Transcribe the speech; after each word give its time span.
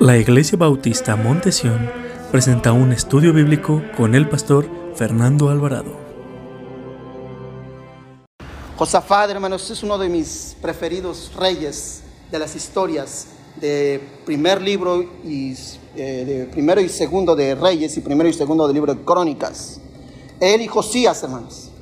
La 0.00 0.16
Iglesia 0.16 0.56
Bautista 0.56 1.16
Montesión 1.16 1.90
presenta 2.30 2.70
un 2.70 2.92
estudio 2.92 3.32
bíblico 3.32 3.82
con 3.96 4.14
el 4.14 4.28
pastor 4.28 4.70
Fernando 4.94 5.48
Alvarado. 5.48 5.90
Josafat, 8.76 9.28
hermanos, 9.30 9.68
es 9.72 9.82
uno 9.82 9.98
de 9.98 10.08
mis 10.08 10.56
preferidos 10.62 11.32
reyes 11.34 12.04
de 12.30 12.38
las 12.38 12.54
historias 12.54 13.26
de 13.56 14.00
primer 14.24 14.62
libro 14.62 15.02
y 15.24 15.54
eh, 15.96 16.24
de 16.24 16.48
primero 16.52 16.80
y 16.80 16.88
segundo 16.88 17.34
de 17.34 17.56
Reyes 17.56 17.96
y 17.96 18.00
primero 18.00 18.28
y 18.28 18.32
segundo 18.32 18.68
del 18.68 18.74
libro 18.74 18.94
de 18.94 19.02
Crónicas. 19.02 19.80
Él 20.38 20.60
y 20.60 20.68
Josías, 20.68 21.20
hermanos. 21.24 21.72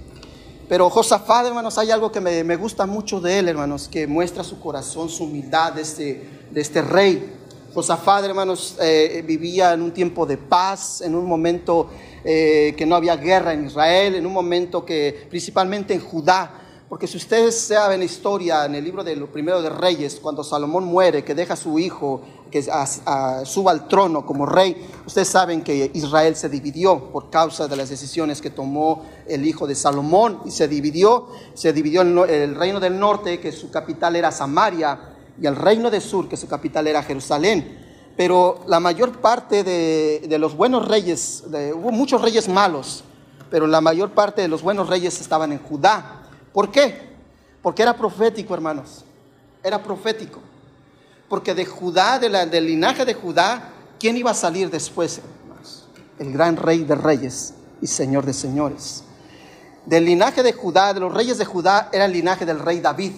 Pero 0.71 0.89
Josafat, 0.89 1.49
hermanos, 1.49 1.77
hay 1.77 1.91
algo 1.91 2.11
que 2.11 2.23
me, 2.23 2.57
gusta 2.57 2.87
mucho 2.87 3.21
de 3.21 3.41
él, 3.41 3.49
hermanos, 3.49 3.89
que 3.89 4.07
muestra 4.07 4.43
su 4.43 4.59
corazón, 4.59 5.11
su 5.11 5.25
humildad 5.25 5.75
de 5.75 5.83
este, 5.83 6.29
de 6.51 6.61
este 6.63 6.81
rey. 6.81 7.45
Josafat, 7.77 8.25
hermanos, 8.25 8.75
eh, 8.81 9.23
vivía 9.27 9.75
en 9.75 9.83
un 9.83 9.93
tiempo 9.93 10.25
de 10.25 10.39
paz, 10.39 11.03
en 11.03 11.15
un 11.15 11.27
momento 11.27 11.91
eh, 12.25 12.73
que 12.75 12.87
no 12.87 12.97
había 12.97 13.17
guerra 13.17 13.53
en 13.53 13.67
Israel, 13.67 14.15
en 14.15 14.25
un 14.25 14.33
momento 14.33 14.83
que 14.83 15.27
principalmente 15.29 15.93
en 15.93 16.01
Judá, 16.01 16.53
porque 16.89 17.07
si 17.07 17.19
ustedes 17.19 17.55
saben 17.55 17.99
la 17.99 18.07
historia 18.07 18.65
en 18.65 18.77
el 18.77 18.83
libro 18.83 19.05
de 19.05 19.15
lo 19.15 19.31
primero 19.31 19.61
de 19.61 19.69
Reyes, 19.69 20.19
cuando 20.23 20.43
Salomón 20.43 20.85
muere, 20.85 21.23
que 21.23 21.35
deja 21.35 21.53
a 21.53 21.57
su 21.59 21.79
hijo, 21.79 22.23
que 22.51 22.63
suba 22.63 23.73
al 23.73 23.89
trono 23.89 24.25
como 24.25 24.47
rey, 24.47 24.75
ustedes 25.05 25.29
saben 25.29 25.61
que 25.61 25.91
Israel 25.93 26.35
se 26.35 26.49
dividió 26.49 27.13
por 27.13 27.29
causa 27.29 27.69
de 27.69 27.77
las 27.77 27.91
decisiones 27.91 28.41
que 28.41 28.49
tomó 28.49 29.05
el 29.29 29.45
hijo 29.45 29.67
de 29.67 29.75
Salomón 29.75 30.41
y 30.47 30.51
se 30.51 30.67
dividió, 30.67 31.29
se 31.53 31.75
dividió 31.75 32.01
el 32.01 32.55
reino 32.55 32.81
del 32.81 32.99
norte, 32.99 33.39
que 33.39 33.53
su 33.53 33.71
capital 33.71 34.17
era 34.17 34.33
Samaria, 34.33 35.16
y 35.41 35.47
el 35.47 35.57
reino 35.57 35.91
de 35.91 36.01
Sur, 36.01 36.29
que 36.29 36.37
su 36.37 36.49
capital 36.49 36.87
era 36.87 37.03
Jerusalén. 37.03 37.85
Pero 38.17 38.61
la 38.67 38.81
mayor 38.81 39.21
parte 39.21 39.63
de, 39.63 40.39
los 40.39 40.57
buenos 40.57 40.89
reyes, 40.89 41.45
hubo 41.75 41.91
muchos 41.91 42.23
reyes 42.23 42.49
malos, 42.49 43.05
pero 43.51 43.67
la 43.67 43.81
mayor 43.81 44.11
parte 44.11 44.43
de 44.43 44.49
los 44.49 44.63
buenos 44.63 44.89
reyes 44.89 45.21
estaban 45.21 45.53
en 45.53 45.59
Judá. 45.59 46.23
¿Por 46.53 46.71
qué? 46.71 47.15
Porque 47.61 47.83
era 47.83 47.95
profético, 47.95 48.55
hermanos. 48.55 49.05
Era 49.63 49.83
profético. 49.83 50.41
Porque 51.29 51.55
de 51.55 51.67
Judá, 51.67 52.19
del 52.19 52.67
linaje 52.67 53.05
de 53.05 53.13
Judá, 53.13 53.71
¿quién 54.01 54.17
iba 54.17 54.31
a 54.31 54.35
salir 54.35 54.71
después, 54.71 55.19
hermanos? 55.19 55.87
El 56.19 56.33
gran 56.33 56.57
rey 56.57 56.85
de 56.85 56.95
reyes 56.95 57.53
y 57.83 57.87
señor 57.87 58.25
de 58.25 58.33
señores. 58.33 59.03
Del 59.85 60.07
linaje 60.07 60.43
de 60.43 60.53
Judá, 60.53 60.95
de 60.95 61.01
los 61.01 61.13
reyes 61.13 61.37
de 61.37 61.45
Judá, 61.45 61.91
era 61.93 62.07
el 62.07 62.13
linaje 62.13 62.47
del 62.47 62.61
rey 62.61 62.81
David 62.81 63.13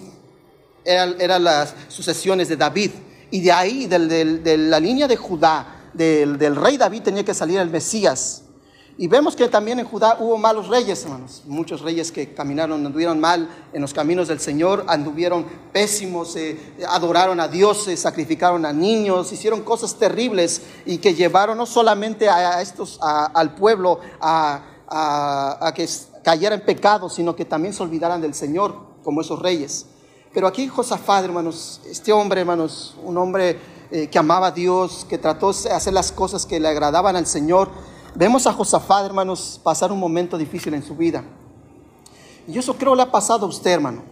eran, 0.85 1.43
las 1.43 1.75
sucesiones 1.87 2.49
de 2.49 2.57
David. 2.57 2.91
Y 3.31 3.41
de 3.41 3.51
ahí, 3.51 3.85
de 3.85 4.57
la 4.57 4.79
línea 4.79 5.07
de 5.07 5.15
Judá, 5.15 5.79
del, 5.93 6.55
rey 6.55 6.77
David 6.77 7.03
tenía 7.03 7.23
que 7.23 7.33
salir 7.33 7.59
el 7.59 7.69
Mesías. 7.69 8.43
Y 8.97 9.07
vemos 9.07 9.33
que 9.33 9.47
también 9.47 9.79
en 9.79 9.85
Judá 9.85 10.17
hubo 10.19 10.37
malos 10.37 10.67
reyes, 10.67 11.03
hermanos. 11.05 11.43
Muchos 11.45 11.81
reyes 11.81 12.11
que 12.11 12.33
caminaron, 12.33 12.85
anduvieron 12.85 13.17
mal 13.17 13.47
en 13.71 13.81
los 13.81 13.93
caminos 13.93 14.27
del 14.27 14.41
Señor, 14.41 14.83
anduvieron 14.89 15.45
pésimos, 15.71 16.35
eh, 16.35 16.59
adoraron 16.85 17.39
a 17.39 17.47
dioses, 17.47 17.97
sacrificaron 17.97 18.65
a 18.65 18.73
niños, 18.73 19.31
hicieron 19.31 19.61
cosas 19.61 19.95
terribles 19.95 20.63
y 20.85 20.97
que 20.97 21.13
llevaron 21.13 21.57
no 21.57 21.65
solamente 21.65 22.27
a 22.27 22.61
estos, 22.61 22.99
al 23.01 23.55
pueblo 23.55 24.01
a, 24.19 24.63
a 24.89 25.73
que 25.73 25.87
cayera 26.21 26.55
en 26.55 26.61
pecado, 26.61 27.09
sino 27.09 27.37
que 27.37 27.45
también 27.45 27.73
se 27.73 27.81
olvidaran 27.81 28.19
del 28.19 28.33
Señor, 28.33 28.75
como 29.01 29.21
esos 29.21 29.39
reyes. 29.39 29.85
Pero 30.33 30.47
aquí 30.47 30.67
Josafat, 30.67 31.25
hermanos, 31.25 31.81
este 31.89 32.13
hombre, 32.13 32.41
hermanos, 32.41 32.95
un 33.03 33.17
hombre 33.17 33.59
eh, 33.91 34.07
que 34.07 34.19
amaba 34.19 34.47
a 34.47 34.51
Dios, 34.51 35.05
que 35.09 35.17
trató 35.17 35.51
de 35.51 35.71
hacer 35.71 35.93
las 35.93 36.11
cosas 36.11 36.45
que 36.45 36.59
le 36.59 36.67
agradaban 36.67 37.15
al 37.15 37.25
Señor, 37.25 37.69
vemos 38.13 38.45
a 38.45 38.53
Josafat, 38.53 39.05
hermanos, 39.05 39.59
pasar 39.63 39.91
un 39.91 39.99
momento 39.99 40.37
difícil 40.37 40.73
en 40.75 40.83
su 40.83 40.95
vida. 40.95 41.23
Y 42.47 42.57
eso 42.57 42.75
creo 42.75 42.93
le 42.93 43.01
ha 43.01 43.11
pasado 43.11 43.47
a 43.47 43.49
usted, 43.49 43.71
hermano. 43.71 44.03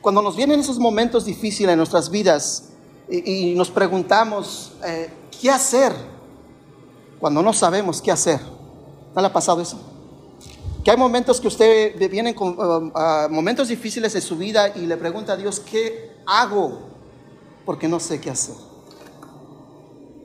Cuando 0.00 0.22
nos 0.22 0.36
vienen 0.36 0.60
esos 0.60 0.78
momentos 0.78 1.26
difíciles 1.26 1.72
en 1.72 1.76
nuestras 1.76 2.10
vidas 2.10 2.70
y, 3.10 3.54
nos 3.54 3.70
preguntamos, 3.70 4.72
eh, 4.86 5.12
¿qué 5.40 5.50
hacer? 5.50 5.92
Cuando 7.18 7.42
no 7.42 7.52
sabemos 7.52 8.00
qué 8.00 8.10
hacer. 8.10 8.40
¿No 9.14 9.20
le 9.20 9.26
ha 9.26 9.32
pasado 9.32 9.60
eso? 9.60 9.78
Que 10.84 10.90
hay 10.90 10.96
momentos 10.96 11.40
que 11.40 11.48
usted 11.48 12.10
viene 12.10 12.34
con 12.34 12.58
um, 12.58 12.92
momentos 13.30 13.68
difíciles 13.68 14.14
en 14.14 14.22
su 14.22 14.36
vida 14.36 14.68
y 14.74 14.86
le 14.86 14.96
pregunta 14.96 15.34
a 15.34 15.36
Dios, 15.36 15.60
¿qué 15.60 16.16
hago? 16.26 16.80
Porque 17.66 17.86
no 17.86 18.00
sé 18.00 18.20
qué 18.20 18.30
hacer. 18.30 18.54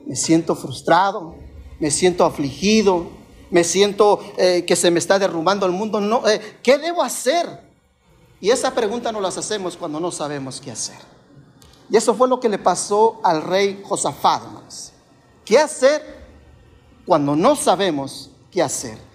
Me 0.06 0.16
siento 0.16 0.54
frustrado, 0.54 1.34
me 1.78 1.90
siento 1.90 2.24
afligido, 2.24 3.08
me 3.50 3.64
siento 3.64 4.20
eh, 4.38 4.64
que 4.66 4.76
se 4.76 4.90
me 4.90 4.98
está 4.98 5.18
derrumbando 5.18 5.66
el 5.66 5.72
mundo. 5.72 6.00
No, 6.00 6.26
eh, 6.26 6.40
¿Qué 6.62 6.78
debo 6.78 7.02
hacer? 7.02 7.46
Y 8.40 8.50
esa 8.50 8.72
pregunta 8.74 9.12
no 9.12 9.20
las 9.20 9.36
hacemos 9.36 9.76
cuando 9.76 10.00
no 10.00 10.10
sabemos 10.10 10.60
qué 10.60 10.70
hacer. 10.70 10.96
Y 11.90 11.96
eso 11.96 12.14
fue 12.14 12.28
lo 12.28 12.40
que 12.40 12.48
le 12.48 12.58
pasó 12.58 13.20
al 13.22 13.42
rey 13.42 13.82
Josafat. 13.84 14.42
¿Qué 15.44 15.58
hacer 15.58 16.02
cuando 17.04 17.36
no 17.36 17.56
sabemos 17.56 18.30
qué 18.50 18.62
hacer? 18.62 19.05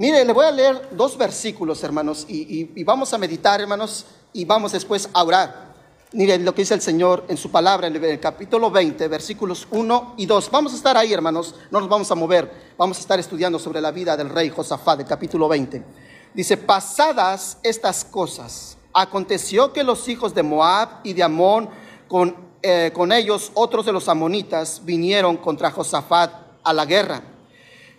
Mire, 0.00 0.24
le 0.24 0.32
voy 0.32 0.46
a 0.46 0.50
leer 0.50 0.88
dos 0.92 1.18
versículos, 1.18 1.84
hermanos, 1.84 2.24
y, 2.26 2.82
vamos 2.84 3.12
a 3.12 3.18
meditar, 3.18 3.60
hermanos, 3.60 4.06
y 4.32 4.46
vamos 4.46 4.72
después 4.72 5.10
a 5.12 5.22
orar. 5.22 5.74
Mire 6.12 6.38
lo 6.38 6.54
que 6.54 6.62
dice 6.62 6.72
el 6.72 6.80
Señor 6.80 7.26
en 7.28 7.36
su 7.36 7.50
palabra 7.50 7.86
en 7.86 8.02
el 8.02 8.18
capítulo 8.18 8.70
20, 8.70 9.08
versículos 9.08 9.68
1 9.70 10.14
y 10.16 10.24
2. 10.24 10.50
Vamos 10.50 10.72
a 10.72 10.76
estar 10.76 10.96
ahí, 10.96 11.12
hermanos, 11.12 11.54
no 11.70 11.80
nos 11.80 11.88
vamos 11.90 12.10
a 12.10 12.14
mover. 12.14 12.50
Vamos 12.78 12.96
a 12.96 13.00
estar 13.00 13.20
estudiando 13.20 13.58
sobre 13.58 13.82
la 13.82 13.90
vida 13.90 14.16
del 14.16 14.30
rey 14.30 14.48
Josafat, 14.48 15.00
del 15.00 15.06
capítulo 15.06 15.48
20. 15.48 15.84
Dice, 16.32 16.56
pasadas 16.56 17.58
estas 17.62 18.02
cosas, 18.02 18.78
aconteció 18.94 19.74
que 19.74 19.84
los 19.84 20.08
hijos 20.08 20.34
de 20.34 20.42
Moab 20.42 20.88
y 21.04 21.12
de 21.12 21.24
Amón, 21.24 21.68
con, 22.08 22.34
eh, 22.62 22.90
con 22.94 23.12
ellos 23.12 23.52
otros 23.52 23.84
de 23.84 23.92
los 23.92 24.08
amonitas, 24.08 24.80
vinieron 24.82 25.36
contra 25.36 25.70
Josafat 25.70 26.32
a 26.64 26.72
la 26.72 26.86
guerra 26.86 27.22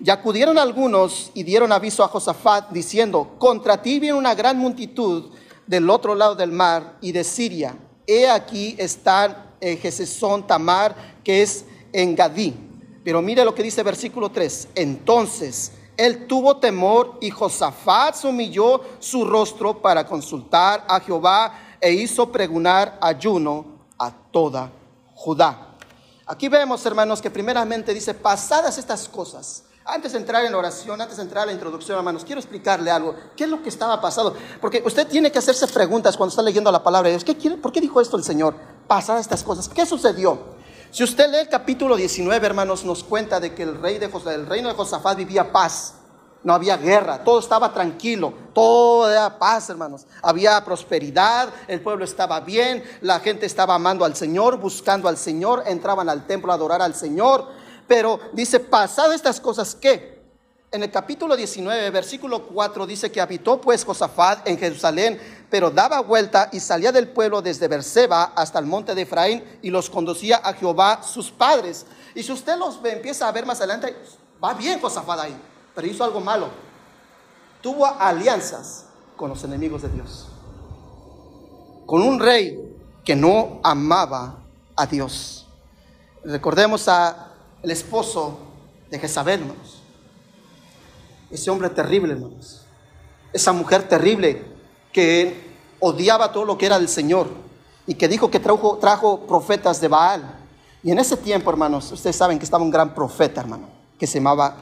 y 0.04 0.10
acudieron 0.10 0.58
algunos 0.58 1.32
y 1.34 1.44
dieron 1.44 1.72
aviso 1.72 2.04
a 2.04 2.08
Josafat 2.08 2.72
diciendo, 2.72 3.36
contra 3.38 3.82
ti 3.82 4.00
viene 4.00 4.18
una 4.18 4.34
gran 4.34 4.58
multitud 4.58 5.32
del 5.68 5.90
otro 5.90 6.16
lado 6.16 6.36
del 6.36 6.52
mar 6.52 6.98
y 7.02 7.12
de 7.12 7.24
Siria. 7.24 7.78
He 8.08 8.28
aquí 8.28 8.76
está 8.80 9.54
en 9.62 10.48
Tamar, 10.48 10.96
que 11.24 11.44
es 11.44 11.66
en 11.94 12.16
Gadí. 12.16 12.54
Pero 13.04 13.22
mire 13.22 13.46
lo 13.46 13.54
que 13.54 13.64
dice 13.64 13.84
versículo 13.84 14.32
3. 14.32 14.70
Entonces 14.76 15.74
él 15.98 16.26
tuvo 16.26 16.58
temor 16.58 17.18
y 17.22 17.30
Josafat 17.30 18.16
se 18.16 18.28
humilló 18.28 18.82
su 19.00 19.24
rostro 19.24 19.82
para 19.82 20.06
consultar 20.06 20.84
a 20.88 21.00
Jehová 21.00 21.60
e 21.80 21.94
hizo 21.94 22.32
pregonar 22.32 22.98
ayuno 23.02 23.66
a 24.00 24.12
toda 24.12 24.72
Judá. 25.14 25.76
Aquí 26.26 26.48
vemos, 26.48 26.84
hermanos, 26.86 27.22
que 27.22 27.30
primeramente 27.30 27.94
dice, 27.94 28.14
pasadas 28.14 28.78
estas 28.78 29.08
cosas, 29.08 29.66
antes 29.86 30.12
de 30.12 30.20
entrar 30.20 30.46
en 30.46 30.54
oración, 30.54 31.02
antes 31.02 31.18
de 31.18 31.24
entrar 31.24 31.44
a 31.44 31.46
la 31.48 31.54
introducción, 31.54 31.98
hermanos, 31.98 32.24
quiero 32.24 32.40
explicarle 32.40 32.92
algo. 32.92 33.16
¿Qué 33.36 33.46
es 33.46 33.50
lo 33.50 33.64
que 33.64 33.70
estaba 33.70 34.00
pasando? 34.00 34.36
Porque 34.60 34.84
usted 34.86 35.08
tiene 35.08 35.32
que 35.32 35.40
hacerse 35.40 35.68
preguntas 35.68 36.16
cuando 36.16 36.30
está 36.30 36.44
leyendo 36.44 36.72
la 36.72 36.84
palabra 36.84 37.08
de 37.08 37.16
Dios. 37.16 37.24
¿Qué 37.24 37.36
quiere? 37.36 37.58
¿Por 37.58 37.72
qué 37.72 37.82
dijo 37.82 38.00
esto 38.00 38.16
el 38.16 38.24
Señor? 38.24 38.56
Pasadas 38.88 39.22
estas 39.22 39.44
cosas. 39.44 39.68
¿Qué 39.68 39.86
sucedió? 39.86 40.62
Si 40.92 41.04
usted 41.04 41.32
lee 41.32 41.38
el 41.38 41.50
capítulo 41.50 41.96
19, 41.96 42.46
hermanos, 42.46 42.84
nos 42.84 43.04
cuenta 43.04 43.40
de 43.40 43.56
que 43.56 43.64
el, 43.64 43.82
rey 43.82 43.98
de 43.98 44.06
el 44.06 44.46
reino 44.46 44.68
de 44.68 44.76
Josafat 44.76 45.18
vivía 45.18 45.52
paz. 45.52 45.96
No 46.44 46.54
había 46.54 46.76
guerra, 46.76 47.24
todo 47.24 47.40
estaba 47.40 47.72
tranquilo, 47.72 48.34
todo 48.52 49.10
era 49.10 49.38
paz, 49.38 49.70
hermanos. 49.70 50.08
Había 50.24 50.64
prosperidad, 50.66 51.50
el 51.68 51.82
pueblo 51.82 52.04
estaba 52.04 52.40
bien, 52.40 52.84
la 53.02 53.20
gente 53.20 53.46
estaba 53.46 53.76
amando 53.76 54.06
al 54.06 54.16
Señor, 54.16 54.58
buscando 54.58 55.08
al 55.08 55.18
Señor, 55.18 55.64
entraban 55.68 56.10
al 56.10 56.26
templo 56.26 56.52
a 56.52 56.56
adorar 56.56 56.82
al 56.82 56.96
Señor. 56.96 57.61
Pero 57.92 58.22
dice, 58.32 58.62
pasado 58.62 59.12
estas 59.12 59.42
cosas, 59.42 59.76
¿qué? 59.76 60.18
En 60.72 60.82
el 60.82 60.90
capítulo 60.90 61.36
19, 61.36 61.90
versículo 61.90 62.48
4 62.48 62.88
dice 62.88 63.12
que 63.12 63.20
habitó 63.20 63.60
pues 63.60 63.84
Josafat 63.84 64.48
en 64.48 64.58
Jerusalén, 64.58 65.20
pero 65.50 65.70
daba 65.70 66.00
vuelta 66.00 66.48
y 66.54 66.62
salía 66.62 66.94
del 66.94 67.10
pueblo 67.10 67.42
desde 67.42 67.68
Berseba 67.68 68.32
hasta 68.34 68.60
el 68.60 68.66
monte 68.66 68.96
de 68.96 69.02
Efraín 69.02 69.44
y 69.62 69.72
los 69.72 69.90
conducía 69.90 70.38
a 70.38 70.54
Jehová 70.54 71.04
sus 71.04 71.32
padres. 71.32 71.86
Y 72.16 72.24
si 72.24 72.32
usted 72.32 72.58
los 72.58 72.80
empieza 72.82 73.28
a 73.28 73.32
ver 73.34 73.46
más 73.46 73.60
adelante, 73.60 73.94
va 74.42 74.54
bien 74.54 74.80
Josafat 74.80 75.20
ahí, 75.20 75.36
pero 75.76 75.86
hizo 75.86 76.06
algo 76.06 76.22
malo. 76.22 76.48
Tuvo 77.62 77.86
alianzas 77.86 78.86
con 79.18 79.32
los 79.32 79.44
enemigos 79.44 79.82
de 79.82 79.90
Dios. 79.90 80.30
Con 81.86 82.04
un 82.04 82.22
rey 82.22 82.58
que 83.04 83.18
no 83.18 83.60
amaba 83.66 84.38
a 84.78 84.86
Dios. 84.86 85.46
Recordemos 86.24 86.88
a 86.88 87.31
el 87.64 87.72
esposo 87.72 88.40
de 88.90 89.00
Jezabel, 89.00 89.42
hermanos. 89.42 89.82
Ese 91.30 91.50
hombre 91.50 91.70
terrible, 91.70 92.14
hermanos. 92.14 92.62
Esa 93.32 93.54
mujer 93.54 93.88
terrible 93.88 94.44
que 94.92 95.52
odiaba 95.80 96.32
todo 96.32 96.46
lo 96.46 96.58
que 96.58 96.66
era 96.66 96.78
del 96.78 96.90
Señor 96.90 97.28
y 97.88 97.96
que 97.96 98.08
dijo 98.08 98.30
que 98.30 98.40
trajo, 98.40 98.78
trajo 98.78 99.22
profetas 99.22 99.80
de 99.80 99.88
Baal. 99.88 100.40
Y 100.84 100.92
en 100.92 101.00
ese 101.00 101.16
tiempo, 101.18 101.50
hermanos, 101.50 101.92
ustedes 101.92 102.16
saben 102.16 102.38
que 102.38 102.46
estaba 102.46 102.64
un 102.64 102.72
gran 102.72 102.94
profeta, 102.94 103.42
hermano, 103.42 103.70
que 103.98 104.08
se 104.08 104.20
llamaba 104.20 104.58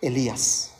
Elías. 0.00 0.70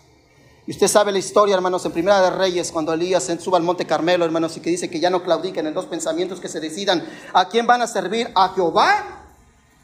Y 0.66 0.70
usted 0.70 0.88
sabe 0.88 1.12
la 1.12 1.18
historia, 1.18 1.54
hermanos, 1.54 1.84
en 1.84 1.92
Primera 1.92 2.22
de 2.22 2.30
Reyes, 2.30 2.72
cuando 2.72 2.94
Elías 2.94 3.30
suba 3.38 3.58
al 3.58 3.64
Monte 3.64 3.84
Carmelo, 3.84 4.24
hermanos, 4.24 4.56
y 4.56 4.60
que 4.60 4.70
dice 4.70 4.88
que 4.88 4.98
ya 4.98 5.10
no 5.10 5.22
claudiquen 5.22 5.66
en 5.66 5.74
dos 5.74 5.84
pensamientos 5.84 6.40
que 6.40 6.48
se 6.48 6.60
decidan 6.60 7.06
a 7.34 7.48
quién 7.48 7.66
van 7.66 7.82
a 7.82 7.86
servir, 7.86 8.30
a 8.34 8.48
Jehová 8.50 9.24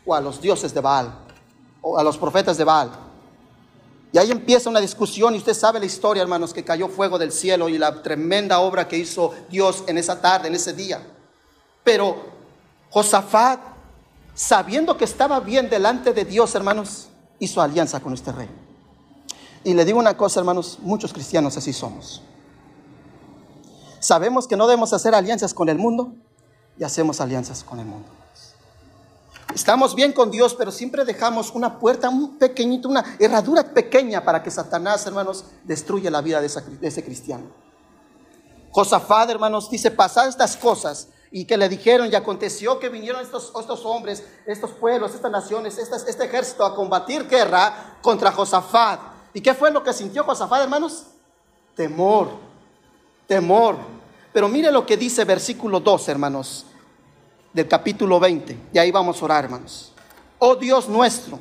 o 0.07 0.15
a 0.15 0.21
los 0.23 0.41
dioses 0.41 0.73
de 0.73 0.81
Baal, 0.81 1.13
a 1.97 2.03
los 2.03 2.19
profetas 2.19 2.57
de 2.57 2.65
Baal. 2.65 2.91
Y 4.13 4.19
ahí 4.19 4.31
empieza 4.31 4.69
una 4.69 4.81
discusión 4.81 5.35
y 5.35 5.39
usted 5.39 5.55
sabe 5.55 5.79
la 5.79 5.87
historia, 5.87 6.23
hermanos, 6.23 6.53
que 6.53 6.65
cayó 6.65 6.89
fuego 6.89 7.19
del 7.19 7.31
cielo 7.31 7.69
y 7.69 7.79
la 7.79 8.03
tremenda 8.03 8.59
obra 8.61 8.89
que 8.89 8.99
hizo 8.99 9.33
Dios 9.49 9.85
en 9.87 9.99
esa 9.99 10.21
tarde, 10.21 10.49
en 10.49 10.55
ese 10.55 10.73
día. 10.73 11.01
Pero 11.85 12.17
Josafat, 12.91 13.61
sabiendo 14.35 14.97
que 14.97 15.05
estaba 15.05 15.39
bien 15.41 15.71
delante 15.71 16.13
de 16.13 16.25
Dios, 16.25 16.55
hermanos, 16.57 17.09
hizo 17.39 17.63
alianza 17.63 18.01
con 18.01 18.13
este 18.13 18.33
rey. 18.33 18.49
Y 19.63 19.75
le 19.75 19.85
digo 19.85 19.99
una 19.99 20.17
cosa, 20.17 20.41
hermanos, 20.41 20.79
muchos 20.83 21.13
cristianos 21.13 21.57
así 21.57 21.73
somos. 21.73 22.23
Sabemos 24.01 24.49
que 24.49 24.57
no 24.57 24.67
debemos 24.67 24.93
hacer 24.93 25.15
alianzas 25.15 25.55
con 25.55 25.69
el 25.69 25.79
mundo 25.79 26.15
y 26.79 26.85
hacemos 26.85 27.21
alianzas 27.21 27.63
con 27.63 27.79
el 27.79 27.87
mundo. 27.87 28.09
Estamos 29.61 29.95
bien 29.95 30.15
con 30.15 30.31
Dios, 30.31 30.55
pero 30.55 30.73
siempre 30.73 31.05
dejamos 31.05 31.51
una 31.51 31.79
puerta, 31.79 32.09
un 32.09 32.39
pequeñito, 32.39 32.89
una 32.89 33.05
herradura 33.19 33.63
pequeña 33.63 34.25
para 34.25 34.43
que 34.43 34.51
Satanás, 34.51 35.05
hermanos, 35.05 35.45
destruya 35.65 36.11
la 36.11 36.23
vida 36.23 36.41
de, 36.41 36.47
ese 36.81 37.05
cristiano. 37.05 37.45
Josafat, 38.71 39.29
hermanos, 39.29 39.69
dice, 39.69 39.91
pasar 39.91 40.31
estas 40.31 40.57
cosas 40.57 41.09
y 41.31 41.45
que 41.45 41.59
le 41.59 41.69
dijeron 41.69 42.09
y 42.11 42.15
aconteció 42.15 42.79
que 42.79 42.89
vinieron 42.89 43.21
estos, 43.21 43.53
estos 43.61 43.85
hombres, 43.85 44.25
estos 44.47 44.71
pueblos, 44.71 45.15
estas 45.15 45.31
naciones, 45.31 45.77
este 45.77 46.25
ejército 46.25 46.65
a 46.65 46.75
combatir 46.75 47.29
guerra 47.29 47.99
contra 48.01 48.33
Josafat. 48.33 48.99
¿Y 49.35 49.43
qué 49.43 49.53
fue 49.53 49.71
lo 49.71 49.85
que 49.85 49.93
sintió 49.93 50.25
Josafat, 50.25 50.63
hermanos? 50.63 51.05
Temor, 51.77 52.31
temor. 53.27 53.77
Pero 54.33 54.49
mire 54.49 54.73
lo 54.73 54.87
que 54.87 54.97
dice 54.97 55.27
versículo 55.27 55.81
2, 55.81 56.09
hermanos, 56.09 56.65
del 57.53 57.69
capítulo 57.69 58.21
20. 58.21 58.57
Y 58.73 58.79
ahí 58.79 58.91
vamos 58.91 59.21
a 59.21 59.25
orar, 59.25 59.45
hermanos. 59.45 59.93
Oh 60.39 60.57
Dios 60.57 60.89
nuestro, 60.89 61.39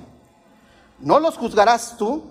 no 1.00 1.20
los 1.20 1.38
juzgarás 1.38 1.98
tú, 1.98 2.24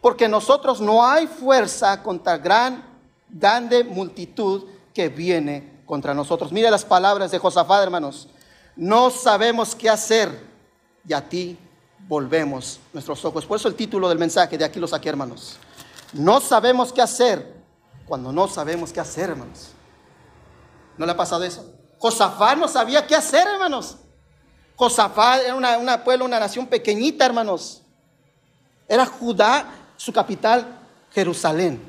porque 0.00 0.28
nosotros 0.28 0.80
no 0.80 1.04
hay 1.04 1.26
fuerza 1.26 2.02
contra 2.02 2.36
gran, 2.38 2.84
grande 3.28 3.84
multitud 3.84 4.64
que 4.92 5.08
viene 5.08 5.82
contra 5.86 6.14
nosotros. 6.14 6.52
Mire 6.52 6.70
las 6.70 6.84
palabras 6.84 7.30
de 7.30 7.38
Josafat, 7.38 7.82
hermanos. 7.82 8.28
No 8.76 9.10
sabemos 9.10 9.74
qué 9.74 9.88
hacer 9.88 10.46
y 11.06 11.12
a 11.12 11.28
ti 11.28 11.58
volvemos 12.08 12.80
nuestros 12.92 13.24
ojos. 13.24 13.44
Por 13.44 13.56
eso 13.56 13.68
el 13.68 13.74
título 13.74 14.08
del 14.08 14.18
mensaje, 14.18 14.56
de 14.56 14.64
aquí 14.64 14.80
lo 14.80 14.86
saqué, 14.86 15.08
hermanos. 15.08 15.56
No 16.12 16.40
sabemos 16.40 16.92
qué 16.92 17.02
hacer 17.02 17.54
cuando 18.06 18.32
no 18.32 18.48
sabemos 18.48 18.92
qué 18.92 19.00
hacer, 19.00 19.30
hermanos. 19.30 19.70
¿No 20.96 21.06
le 21.06 21.12
ha 21.12 21.16
pasado 21.16 21.44
eso? 21.44 21.77
Josafat 21.98 22.58
no 22.58 22.68
sabía 22.68 23.06
qué 23.06 23.14
hacer, 23.14 23.46
hermanos. 23.46 23.96
Josafat 24.76 25.42
era 25.42 25.54
una, 25.54 25.78
una 25.78 26.04
pueblo, 26.04 26.24
una 26.24 26.38
nación 26.38 26.66
pequeñita, 26.66 27.26
hermanos. 27.26 27.82
Era 28.86 29.04
Judá, 29.06 29.66
su 29.96 30.12
capital, 30.12 30.80
Jerusalén. 31.12 31.80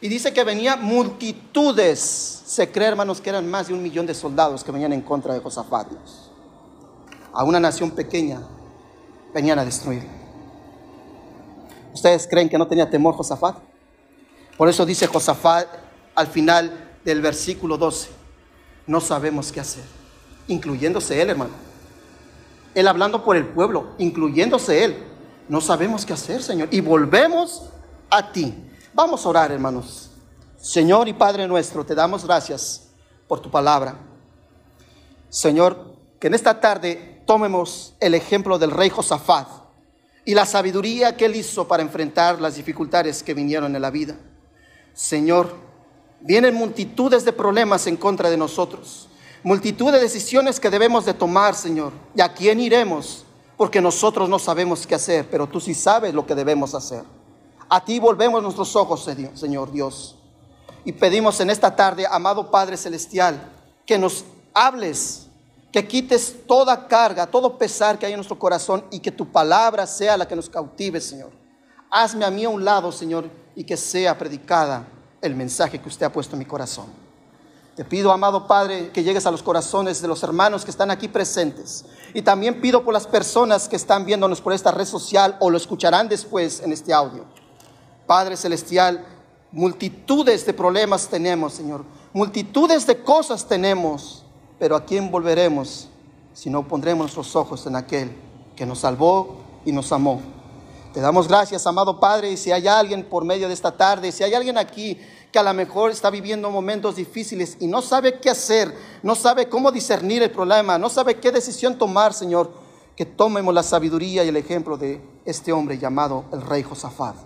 Y 0.00 0.08
dice 0.08 0.32
que 0.32 0.44
venía 0.44 0.76
multitudes. 0.76 1.98
Se 2.46 2.70
cree, 2.70 2.88
hermanos, 2.88 3.20
que 3.20 3.30
eran 3.30 3.48
más 3.50 3.68
de 3.68 3.74
un 3.74 3.82
millón 3.82 4.06
de 4.06 4.14
soldados 4.14 4.64
que 4.64 4.72
venían 4.72 4.92
en 4.92 5.02
contra 5.02 5.34
de 5.34 5.40
Josafat. 5.40 5.88
A 7.32 7.44
una 7.44 7.60
nación 7.60 7.90
pequeña 7.90 8.40
venían 9.32 9.58
a 9.58 9.64
destruir. 9.64 10.06
¿Ustedes 11.94 12.26
creen 12.26 12.48
que 12.48 12.58
no 12.58 12.66
tenía 12.66 12.88
temor 12.88 13.14
Josafat? 13.14 13.56
Por 14.56 14.68
eso 14.68 14.86
dice 14.86 15.06
Josafat 15.06 15.68
al 16.14 16.26
final 16.26 16.98
del 17.04 17.20
versículo 17.20 17.76
12, 17.76 18.10
no 18.86 19.00
sabemos 19.00 19.52
qué 19.52 19.60
hacer, 19.60 19.84
incluyéndose 20.48 21.20
él, 21.20 21.30
hermano. 21.30 21.52
Él 22.74 22.88
hablando 22.88 23.22
por 23.24 23.36
el 23.36 23.46
pueblo, 23.46 23.94
incluyéndose 23.98 24.84
él. 24.84 24.96
No 25.48 25.60
sabemos 25.60 26.06
qué 26.06 26.12
hacer, 26.12 26.42
Señor. 26.42 26.68
Y 26.70 26.80
volvemos 26.80 27.68
a 28.10 28.32
ti. 28.32 28.54
Vamos 28.94 29.24
a 29.24 29.28
orar, 29.28 29.52
hermanos. 29.52 30.10
Señor 30.56 31.08
y 31.08 31.12
Padre 31.12 31.46
nuestro, 31.48 31.84
te 31.84 31.94
damos 31.94 32.24
gracias 32.24 32.88
por 33.26 33.40
tu 33.40 33.50
palabra. 33.50 33.96
Señor, 35.28 35.96
que 36.20 36.28
en 36.28 36.34
esta 36.34 36.60
tarde 36.60 37.22
tomemos 37.26 37.94
el 38.00 38.14
ejemplo 38.14 38.58
del 38.58 38.70
rey 38.70 38.88
Josafat 38.90 39.48
y 40.24 40.34
la 40.34 40.46
sabiduría 40.46 41.16
que 41.16 41.24
él 41.24 41.36
hizo 41.36 41.66
para 41.66 41.82
enfrentar 41.82 42.40
las 42.40 42.54
dificultades 42.54 43.22
que 43.22 43.34
vinieron 43.34 43.74
en 43.74 43.82
la 43.82 43.90
vida. 43.90 44.16
Señor, 44.94 45.54
vienen 46.22 46.54
multitudes 46.54 47.24
de 47.24 47.32
problemas 47.32 47.86
en 47.86 47.96
contra 47.96 48.30
de 48.30 48.36
nosotros, 48.36 49.08
multitud 49.42 49.92
de 49.92 50.00
decisiones 50.00 50.60
que 50.60 50.70
debemos 50.70 51.04
de 51.04 51.14
tomar, 51.14 51.54
Señor. 51.54 51.92
¿Y 52.14 52.20
a 52.20 52.32
quién 52.32 52.60
iremos? 52.60 53.24
Porque 53.56 53.80
nosotros 53.80 54.28
no 54.28 54.38
sabemos 54.38 54.86
qué 54.86 54.94
hacer, 54.94 55.28
pero 55.30 55.46
tú 55.46 55.60
sí 55.60 55.74
sabes 55.74 56.14
lo 56.14 56.26
que 56.26 56.34
debemos 56.34 56.74
hacer. 56.74 57.04
A 57.68 57.84
ti 57.84 57.98
volvemos 57.98 58.42
nuestros 58.42 58.74
ojos, 58.76 59.08
Señor 59.34 59.72
Dios. 59.72 60.16
Y 60.84 60.92
pedimos 60.92 61.40
en 61.40 61.50
esta 61.50 61.74
tarde, 61.74 62.06
amado 62.10 62.50
Padre 62.50 62.76
Celestial, 62.76 63.52
que 63.86 63.98
nos 63.98 64.24
hables 64.52 65.26
que 65.72 65.88
quites 65.88 66.46
toda 66.46 66.86
carga, 66.86 67.26
todo 67.26 67.56
pesar 67.56 67.98
que 67.98 68.04
hay 68.04 68.12
en 68.12 68.18
nuestro 68.18 68.38
corazón 68.38 68.84
y 68.90 69.00
que 69.00 69.10
tu 69.10 69.30
palabra 69.32 69.86
sea 69.86 70.18
la 70.18 70.28
que 70.28 70.36
nos 70.36 70.50
cautive, 70.50 71.00
Señor. 71.00 71.30
Hazme 71.90 72.26
a 72.26 72.30
mí 72.30 72.44
a 72.44 72.50
un 72.50 72.62
lado, 72.62 72.92
Señor, 72.92 73.30
y 73.54 73.64
que 73.64 73.76
sea 73.76 74.18
predicada 74.18 74.86
el 75.22 75.34
mensaje 75.34 75.80
que 75.80 75.88
usted 75.88 76.06
ha 76.06 76.12
puesto 76.12 76.34
en 76.34 76.40
mi 76.40 76.44
corazón. 76.44 76.86
Te 77.74 77.84
pido, 77.86 78.12
amado 78.12 78.46
Padre, 78.46 78.90
que 78.90 79.02
llegues 79.02 79.24
a 79.24 79.30
los 79.30 79.42
corazones 79.42 80.02
de 80.02 80.08
los 80.08 80.22
hermanos 80.22 80.64
que 80.64 80.70
están 80.70 80.90
aquí 80.90 81.08
presentes. 81.08 81.86
Y 82.12 82.20
también 82.20 82.60
pido 82.60 82.84
por 82.84 82.92
las 82.92 83.06
personas 83.06 83.66
que 83.66 83.76
están 83.76 84.04
viéndonos 84.04 84.42
por 84.42 84.52
esta 84.52 84.72
red 84.72 84.84
social 84.84 85.36
o 85.40 85.48
lo 85.48 85.56
escucharán 85.56 86.08
después 86.08 86.60
en 86.60 86.72
este 86.72 86.92
audio. 86.92 87.24
Padre 88.06 88.36
Celestial, 88.36 89.06
multitudes 89.52 90.44
de 90.44 90.52
problemas 90.52 91.08
tenemos, 91.08 91.54
Señor. 91.54 91.84
Multitudes 92.12 92.86
de 92.86 93.02
cosas 93.02 93.48
tenemos 93.48 94.22
pero 94.62 94.76
¿a 94.76 94.84
quién 94.84 95.10
volveremos 95.10 95.88
si 96.32 96.48
no 96.48 96.68
pondremos 96.68 97.00
nuestros 97.00 97.34
ojos 97.34 97.66
en 97.66 97.74
aquel 97.74 98.12
que 98.54 98.64
nos 98.64 98.78
salvó 98.78 99.40
y 99.64 99.72
nos 99.72 99.90
amó? 99.90 100.22
Te 100.92 101.00
damos 101.00 101.26
gracias, 101.26 101.66
amado 101.66 101.98
Padre, 101.98 102.32
y 102.32 102.36
si 102.36 102.52
hay 102.52 102.68
alguien 102.68 103.02
por 103.08 103.24
medio 103.24 103.48
de 103.48 103.54
esta 103.54 103.74
tarde, 103.74 104.12
si 104.12 104.24
hay 104.24 104.34
alguien 104.34 104.58
aquí 104.58 105.00
que 105.32 105.38
a 105.38 105.42
lo 105.42 105.54
mejor 105.54 105.90
está 105.90 106.10
viviendo 106.10 106.50
momentos 106.50 106.96
difíciles 106.96 107.56
y 107.60 107.66
no 107.66 107.80
sabe 107.80 108.20
qué 108.20 108.28
hacer, 108.28 108.76
no 109.02 109.14
sabe 109.14 109.48
cómo 109.48 109.72
discernir 109.72 110.22
el 110.22 110.30
problema, 110.30 110.76
no 110.76 110.90
sabe 110.90 111.18
qué 111.18 111.32
decisión 111.32 111.78
tomar, 111.78 112.12
Señor, 112.12 112.52
que 112.94 113.06
tomemos 113.06 113.54
la 113.54 113.62
sabiduría 113.62 114.22
y 114.22 114.28
el 114.28 114.36
ejemplo 114.36 114.76
de 114.76 115.00
este 115.24 115.50
hombre 115.50 115.78
llamado 115.78 116.26
el 116.30 116.42
rey 116.42 116.62
Josafat. 116.62 117.16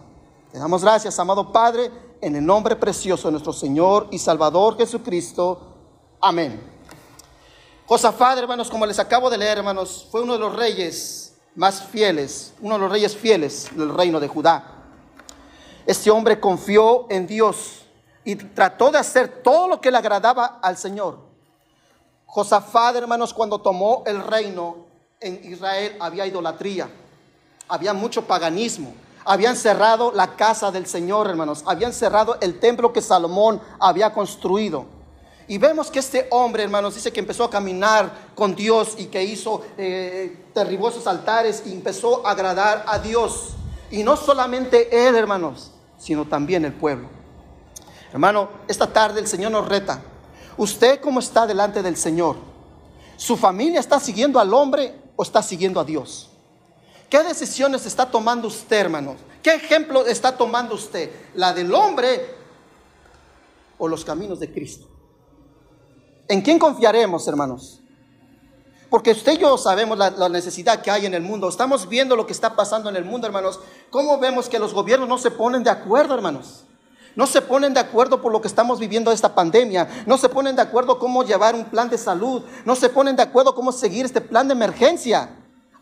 Te 0.52 0.60
damos 0.60 0.82
gracias, 0.82 1.18
amado 1.18 1.50
Padre, 1.50 1.90
en 2.20 2.36
el 2.36 2.46
nombre 2.46 2.76
precioso 2.76 3.26
de 3.26 3.32
nuestro 3.32 3.52
Señor 3.52 4.06
y 4.12 4.20
Salvador 4.20 4.76
Jesucristo. 4.76 5.74
Amén. 6.20 6.60
Josafat, 7.84 8.38
hermanos, 8.38 8.70
como 8.70 8.86
les 8.86 9.00
acabo 9.00 9.28
de 9.28 9.38
leer, 9.38 9.58
hermanos, 9.58 10.06
fue 10.08 10.22
uno 10.22 10.34
de 10.34 10.38
los 10.38 10.54
reyes 10.54 11.35
más 11.56 11.82
fieles, 11.82 12.52
uno 12.60 12.74
de 12.74 12.80
los 12.82 12.92
reyes 12.92 13.16
fieles 13.16 13.68
del 13.74 13.92
reino 13.92 14.20
de 14.20 14.28
Judá. 14.28 14.62
Este 15.86 16.10
hombre 16.10 16.38
confió 16.38 17.06
en 17.08 17.26
Dios 17.26 17.86
y 18.24 18.36
trató 18.36 18.90
de 18.90 18.98
hacer 18.98 19.42
todo 19.42 19.66
lo 19.66 19.80
que 19.80 19.90
le 19.90 19.96
agradaba 19.96 20.58
al 20.62 20.76
Señor. 20.76 21.18
Josafat, 22.26 22.96
hermanos, 22.96 23.32
cuando 23.32 23.60
tomó 23.60 24.02
el 24.06 24.22
reino 24.22 24.84
en 25.18 25.40
Israel 25.50 25.96
había 25.98 26.26
idolatría, 26.26 26.90
había 27.68 27.94
mucho 27.94 28.26
paganismo, 28.26 28.94
habían 29.24 29.56
cerrado 29.56 30.12
la 30.12 30.36
casa 30.36 30.70
del 30.70 30.86
Señor, 30.86 31.28
hermanos, 31.28 31.62
habían 31.66 31.94
cerrado 31.94 32.36
el 32.40 32.60
templo 32.60 32.92
que 32.92 33.00
Salomón 33.00 33.62
había 33.80 34.12
construido. 34.12 34.95
Y 35.48 35.58
vemos 35.58 35.90
que 35.90 36.00
este 36.00 36.26
hombre, 36.30 36.64
hermanos, 36.64 36.94
dice 36.94 37.12
que 37.12 37.20
empezó 37.20 37.44
a 37.44 37.50
caminar 37.50 38.30
con 38.34 38.56
Dios 38.56 38.94
y 38.98 39.06
que 39.06 39.22
hizo, 39.22 39.62
eh, 39.78 40.44
derribó 40.54 40.88
esos 40.88 41.06
altares 41.06 41.62
y 41.66 41.72
empezó 41.72 42.26
a 42.26 42.32
agradar 42.32 42.84
a 42.88 42.98
Dios. 42.98 43.50
Y 43.90 44.02
no 44.02 44.16
solamente 44.16 45.06
él, 45.06 45.14
hermanos, 45.14 45.70
sino 45.98 46.24
también 46.24 46.64
el 46.64 46.72
pueblo. 46.72 47.08
Hermano, 48.12 48.48
esta 48.66 48.92
tarde 48.92 49.20
el 49.20 49.28
Señor 49.28 49.52
nos 49.52 49.68
reta. 49.68 50.02
¿Usted 50.56 51.00
cómo 51.00 51.20
está 51.20 51.46
delante 51.46 51.82
del 51.82 51.96
Señor? 51.96 52.36
¿Su 53.16 53.36
familia 53.36 53.78
está 53.78 54.00
siguiendo 54.00 54.40
al 54.40 54.52
hombre 54.52 54.94
o 55.14 55.22
está 55.22 55.42
siguiendo 55.42 55.78
a 55.78 55.84
Dios? 55.84 56.30
¿Qué 57.08 57.22
decisiones 57.22 57.86
está 57.86 58.10
tomando 58.10 58.48
usted, 58.48 58.78
hermanos? 58.78 59.16
¿Qué 59.42 59.54
ejemplo 59.54 60.04
está 60.06 60.36
tomando 60.36 60.74
usted? 60.74 61.08
¿La 61.34 61.52
del 61.52 61.72
hombre 61.72 62.34
o 63.78 63.86
los 63.86 64.04
caminos 64.04 64.40
de 64.40 64.52
Cristo? 64.52 64.95
¿En 66.28 66.42
quién 66.42 66.58
confiaremos, 66.58 67.26
hermanos? 67.28 67.80
Porque 68.90 69.12
usted 69.12 69.34
y 69.34 69.38
yo 69.38 69.58
sabemos 69.58 69.98
la, 69.98 70.10
la, 70.10 70.28
necesidad 70.28 70.80
que 70.80 70.90
hay 70.90 71.06
en 71.06 71.14
el 71.14 71.22
mundo. 71.22 71.48
Estamos 71.48 71.88
viendo 71.88 72.16
lo 72.16 72.26
que 72.26 72.32
está 72.32 72.54
pasando 72.54 72.88
en 72.88 72.96
el 72.96 73.04
mundo, 73.04 73.26
hermanos. 73.26 73.60
¿Cómo 73.90 74.18
vemos 74.18 74.48
que 74.48 74.58
los 74.58 74.72
gobiernos 74.72 75.08
no 75.08 75.18
se 75.18 75.30
ponen 75.30 75.64
de 75.64 75.70
acuerdo, 75.70 76.14
hermanos? 76.14 76.64
No 77.16 77.26
se 77.26 77.40
ponen 77.40 77.72
de 77.74 77.80
acuerdo 77.80 78.20
por 78.20 78.30
lo 78.30 78.40
que 78.40 78.48
estamos 78.48 78.78
viviendo 78.78 79.10
esta 79.10 79.34
pandemia. 79.34 80.04
No 80.06 80.18
se 80.18 80.28
ponen 80.28 80.54
de 80.54 80.62
acuerdo 80.62 80.98
cómo 80.98 81.24
llevar 81.24 81.54
un 81.54 81.64
plan 81.64 81.88
de 81.88 81.98
salud. 81.98 82.42
No 82.64 82.76
se 82.76 82.90
ponen 82.90 83.16
de 83.16 83.22
acuerdo 83.22 83.54
cómo 83.54 83.72
seguir 83.72 84.04
este 84.04 84.20
plan 84.20 84.46
de 84.46 84.52
emergencia. 84.52 85.30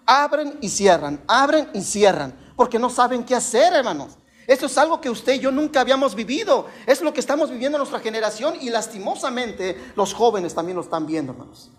Abren 0.07 0.57
y 0.61 0.69
cierran, 0.69 1.23
abren 1.27 1.69
y 1.73 1.81
cierran, 1.81 2.35
porque 2.57 2.79
no 2.79 2.91
saben 2.91 3.25
qué 3.25 3.35
hacer, 3.35 3.73
hermanos. 3.73 4.19
Esto 4.47 4.67
es 4.67 4.77
algo 4.77 5.01
que 5.01 5.09
usted 5.09 5.35
y 5.35 5.39
yo 5.41 5.51
nunca 5.51 5.81
habíamos 5.81 6.15
vivido. 6.15 6.67
Es 6.87 7.01
lo 7.01 7.13
que 7.13 7.21
estamos 7.21 7.51
viviendo 7.51 7.77
en 7.77 7.81
nuestra 7.81 8.01
generación 8.01 8.55
y 8.61 8.71
lastimosamente 8.71 9.93
los 9.97 10.13
jóvenes 10.13 10.55
también 10.55 10.77
lo 10.77 10.83
están 10.83 11.07
viendo, 11.07 11.33
hermanos. 11.33 11.71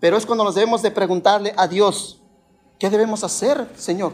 Pero 0.00 0.16
es 0.16 0.24
cuando 0.24 0.44
nos 0.44 0.54
debemos 0.54 0.82
de 0.82 0.90
preguntarle 0.90 1.54
a 1.56 1.68
Dios, 1.68 2.20
¿qué 2.78 2.88
debemos 2.88 3.22
hacer, 3.24 3.68
Señor? 3.76 4.12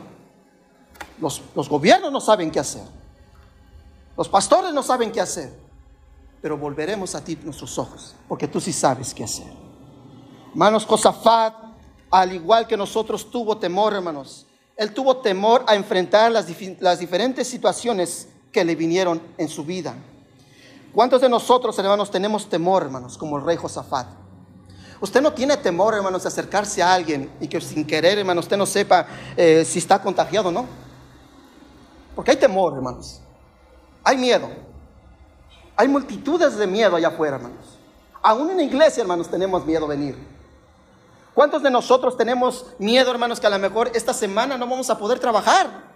Los, 1.20 1.42
los 1.54 1.68
gobiernos 1.68 2.10
no 2.10 2.20
saben 2.20 2.50
qué 2.50 2.60
hacer. 2.60 2.84
Los 4.16 4.28
pastores 4.28 4.72
no 4.72 4.82
saben 4.82 5.12
qué 5.12 5.20
hacer. 5.20 5.52
Pero 6.40 6.58
volveremos 6.58 7.14
a 7.14 7.22
ti 7.22 7.38
nuestros 7.44 7.78
ojos, 7.78 8.16
porque 8.26 8.48
tú 8.48 8.60
sí 8.60 8.72
sabes 8.72 9.14
qué 9.14 9.22
hacer. 9.22 9.46
Hermanos, 10.50 10.84
Josafat, 10.84 11.54
al 12.10 12.32
igual 12.32 12.66
que 12.66 12.76
nosotros, 12.76 13.30
tuvo 13.30 13.56
temor, 13.58 13.94
hermanos 13.94 14.46
él 14.76 14.92
tuvo 14.92 15.18
temor 15.18 15.64
a 15.66 15.74
enfrentar 15.74 16.32
las, 16.32 16.46
diferentes 16.98 17.46
situaciones 17.46 18.28
que 18.50 18.64
le 18.64 18.74
vinieron 18.74 19.20
en 19.38 19.48
su 19.48 19.64
vida. 19.64 19.94
¿Cuántos 20.92 21.20
de 21.20 21.28
nosotros, 21.28 21.78
hermanos, 21.78 22.10
tenemos 22.10 22.48
temor, 22.48 22.82
hermanos, 22.82 23.16
como 23.16 23.38
el 23.38 23.44
rey 23.44 23.56
Josafat? 23.56 24.06
Usted 25.00 25.20
no 25.20 25.32
tiene 25.32 25.56
temor, 25.56 25.94
hermanos, 25.94 26.22
de 26.22 26.28
acercarse 26.28 26.82
a 26.82 26.94
alguien 26.94 27.30
y 27.40 27.48
que 27.48 27.60
sin 27.60 27.86
querer, 27.86 28.18
hermanos, 28.18 28.44
usted 28.44 28.56
no 28.56 28.66
sepa 28.66 29.06
eh, 29.36 29.64
si 29.66 29.78
está 29.78 30.00
contagiado 30.00 30.50
o 30.50 30.52
no. 30.52 30.66
Porque 32.14 32.30
hay 32.32 32.36
temor, 32.36 32.74
hermanos. 32.74 33.20
Hay 34.04 34.16
miedo. 34.16 34.48
Hay 35.76 35.88
multitudes 35.88 36.56
de 36.56 36.66
miedo 36.66 36.96
allá 36.96 37.08
afuera, 37.08 37.36
hermanos. 37.36 37.78
Aún 38.22 38.50
en 38.50 38.58
la 38.58 38.62
iglesia, 38.62 39.00
hermanos, 39.00 39.28
tenemos 39.28 39.66
miedo 39.66 39.86
a 39.86 39.88
venir. 39.88 40.16
¿Cuántos 41.34 41.62
de 41.62 41.70
nosotros 41.70 42.16
tenemos 42.16 42.66
miedo, 42.78 43.10
hermanos, 43.10 43.40
que 43.40 43.46
a 43.46 43.50
lo 43.50 43.58
mejor 43.58 43.90
esta 43.94 44.12
semana 44.12 44.58
no 44.58 44.66
vamos 44.66 44.90
a 44.90 44.98
poder 44.98 45.18
trabajar? 45.18 45.90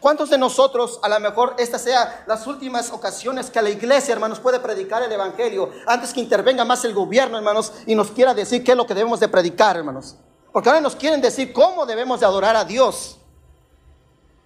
¿Cuántos 0.00 0.30
de 0.30 0.38
nosotros 0.38 0.98
a 1.02 1.10
lo 1.10 1.20
mejor 1.20 1.54
esta 1.58 1.78
sea 1.78 2.24
las 2.26 2.46
últimas 2.46 2.90
ocasiones 2.90 3.50
que 3.50 3.60
la 3.60 3.68
iglesia, 3.68 4.12
hermanos, 4.12 4.40
puede 4.40 4.58
predicar 4.58 5.02
el 5.02 5.12
Evangelio 5.12 5.70
antes 5.86 6.14
que 6.14 6.20
intervenga 6.20 6.64
más 6.64 6.82
el 6.86 6.94
gobierno, 6.94 7.36
hermanos, 7.36 7.72
y 7.86 7.94
nos 7.94 8.10
quiera 8.10 8.32
decir 8.32 8.64
qué 8.64 8.70
es 8.70 8.76
lo 8.78 8.86
que 8.86 8.94
debemos 8.94 9.20
de 9.20 9.28
predicar, 9.28 9.76
hermanos? 9.76 10.16
Porque 10.52 10.70
ahora 10.70 10.80
nos 10.80 10.96
quieren 10.96 11.20
decir 11.20 11.52
cómo 11.52 11.84
debemos 11.84 12.20
de 12.20 12.26
adorar 12.26 12.56
a 12.56 12.64
Dios. 12.64 13.18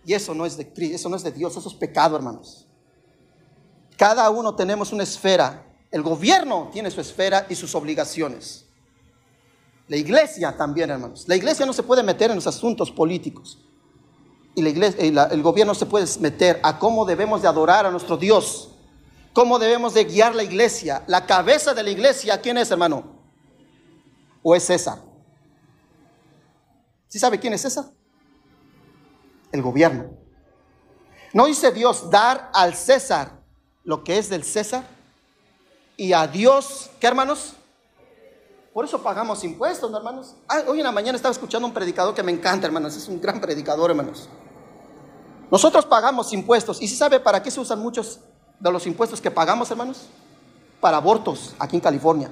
Y 0.05 0.13
eso 0.13 0.35
no 0.35 0.45
es 0.45 0.57
de 0.57 0.71
eso 0.93 1.09
no 1.09 1.15
es 1.15 1.23
de 1.23 1.31
Dios, 1.31 1.57
eso 1.57 1.69
es 1.69 1.75
pecado, 1.75 2.17
hermanos. 2.17 2.67
Cada 3.97 4.29
uno 4.31 4.57
tenemos 4.57 4.93
una 4.93 5.05
esfera. 5.05 5.65
El 5.93 6.03
gobierno 6.03 6.69
tiene 6.73 6.91
su 6.91 7.01
esfera 7.01 7.47
y 7.49 7.55
sus 7.55 7.77
obligaciones. 7.77 8.64
La 9.89 9.97
iglesia 9.97 10.57
también, 10.57 10.91
hermanos. 10.91 11.25
La 11.29 11.37
iglesia 11.37 11.67
no 11.67 11.73
se 11.73 11.83
puede 11.83 12.03
meter 12.03 12.31
en 12.31 12.37
los 12.37 12.47
asuntos 12.47 12.91
políticos. 12.91 13.59
Y 14.55 14.63
la 14.63 14.71
iglesia, 14.71 15.05
eh, 15.05 15.13
el 15.33 15.43
gobierno 15.43 15.75
se 15.75 15.87
puede 15.87 16.07
meter 16.21 16.61
a 16.63 16.79
cómo 16.79 17.05
debemos 17.05 17.43
de 17.43 17.49
adorar 17.49 17.85
a 17.85 17.91
nuestro 17.91 18.17
Dios. 18.17 18.71
Cómo 19.33 19.59
debemos 19.59 19.95
de 19.95 20.05
guiar 20.05 20.35
la 20.35 20.43
iglesia. 20.43 21.03
La 21.07 21.27
cabeza 21.27 21.75
de 21.75 21.83
la 21.83 21.91
iglesia, 21.91 22.41
¿quién 22.41 22.57
es, 22.57 22.71
hermano? 22.71 23.21
¿O 24.43 24.55
es 24.55 24.65
César? 24.65 25.03
¿Sí 27.09 27.19
sabe 27.19 27.39
quién 27.39 27.53
es 27.53 27.63
César? 27.63 27.87
El 29.53 29.61
gobierno. 29.61 30.11
¿No 31.33 31.47
dice 31.47 31.73
Dios 31.73 32.11
dar 32.11 32.51
al 32.55 32.75
César 32.75 33.41
lo 33.83 34.05
que 34.05 34.19
es 34.19 34.31
del 34.31 34.45
César? 34.45 34.87
Y 35.97 36.13
a 36.13 36.27
Dios, 36.27 36.91
¿qué 37.01 37.07
hermanos? 37.07 37.55
Por 38.75 38.85
eso 38.85 39.01
pagamos 39.01 39.45
impuestos, 39.45 39.91
hermanos. 39.95 40.35
Ah, 40.49 40.65
hoy 40.67 40.79
en 40.81 40.85
la 40.85 40.91
mañana 40.91 41.15
estaba 41.15 41.31
escuchando 41.31 41.69
un 41.69 41.73
predicador 41.73 42.13
que 42.13 42.25
me 42.25 42.33
encanta, 42.33 42.67
hermanos. 42.67 42.97
Es 42.97 43.07
un 43.07 43.21
gran 43.21 43.41
predicador, 43.41 43.91
hermanos. 43.91 44.29
Nosotros 45.49 45.87
pagamos 45.87 46.33
impuestos. 46.33 46.83
¿Y 46.83 46.89
si 46.89 46.97
sabe 46.97 47.21
para 47.21 47.41
qué 47.41 47.53
se 47.53 47.61
usan 47.61 47.79
muchos 47.79 48.19
de 48.59 48.73
los 48.73 48.85
impuestos 48.89 49.21
que 49.21 49.31
pagamos, 49.31 49.71
hermanos? 49.71 50.09
Para 50.81 50.97
abortos 50.97 51.55
aquí 51.61 51.77
en 51.77 51.83
California. 51.83 52.29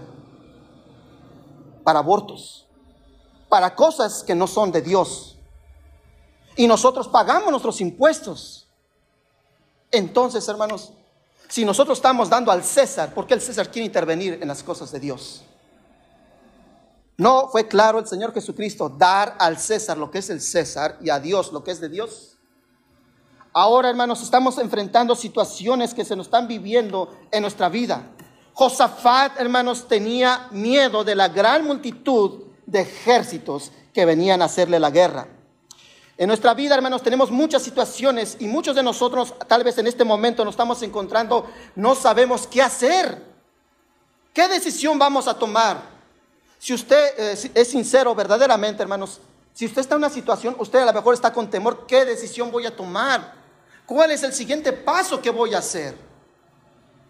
Para 1.84 2.00
abortos. 2.00 2.66
Para 3.48 3.76
cosas 3.76 4.24
que 4.24 4.34
no 4.34 4.48
son 4.48 4.72
de 4.72 4.82
Dios. 4.82 5.38
Y 6.56 6.66
nosotros 6.66 7.06
pagamos 7.06 7.52
nuestros 7.52 7.80
impuestos. 7.80 8.66
Entonces, 9.92 10.48
hermanos, 10.48 10.92
si 11.46 11.64
nosotros 11.64 11.98
estamos 11.98 12.28
dando 12.28 12.50
al 12.50 12.64
César, 12.64 13.14
¿por 13.14 13.28
qué 13.28 13.34
el 13.34 13.40
César 13.40 13.70
quiere 13.70 13.86
intervenir 13.86 14.40
en 14.42 14.48
las 14.48 14.64
cosas 14.64 14.90
de 14.90 14.98
Dios? 14.98 15.44
¿No 17.22 17.46
fue 17.46 17.68
claro 17.68 18.00
el 18.00 18.06
Señor 18.08 18.34
Jesucristo 18.34 18.88
dar 18.88 19.36
al 19.38 19.56
César 19.56 19.96
lo 19.96 20.10
que 20.10 20.18
es 20.18 20.28
el 20.28 20.40
César 20.40 20.98
y 21.00 21.08
a 21.08 21.20
Dios 21.20 21.52
lo 21.52 21.62
que 21.62 21.70
es 21.70 21.80
de 21.80 21.88
Dios? 21.88 22.36
Ahora, 23.52 23.90
hermanos, 23.90 24.24
estamos 24.24 24.58
enfrentando 24.58 25.14
situaciones 25.14 25.94
que 25.94 26.04
se 26.04 26.16
nos 26.16 26.26
están 26.26 26.48
viviendo 26.48 27.16
en 27.30 27.42
nuestra 27.42 27.68
vida. 27.68 28.10
Josafat, 28.54 29.38
hermanos, 29.38 29.86
tenía 29.86 30.48
miedo 30.50 31.04
de 31.04 31.14
la 31.14 31.28
gran 31.28 31.64
multitud 31.64 32.42
de 32.66 32.80
ejércitos 32.80 33.70
que 33.94 34.04
venían 34.04 34.42
a 34.42 34.46
hacerle 34.46 34.80
la 34.80 34.90
guerra. 34.90 35.28
En 36.18 36.26
nuestra 36.26 36.54
vida, 36.54 36.74
hermanos, 36.74 37.04
tenemos 37.04 37.30
muchas 37.30 37.62
situaciones 37.62 38.36
y 38.40 38.48
muchos 38.48 38.74
de 38.74 38.82
nosotros, 38.82 39.32
tal 39.46 39.62
vez 39.62 39.78
en 39.78 39.86
este 39.86 40.02
momento, 40.02 40.44
nos 40.44 40.54
estamos 40.54 40.82
encontrando, 40.82 41.46
no 41.76 41.94
sabemos 41.94 42.48
qué 42.48 42.62
hacer. 42.62 43.22
¿Qué 44.34 44.48
decisión 44.48 44.98
vamos 44.98 45.28
a 45.28 45.38
tomar? 45.38 46.01
Si 46.62 46.72
usted 46.72 47.14
eh, 47.18 47.50
es 47.54 47.68
sincero 47.68 48.14
verdaderamente, 48.14 48.84
hermanos, 48.84 49.18
si 49.52 49.66
usted 49.66 49.80
está 49.80 49.96
en 49.96 50.02
una 50.02 50.10
situación, 50.10 50.54
usted 50.60 50.78
a 50.78 50.84
lo 50.86 50.92
mejor 50.92 51.12
está 51.12 51.32
con 51.32 51.50
temor, 51.50 51.86
¿qué 51.88 52.04
decisión 52.04 52.52
voy 52.52 52.66
a 52.66 52.76
tomar? 52.76 53.34
¿Cuál 53.84 54.12
es 54.12 54.22
el 54.22 54.32
siguiente 54.32 54.72
paso 54.72 55.20
que 55.20 55.30
voy 55.30 55.54
a 55.54 55.58
hacer? 55.58 55.96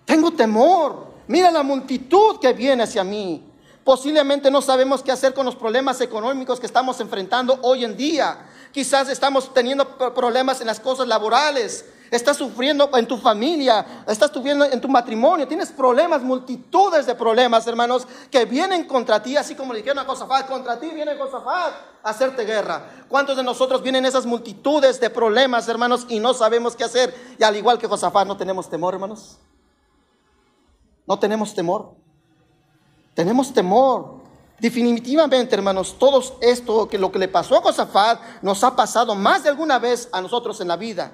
Tengo 0.06 0.30
temor. 0.30 1.04
Mira 1.26 1.50
la 1.50 1.62
multitud 1.62 2.40
que 2.40 2.54
viene 2.54 2.84
hacia 2.84 3.04
mí. 3.04 3.44
Posiblemente 3.84 4.50
no 4.50 4.62
sabemos 4.62 5.02
qué 5.02 5.12
hacer 5.12 5.34
con 5.34 5.44
los 5.44 5.54
problemas 5.54 6.00
económicos 6.00 6.58
que 6.58 6.64
estamos 6.64 6.98
enfrentando 7.00 7.58
hoy 7.60 7.84
en 7.84 7.94
día. 7.94 8.46
Quizás 8.72 9.10
estamos 9.10 9.52
teniendo 9.52 9.86
problemas 10.14 10.62
en 10.62 10.66
las 10.66 10.80
cosas 10.80 11.06
laborales 11.06 11.84
estás 12.16 12.36
sufriendo 12.36 12.90
en 12.94 13.06
tu 13.06 13.16
familia, 13.16 14.04
estás 14.06 14.30
sufriendo 14.30 14.66
en 14.66 14.80
tu 14.80 14.88
matrimonio, 14.88 15.48
tienes 15.48 15.72
problemas, 15.72 16.22
multitudes 16.22 17.06
de 17.06 17.14
problemas, 17.14 17.66
hermanos, 17.66 18.06
que 18.30 18.44
vienen 18.44 18.84
contra 18.84 19.22
ti, 19.22 19.36
así 19.36 19.54
como 19.54 19.72
le 19.72 19.78
dijeron 19.78 19.98
a 19.98 20.04
Josafat, 20.04 20.46
contra 20.46 20.78
ti 20.78 20.90
viene 20.90 21.16
Josafat 21.16 21.72
a 22.02 22.10
hacerte 22.10 22.44
guerra. 22.44 22.84
¿Cuántos 23.08 23.36
de 23.36 23.42
nosotros 23.42 23.82
vienen 23.82 24.04
esas 24.04 24.26
multitudes 24.26 25.00
de 25.00 25.08
problemas, 25.08 25.66
hermanos, 25.68 26.04
y 26.08 26.20
no 26.20 26.34
sabemos 26.34 26.76
qué 26.76 26.84
hacer? 26.84 27.14
Y 27.38 27.44
al 27.44 27.56
igual 27.56 27.78
que 27.78 27.86
Josafat, 27.86 28.26
no 28.26 28.36
tenemos 28.36 28.68
temor, 28.68 28.92
hermanos. 28.92 29.38
No 31.06 31.18
tenemos 31.18 31.54
temor. 31.54 31.94
Tenemos 33.14 33.54
temor. 33.54 34.20
Definitivamente, 34.60 35.54
hermanos, 35.54 35.96
todo 35.98 36.22
esto 36.42 36.88
que 36.88 36.98
lo 36.98 37.10
que 37.10 37.18
le 37.18 37.28
pasó 37.28 37.56
a 37.56 37.62
Josafat 37.62 38.20
nos 38.42 38.62
ha 38.62 38.76
pasado 38.76 39.14
más 39.14 39.44
de 39.44 39.48
alguna 39.48 39.78
vez 39.78 40.10
a 40.12 40.20
nosotros 40.20 40.60
en 40.60 40.68
la 40.68 40.76
vida. 40.76 41.12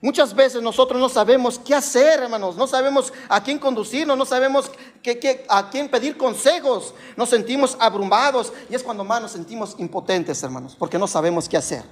Muchas 0.00 0.34
veces 0.34 0.62
nosotros 0.62 1.00
no 1.00 1.08
sabemos 1.08 1.58
qué 1.58 1.74
hacer, 1.74 2.22
hermanos, 2.22 2.56
no 2.56 2.66
sabemos 2.66 3.12
a 3.28 3.42
quién 3.42 3.58
conducirnos, 3.58 4.16
no 4.16 4.26
sabemos 4.26 4.70
a 5.48 5.70
quién 5.70 5.88
pedir 5.88 6.18
consejos, 6.18 6.92
nos 7.16 7.30
sentimos 7.30 7.76
abrumados 7.80 8.52
y 8.68 8.74
es 8.74 8.82
cuando 8.82 9.04
más 9.04 9.22
nos 9.22 9.32
sentimos 9.32 9.74
impotentes, 9.78 10.42
hermanos, 10.42 10.76
porque 10.78 10.98
no 10.98 11.06
sabemos 11.06 11.48
qué 11.48 11.56
hacer. 11.56 11.84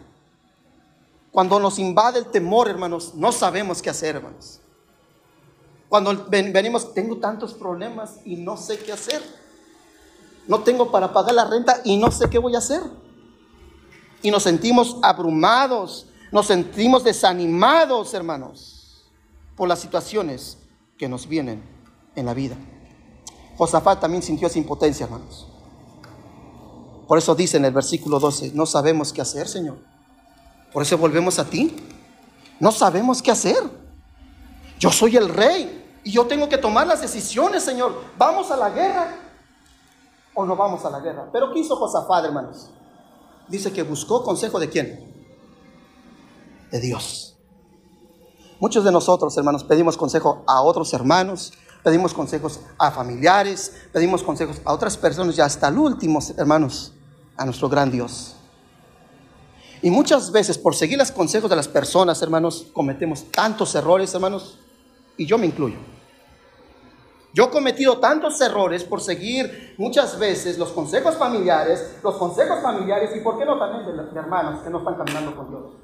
Cuando 1.32 1.58
nos 1.58 1.78
invade 1.78 2.18
el 2.18 2.26
temor, 2.26 2.68
hermanos, 2.68 3.14
no 3.14 3.32
sabemos 3.32 3.80
qué 3.82 3.90
hacer, 3.90 4.16
hermanos. 4.16 4.60
Cuando 5.88 6.26
venimos, 6.28 6.92
tengo 6.92 7.16
tantos 7.16 7.54
problemas 7.54 8.18
y 8.24 8.36
no 8.36 8.56
sé 8.56 8.78
qué 8.78 8.92
hacer. 8.92 9.22
No 10.46 10.60
tengo 10.60 10.90
para 10.90 11.12
pagar 11.12 11.34
la 11.34 11.44
renta 11.44 11.80
y 11.84 11.96
no 11.96 12.10
sé 12.10 12.28
qué 12.28 12.38
voy 12.38 12.54
a 12.54 12.58
hacer. 12.58 12.82
Y 14.22 14.30
nos 14.30 14.42
sentimos 14.42 14.96
abrumados, 15.02 16.06
nos 16.34 16.46
sentimos 16.46 17.04
desanimados, 17.04 18.12
hermanos, 18.12 19.04
por 19.56 19.68
las 19.68 19.78
situaciones 19.78 20.58
que 20.98 21.08
nos 21.08 21.28
vienen 21.28 21.62
en 22.16 22.26
la 22.26 22.34
vida. 22.34 22.56
Josafat 23.56 24.00
también 24.00 24.20
sintió 24.20 24.48
esa 24.48 24.58
impotencia, 24.58 25.04
hermanos. 25.04 25.46
Por 27.06 27.18
eso 27.18 27.36
dice 27.36 27.58
en 27.58 27.66
el 27.66 27.72
versículo 27.72 28.18
12, 28.18 28.50
no 28.52 28.66
sabemos 28.66 29.12
qué 29.12 29.20
hacer, 29.22 29.46
Señor. 29.46 29.76
Por 30.72 30.82
eso 30.82 30.98
volvemos 30.98 31.38
a 31.38 31.44
ti. 31.44 31.76
No 32.58 32.72
sabemos 32.72 33.22
qué 33.22 33.30
hacer. 33.30 33.62
Yo 34.80 34.90
soy 34.90 35.16
el 35.16 35.28
rey 35.28 36.00
y 36.02 36.10
yo 36.10 36.26
tengo 36.26 36.48
que 36.48 36.58
tomar 36.58 36.88
las 36.88 37.00
decisiones, 37.00 37.62
Señor. 37.62 37.94
Vamos 38.18 38.50
a 38.50 38.56
la 38.56 38.70
guerra. 38.70 39.20
o 40.34 40.44
no 40.44 40.56
vamos 40.56 40.84
a 40.84 40.90
la 40.90 40.98
guerra. 40.98 41.28
Pero 41.32 41.52
¿qué 41.52 41.60
hizo 41.60 41.76
Josafat, 41.76 42.24
hermanos? 42.24 42.70
Dice 43.46 43.72
que 43.72 43.84
buscó 43.84 44.24
consejo 44.24 44.58
de 44.58 44.68
quién? 44.68 45.13
De 46.74 46.80
Dios. 46.80 47.36
Muchos 48.58 48.82
de 48.82 48.90
nosotros, 48.90 49.36
hermanos, 49.38 49.62
pedimos 49.62 49.96
consejo 49.96 50.42
a 50.44 50.60
otros 50.60 50.92
hermanos, 50.92 51.52
pedimos 51.84 52.12
consejos 52.12 52.58
a 52.80 52.90
familiares, 52.90 53.86
pedimos 53.92 54.24
consejos 54.24 54.60
a 54.64 54.72
otras 54.72 54.96
personas 54.96 55.38
y 55.38 55.40
hasta 55.40 55.68
el 55.68 55.78
último, 55.78 56.18
hermanos, 56.36 56.92
a 57.36 57.44
nuestro 57.44 57.68
gran 57.68 57.92
Dios. 57.92 58.34
Y 59.82 59.90
muchas 59.92 60.32
veces 60.32 60.58
por 60.58 60.74
seguir 60.74 60.98
los 60.98 61.12
consejos 61.12 61.48
de 61.48 61.54
las 61.54 61.68
personas, 61.68 62.20
hermanos, 62.22 62.66
cometemos 62.72 63.30
tantos 63.30 63.72
errores, 63.76 64.12
hermanos, 64.12 64.58
y 65.16 65.26
yo 65.26 65.38
me 65.38 65.46
incluyo. 65.46 65.78
Yo 67.32 67.44
he 67.44 67.50
cometido 67.50 67.98
tantos 67.98 68.40
errores 68.40 68.82
por 68.82 69.00
seguir 69.00 69.76
muchas 69.78 70.18
veces 70.18 70.58
los 70.58 70.72
consejos 70.72 71.14
familiares, 71.14 72.00
los 72.02 72.16
consejos 72.16 72.60
familiares 72.60 73.12
y 73.14 73.20
por 73.20 73.38
qué 73.38 73.44
no 73.44 73.60
también 73.60 73.96
de, 73.96 74.18
hermanos 74.18 74.64
que 74.64 74.70
no 74.70 74.78
están 74.78 74.96
caminando 74.96 75.36
con 75.36 75.50
Dios. 75.50 75.83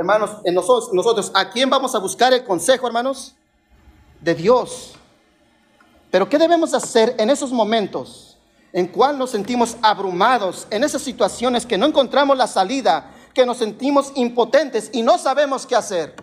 Hermanos, 0.00 0.30
en 0.44 0.54
nosotros, 0.54 0.94
nosotros, 0.94 1.30
¿a 1.34 1.50
quién 1.50 1.68
vamos 1.68 1.94
a 1.94 1.98
buscar 1.98 2.32
el 2.32 2.42
consejo, 2.42 2.86
hermanos? 2.86 3.34
De 4.18 4.34
Dios. 4.34 4.94
Pero 6.10 6.26
¿qué 6.26 6.38
debemos 6.38 6.72
hacer 6.72 7.14
en 7.18 7.28
esos 7.28 7.52
momentos 7.52 8.38
en 8.72 8.86
cual 8.86 9.18
nos 9.18 9.28
sentimos 9.28 9.76
abrumados, 9.82 10.66
en 10.70 10.84
esas 10.84 11.02
situaciones 11.02 11.66
que 11.66 11.76
no 11.76 11.84
encontramos 11.84 12.34
la 12.38 12.46
salida, 12.46 13.10
que 13.34 13.44
nos 13.44 13.58
sentimos 13.58 14.10
impotentes 14.14 14.88
y 14.94 15.02
no 15.02 15.18
sabemos 15.18 15.66
qué 15.66 15.76
hacer? 15.76 16.14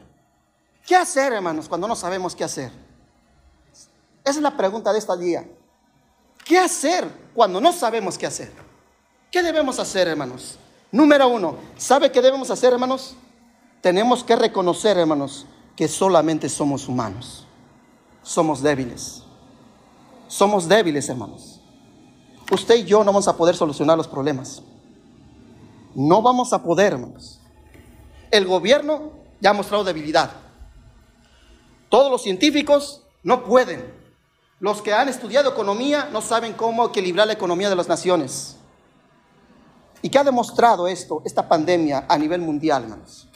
¿Qué 0.83 0.95
hacer, 0.95 1.33
hermanos, 1.33 1.69
cuando 1.69 1.87
no 1.87 1.95
sabemos 1.95 2.35
qué 2.35 2.45
hacer? 2.45 2.71
Esa 4.23 4.37
es 4.39 4.41
la 4.41 4.57
pregunta 4.57 4.91
de 4.91 4.97
este 4.97 5.17
día. 5.19 5.47
¿Qué 6.43 6.57
hacer 6.57 7.07
cuando 7.35 7.61
no 7.61 7.71
sabemos 7.71 8.17
qué 8.17 8.25
hacer? 8.25 8.51
¿Qué 9.29 9.43
debemos 9.43 9.77
hacer, 9.77 10.07
hermanos? 10.07 10.57
Número 10.91 11.27
uno, 11.27 11.57
¿sabe 11.77 12.11
qué 12.11 12.23
debemos 12.23 12.49
hacer, 12.49 12.73
hermanos? 12.73 13.15
Tenemos 13.81 14.23
que 14.23 14.35
reconocer, 14.35 14.97
hermanos, 14.97 15.45
que 15.75 15.87
solamente 15.87 16.49
somos 16.49 16.87
humanos. 16.87 17.45
Somos 18.23 18.61
débiles. 18.61 19.23
Somos 20.27 20.67
débiles, 20.67 21.07
hermanos. 21.07 21.61
Usted 22.51 22.75
y 22.75 22.83
yo 22.85 22.99
no 22.99 23.05
vamos 23.05 23.27
a 23.27 23.37
poder 23.37 23.55
solucionar 23.55 23.97
los 23.97 24.07
problemas. 24.07 24.61
No 25.93 26.21
vamos 26.21 26.53
a 26.53 26.63
poder, 26.63 26.93
hermanos. 26.93 27.39
El 28.31 28.45
gobierno 28.45 29.11
ya 29.39 29.51
ha 29.51 29.53
mostrado 29.53 29.83
debilidad. 29.83 30.31
Todos 31.89 32.11
los 32.11 32.21
científicos 32.23 33.01
no 33.23 33.43
pueden. 33.43 33.93
Los 34.59 34.81
que 34.81 34.93
han 34.93 35.07
estudiado 35.07 35.51
economía 35.51 36.09
no 36.11 36.21
saben 36.21 36.53
cómo 36.53 36.87
equilibrar 36.87 37.27
la 37.27 37.33
economía 37.33 37.69
de 37.69 37.75
las 37.75 37.87
naciones. 37.87 38.57
¿Y 40.01 40.09
qué 40.09 40.19
ha 40.19 40.23
demostrado 40.23 40.87
esto, 40.87 41.21
esta 41.25 41.47
pandemia 41.47 42.05
a 42.09 42.17
nivel 42.17 42.41
mundial, 42.41 42.83
hermanos? 42.83 43.26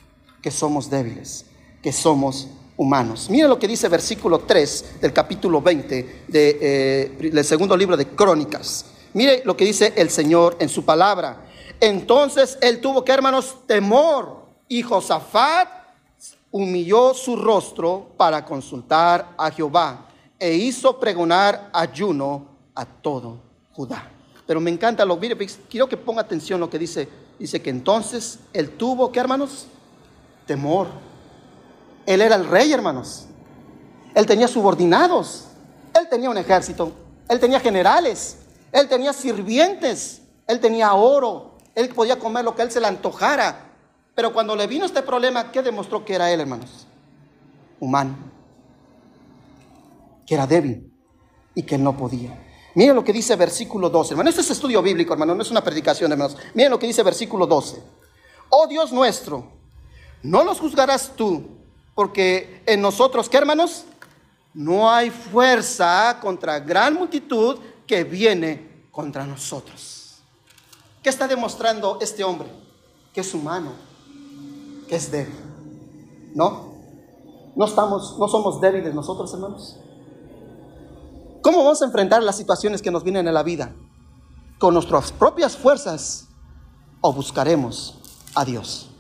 Que 0.41 0.51
somos 0.51 0.89
débiles, 0.89 1.45
que 1.81 1.91
somos 1.91 2.48
humanos. 2.77 3.29
Mire 3.29 3.48
lo 3.48 3.60
que 3.60 3.67
dice 3.67 3.88
versículo 3.88 4.39
3 4.39 5.01
del 5.01 5.13
capítulo 5.13 5.62
20 5.62 6.24
de, 6.27 6.57
eh, 6.62 7.29
del 7.31 7.45
segundo 7.45 7.77
libro 7.77 7.95
de 7.95 8.07
Crónicas. 8.07 8.86
Mire 9.13 9.43
lo 9.45 9.55
que 9.55 9.65
dice 9.65 9.93
el 9.95 10.10
Señor 10.10 10.57
en 10.60 10.69
su 10.69 10.83
palabra. 10.83 11.45
Entonces 11.79 12.57
él 12.62 12.79
tuvo 12.79 13.03
que, 13.03 13.12
hermanos, 13.12 13.57
temor 13.67 14.45
y 14.67 14.81
Josafat 14.81 15.67
humilló 16.51 17.13
su 17.13 17.36
rostro 17.36 18.13
para 18.17 18.45
consultar 18.45 19.33
a 19.38 19.51
Jehová 19.51 20.07
e 20.39 20.53
hizo 20.53 21.00
pregonar 21.00 21.69
ayuno 21.74 22.48
a 22.75 22.85
todo 22.85 23.39
Judá. 23.74 24.09
Pero 24.46 24.59
me 24.59 24.72
encanta 24.72 25.05
lo, 25.05 25.18
mire, 25.18 25.37
quiero 25.70 25.87
que 25.87 25.98
ponga 25.98 26.22
atención 26.22 26.59
lo 26.59 26.70
que 26.70 26.79
dice. 26.79 27.07
Dice 27.39 27.61
que 27.61 27.70
entonces 27.70 28.39
él 28.53 28.72
tuvo, 28.72 29.11
¿qué 29.11 29.20
hermanos? 29.20 29.68
Temor. 30.51 30.87
Él 32.05 32.22
era 32.22 32.35
el 32.35 32.46
rey, 32.46 32.74
hermanos. 32.74 33.27
Él 34.14 34.25
tenía 34.25 34.48
subordinados. 34.48 35.46
Él 35.98 36.09
tenía 36.09 36.29
un 36.29 36.37
ejército. 36.37 36.92
Él 37.29 37.40
tenía 37.40 37.59
generales. 37.61 38.40
Él 38.74 38.90
tenía 38.90 39.14
sirvientes. 39.14 40.22
Él 40.48 40.59
tenía 40.59 40.94
oro. 40.94 41.57
Él 41.74 41.87
podía 41.90 42.20
comer 42.20 42.44
lo 42.44 42.53
que 42.53 42.64
él 42.64 42.72
se 42.72 42.81
le 42.81 42.87
antojara. 42.87 43.72
Pero 44.14 44.33
cuando 44.33 44.55
le 44.55 44.68
vino 44.68 44.85
este 44.85 45.01
problema, 45.01 45.53
¿qué 45.53 45.61
demostró 45.61 46.03
que 46.03 46.16
era 46.16 46.29
él, 46.29 46.42
hermanos? 46.42 46.85
Humano 47.79 48.31
que 50.25 50.35
era 50.35 50.48
débil 50.48 50.94
y 51.53 51.64
que 51.64 51.77
no 51.77 51.98
podía. 51.98 52.42
Miren 52.75 52.96
lo 52.96 53.03
que 53.03 53.11
dice 53.11 53.35
versículo 53.35 53.90
12, 53.90 54.14
hermano. 54.14 54.29
Este 54.29 54.42
es 54.42 54.50
estudio 54.50 54.81
bíblico, 54.81 55.11
hermano, 55.11 55.35
no 55.35 55.42
es 55.42 55.51
una 55.51 55.61
predicación, 55.61 56.09
hermanos. 56.11 56.37
Miren 56.53 56.72
lo 56.72 56.79
que 56.79 56.87
dice 56.87 57.03
versículo 57.03 57.46
12. 57.46 57.81
Oh 58.50 58.68
Dios 58.68 58.94
nuestro, 58.94 59.60
no 60.24 60.44
los 60.44 60.60
juzgarás 60.60 61.14
tú, 61.16 61.44
porque 61.96 62.64
en 62.66 62.81
nosotros, 62.81 63.29
¿qué 63.29 63.38
hermanos? 63.38 63.86
No 64.53 64.90
hay 64.90 65.10
fuerza 65.10 66.20
contra 66.22 66.60
gran 66.60 66.94
multitud 66.94 67.57
que 67.88 68.03
viene 68.03 68.88
contra 68.92 69.25
nosotros. 69.25 70.18
¿Qué 71.01 71.10
está 71.10 71.27
demostrando 71.27 71.98
este 72.01 72.24
hombre? 72.24 72.50
Que 73.14 73.22
es 73.22 73.34
humano, 73.34 73.72
que 74.88 74.96
es 74.96 75.12
débil. 75.12 75.36
¿No? 76.36 76.72
No 77.55 77.66
estamos, 77.66 78.18
no 78.20 78.27
somos 78.27 78.62
débiles 78.62 78.94
nosotros, 78.94 79.34
hermanos. 79.34 79.77
¿Cómo 81.42 81.60
vamos 81.60 81.81
a 81.81 81.86
enfrentar 81.86 82.22
las 82.22 82.38
situaciones 82.38 82.81
que 82.81 82.92
nos 82.92 83.03
vienen 83.03 83.27
en 83.27 83.34
la 83.34 83.44
vida? 83.44 83.74
¿Con 84.60 84.75
nuestras 84.75 85.12
propias 85.12 85.57
fuerzas 85.57 86.27
o 87.01 87.12
buscaremos 87.12 87.98
a 88.36 88.46
Dios? 88.46 88.90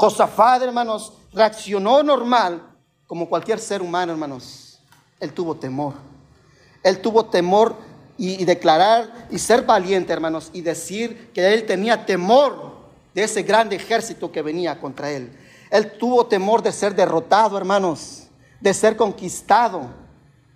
Josafat, 0.00 0.62
hermanos, 0.62 1.12
reaccionó 1.30 2.02
normal 2.02 2.62
como 3.06 3.28
cualquier 3.28 3.58
ser 3.58 3.82
humano, 3.82 4.12
hermanos. 4.12 4.80
Él 5.20 5.30
tuvo 5.34 5.54
temor. 5.54 5.92
Él 6.82 7.02
tuvo 7.02 7.26
temor 7.26 7.76
y, 8.16 8.42
declarar 8.46 9.26
y 9.30 9.38
ser 9.38 9.66
valiente, 9.66 10.10
hermanos, 10.10 10.48
y 10.54 10.62
decir 10.62 11.30
que 11.34 11.52
él 11.52 11.66
tenía 11.66 12.06
temor 12.06 12.78
de 13.12 13.24
ese 13.24 13.42
grande 13.42 13.76
ejército 13.76 14.32
que 14.32 14.40
venía 14.40 14.80
contra 14.80 15.10
él. 15.10 15.36
Él 15.68 15.92
tuvo 15.98 16.24
temor 16.24 16.62
de 16.62 16.72
ser 16.72 16.94
derrotado, 16.94 17.58
hermanos, 17.58 18.22
de 18.58 18.72
ser 18.72 18.96
conquistado 18.96 19.82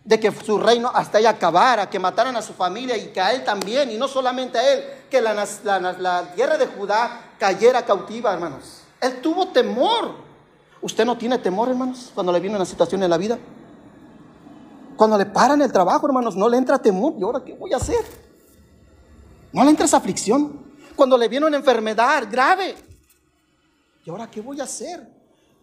de 0.05 0.19
que 0.19 0.33
su 0.33 0.57
reino 0.57 0.91
hasta 0.95 1.19
ahí 1.19 1.27
acabara, 1.27 1.91
que 1.91 1.99
mataran 1.99 2.35
a 2.35 2.41
su 2.41 2.55
familia 2.55 2.97
y 2.97 3.09
que 3.09 3.21
a 3.21 3.35
él 3.35 3.45
también, 3.45 3.91
y 3.91 3.99
no 3.99 4.09
solamente 4.09 4.57
a 4.57 4.73
él, 4.73 4.85
que 5.11 5.21
la, 5.21 5.35
la, 5.99 6.33
tierra 6.35 6.57
de 6.57 6.67
Judá 6.67 7.33
cayera 7.39 7.85
cautiva, 7.85 8.33
hermanos. 8.33 8.84
Él 9.05 9.21
tuvo 9.21 9.49
temor. 9.49 10.15
¿Usted 10.81 11.05
no 11.05 11.17
tiene 11.17 11.39
temor, 11.39 11.69
hermanos, 11.69 12.11
cuando 12.15 12.33
le 12.33 12.41
viene 12.41 12.57
una 12.57 12.65
situación 12.65 13.03
en 13.03 13.11
la 13.11 13.19
vida? 13.19 13.39
Cuando 14.97 15.19
le 15.19 15.27
paran 15.27 15.61
el 15.63 15.73
trabajo, 15.73 16.07
hermanos, 16.07 16.37
no 16.37 16.49
le 16.49 16.57
entra 16.57 16.79
temor. 16.79 17.15
¿Y 17.19 17.23
ahora 17.23 17.43
qué 17.45 17.55
voy 17.55 17.73
a 17.73 17.77
hacer? 17.77 18.05
No 19.53 19.63
le 19.65 19.71
entra 19.71 19.87
esa 19.87 19.99
aflicción. 19.99 20.65
Cuando 20.97 21.19
le 21.19 21.29
viene 21.29 21.47
una 21.47 21.57
enfermedad 21.57 22.27
grave. 22.31 22.77
¿Y 24.05 24.11
ahora 24.11 24.31
qué 24.31 24.41
voy 24.41 24.61
a 24.61 24.65
hacer? 24.65 25.07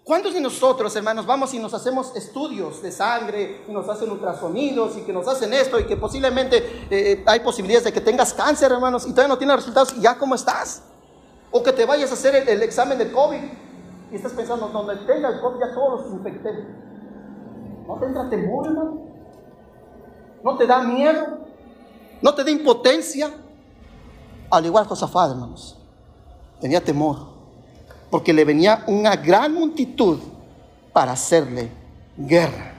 ¿Cuántos 0.03 0.33
de 0.33 0.41
nosotros, 0.41 0.95
hermanos, 0.95 1.25
vamos 1.25 1.53
y 1.53 1.59
nos 1.59 1.73
hacemos 1.73 2.15
estudios 2.15 2.81
de 2.81 2.91
sangre 2.91 3.63
y 3.67 3.71
nos 3.71 3.87
hacen 3.87 4.09
ultrasonidos 4.09 4.97
y 4.97 5.01
que 5.01 5.13
nos 5.13 5.27
hacen 5.27 5.53
esto 5.53 5.79
y 5.79 5.85
que 5.85 5.95
posiblemente 5.95 6.87
eh, 6.89 7.23
hay 7.27 7.39
posibilidades 7.41 7.85
de 7.85 7.93
que 7.93 8.01
tengas 8.01 8.33
cáncer, 8.33 8.71
hermanos, 8.71 9.05
y 9.05 9.11
todavía 9.11 9.27
no 9.27 9.37
tienes 9.37 9.57
resultados 9.57 9.93
y 9.95 10.01
ya 10.01 10.17
cómo 10.17 10.33
estás? 10.33 10.81
O 11.51 11.61
que 11.61 11.73
te 11.73 11.85
vayas 11.85 12.11
a 12.11 12.13
hacer 12.13 12.47
el, 12.47 12.61
examen 12.61 12.97
del 12.97 13.11
COVID 13.11 13.41
y 14.11 14.15
estás 14.15 14.33
pensando, 14.33 14.67
donde 14.69 14.95
tenga 15.05 15.29
el 15.29 15.41
COVID 15.41 15.59
ya 15.59 15.73
todos 15.73 16.01
los 16.01 16.13
infecté. 16.13 16.49
¿No 17.87 17.97
te 17.97 18.05
entra 18.05 18.29
temor, 18.29 18.67
hermano? 18.67 19.01
¿No 20.43 20.57
te 20.57 20.65
da 20.65 20.81
miedo? 20.81 21.39
¿No 22.21 22.33
te 22.33 22.43
da 22.43 22.51
impotencia? 22.51 23.31
Al 24.49 24.65
igual 24.65 24.85
Josafat, 24.85 25.31
hermanos, 25.31 25.77
tenía 26.59 26.81
temor 26.83 27.31
porque 28.11 28.33
le 28.33 28.43
venía 28.43 28.83
una 28.87 29.15
gran 29.15 29.53
multitud 29.53 30.19
para 30.91 31.13
hacerle 31.13 31.71
guerra. 32.17 32.73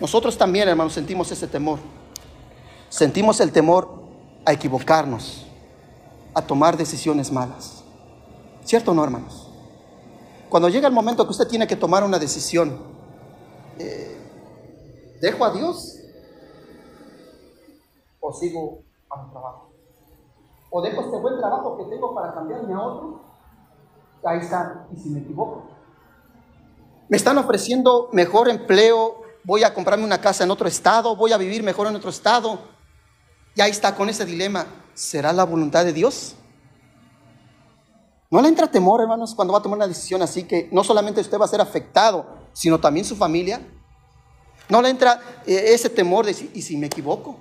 Nosotros 0.00 0.36
también, 0.36 0.66
hermanos, 0.68 0.94
sentimos 0.94 1.30
ese 1.30 1.46
temor. 1.46 1.78
Sentimos 2.88 3.38
el 3.40 3.52
temor 3.52 4.02
a 4.46 4.52
equivocarnos, 4.52 5.46
a 6.34 6.40
tomar 6.40 6.76
decisiones 6.76 7.30
malas. 7.30 7.79
¿Cierto 8.70 8.92
o 8.92 8.94
no, 8.94 9.02
hermanos? 9.02 9.50
Cuando 10.48 10.68
llega 10.68 10.86
el 10.86 10.94
momento 10.94 11.24
que 11.24 11.32
usted 11.32 11.48
tiene 11.48 11.66
que 11.66 11.74
tomar 11.74 12.04
una 12.04 12.20
decisión, 12.20 12.80
eh, 13.80 15.18
¿dejo 15.20 15.44
a 15.44 15.50
Dios 15.50 15.96
o 18.20 18.32
sigo 18.32 18.84
a 19.10 19.24
mi 19.24 19.30
trabajo? 19.32 19.72
¿O 20.70 20.80
dejo 20.82 21.00
este 21.00 21.16
buen 21.16 21.38
trabajo 21.38 21.78
que 21.78 21.84
tengo 21.86 22.14
para 22.14 22.32
cambiarme 22.32 22.72
a 22.72 22.80
otro? 22.80 23.20
ahí 24.22 24.38
está, 24.38 24.86
y 24.94 25.00
si 25.00 25.10
me 25.10 25.18
equivoco. 25.18 25.64
Me 27.08 27.16
están 27.16 27.38
ofreciendo 27.38 28.08
mejor 28.12 28.48
empleo, 28.48 29.16
voy 29.42 29.64
a 29.64 29.74
comprarme 29.74 30.04
una 30.04 30.20
casa 30.20 30.44
en 30.44 30.50
otro 30.52 30.68
estado, 30.68 31.16
voy 31.16 31.32
a 31.32 31.38
vivir 31.38 31.64
mejor 31.64 31.88
en 31.88 31.96
otro 31.96 32.10
estado. 32.10 32.60
Y 33.56 33.62
ahí 33.62 33.72
está 33.72 33.96
con 33.96 34.08
ese 34.08 34.24
dilema, 34.24 34.64
¿será 34.94 35.32
la 35.32 35.42
voluntad 35.42 35.84
de 35.84 35.92
Dios? 35.92 36.36
¿No 38.30 38.40
le 38.40 38.48
entra 38.48 38.70
temor, 38.70 39.00
hermanos, 39.00 39.34
cuando 39.34 39.52
va 39.52 39.58
a 39.58 39.62
tomar 39.62 39.78
una 39.78 39.88
decisión 39.88 40.22
así 40.22 40.44
que 40.44 40.68
no 40.70 40.84
solamente 40.84 41.20
usted 41.20 41.38
va 41.38 41.46
a 41.46 41.48
ser 41.48 41.60
afectado, 41.60 42.26
sino 42.52 42.78
también 42.78 43.04
su 43.04 43.16
familia? 43.16 43.60
¿No 44.68 44.80
le 44.80 44.88
entra 44.88 45.20
eh, 45.46 45.72
ese 45.74 45.90
temor 45.90 46.24
de, 46.24 46.50
¿y 46.54 46.62
si 46.62 46.76
me 46.76 46.86
equivoco? 46.86 47.36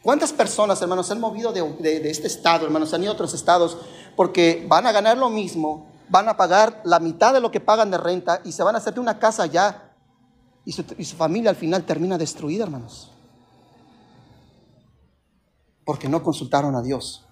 ¿Cuántas 0.00 0.32
personas, 0.32 0.80
hermanos, 0.80 1.06
se 1.06 1.12
han 1.12 1.20
movido 1.20 1.52
de, 1.52 2.10
este 2.10 2.26
estado, 2.26 2.64
hermanos, 2.64 2.94
han 2.94 3.02
ido 3.02 3.12
a 3.12 3.14
otros 3.14 3.34
estados 3.34 3.76
porque 4.16 4.64
van 4.66 4.86
a 4.86 4.92
ganar 4.92 5.18
lo 5.18 5.28
mismo, 5.28 5.86
van 6.08 6.26
a 6.28 6.38
pagar 6.38 6.80
la 6.84 6.98
mitad 6.98 7.34
de 7.34 7.40
lo 7.40 7.50
que 7.50 7.60
pagan 7.60 7.90
de 7.90 7.98
renta 7.98 8.40
y 8.44 8.52
se 8.52 8.62
van 8.62 8.74
a 8.74 8.78
hacer 8.78 8.94
de 8.94 9.00
una 9.00 9.18
casa 9.18 9.42
allá 9.42 9.92
y 10.64 10.72
su 10.72 11.16
familia 11.16 11.50
al 11.50 11.56
final 11.56 11.84
termina 11.84 12.16
destruida, 12.16 12.64
hermanos? 12.64 13.12
Porque 15.84 16.08
no 16.08 16.22
consultaron 16.22 16.74
a 16.76 16.82
Dios. 16.82 17.26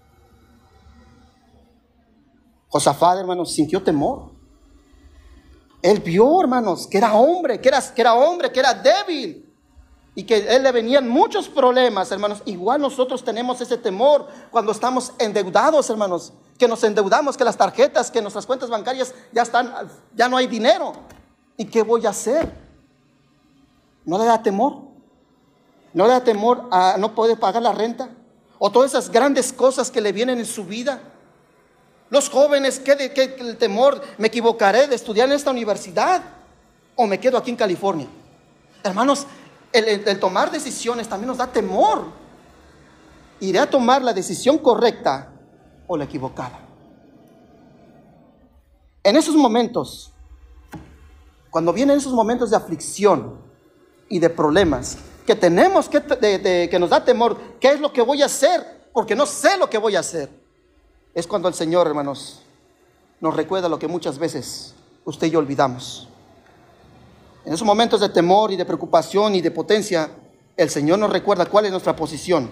Josafat, 2.70 3.18
hermanos, 3.18 3.52
sintió 3.52 3.82
temor. 3.82 4.30
Él 5.82 5.98
vio, 6.00 6.40
hermanos, 6.40 6.86
que 6.86 6.98
era 6.98 7.14
hombre, 7.14 7.60
que 7.60 7.68
era, 7.68 7.80
que 7.80 8.00
era 8.00 8.14
hombre, 8.14 8.50
que 8.52 8.60
era 8.60 8.72
débil. 8.72 9.46
Y 10.14 10.24
que 10.24 10.54
él 10.54 10.62
le 10.62 10.72
venían 10.72 11.08
muchos 11.08 11.48
problemas, 11.48 12.10
hermanos. 12.12 12.42
Igual 12.44 12.80
nosotros 12.80 13.24
tenemos 13.24 13.60
ese 13.60 13.76
temor 13.76 14.28
cuando 14.50 14.72
estamos 14.72 15.12
endeudados, 15.18 15.88
hermanos. 15.90 16.32
Que 16.58 16.68
nos 16.68 16.82
endeudamos, 16.84 17.36
que 17.36 17.44
las 17.44 17.56
tarjetas, 17.56 18.10
que 18.10 18.20
nuestras 18.20 18.46
cuentas 18.46 18.70
bancarias 18.70 19.14
ya 19.32 19.42
están, 19.42 19.72
ya 20.14 20.28
no 20.28 20.36
hay 20.36 20.46
dinero. 20.46 20.92
¿Y 21.56 21.64
qué 21.64 21.82
voy 21.82 22.06
a 22.06 22.10
hacer? 22.10 22.52
¿No 24.04 24.18
le 24.18 24.24
da 24.24 24.42
temor? 24.42 24.82
¿No 25.92 26.06
le 26.06 26.12
da 26.12 26.22
temor 26.22 26.68
a 26.70 26.96
no 26.98 27.14
poder 27.14 27.38
pagar 27.38 27.62
la 27.62 27.72
renta? 27.72 28.10
¿O 28.58 28.70
todas 28.70 28.90
esas 28.90 29.10
grandes 29.10 29.52
cosas 29.52 29.90
que 29.90 30.00
le 30.00 30.12
vienen 30.12 30.38
en 30.38 30.46
su 30.46 30.64
vida? 30.64 31.00
Los 32.10 32.28
jóvenes, 32.28 32.80
¿qué, 32.80 32.96
de, 32.96 33.12
qué 33.12 33.36
el 33.38 33.56
temor? 33.56 34.02
¿Me 34.18 34.26
equivocaré 34.26 34.88
de 34.88 34.96
estudiar 34.96 35.28
en 35.28 35.36
esta 35.36 35.52
universidad? 35.52 36.22
¿O 36.96 37.06
me 37.06 37.20
quedo 37.20 37.38
aquí 37.38 37.50
en 37.50 37.56
California? 37.56 38.08
Hermanos, 38.82 39.26
el, 39.72 40.18
tomar 40.18 40.50
decisiones 40.50 41.08
también 41.08 41.28
nos 41.28 41.38
da 41.38 41.46
temor. 41.46 42.06
¿Iré 43.38 43.60
a 43.60 43.70
tomar 43.70 44.02
la 44.02 44.12
decisión 44.12 44.58
correcta 44.58 45.32
o 45.86 45.96
la 45.96 46.04
equivocada? 46.04 46.58
En 49.04 49.16
esos 49.16 49.36
momentos, 49.36 50.12
cuando 51.48 51.72
vienen 51.72 51.96
esos 51.96 52.12
momentos 52.12 52.50
de 52.50 52.56
aflicción 52.56 53.38
y 54.08 54.18
de 54.18 54.28
problemas, 54.28 54.98
que 55.24 55.36
tenemos 55.36 55.88
que, 55.88 56.02
que 56.68 56.78
nos 56.80 56.90
da 56.90 57.04
temor, 57.04 57.38
¿qué 57.60 57.68
es 57.68 57.80
lo 57.80 57.92
que 57.92 58.02
voy 58.02 58.20
a 58.20 58.26
hacer? 58.26 58.88
Porque 58.92 59.14
no 59.14 59.26
sé 59.26 59.56
lo 59.56 59.70
que 59.70 59.78
voy 59.78 59.94
a 59.94 60.00
hacer 60.00 60.39
es 61.14 61.26
cuando 61.26 61.48
el 61.48 61.54
Señor, 61.54 61.86
hermanos, 61.86 62.42
nos 63.20 63.34
recuerda 63.34 63.68
lo 63.68 63.78
que 63.78 63.88
muchas 63.88 64.18
veces 64.18 64.74
usted 65.04 65.26
y 65.26 65.30
yo 65.30 65.38
olvidamos. 65.38 66.08
En 67.44 67.52
esos 67.52 67.66
momentos 67.66 68.00
de 68.00 68.08
temor 68.08 68.52
y 68.52 68.56
de 68.56 68.64
preocupación 68.64 69.34
y 69.34 69.40
de 69.40 69.50
potencia, 69.50 70.10
el 70.56 70.70
Señor 70.70 70.98
nos 70.98 71.10
recuerda 71.10 71.46
cuál 71.46 71.64
es 71.66 71.70
nuestra 71.70 71.96
posición. 71.96 72.50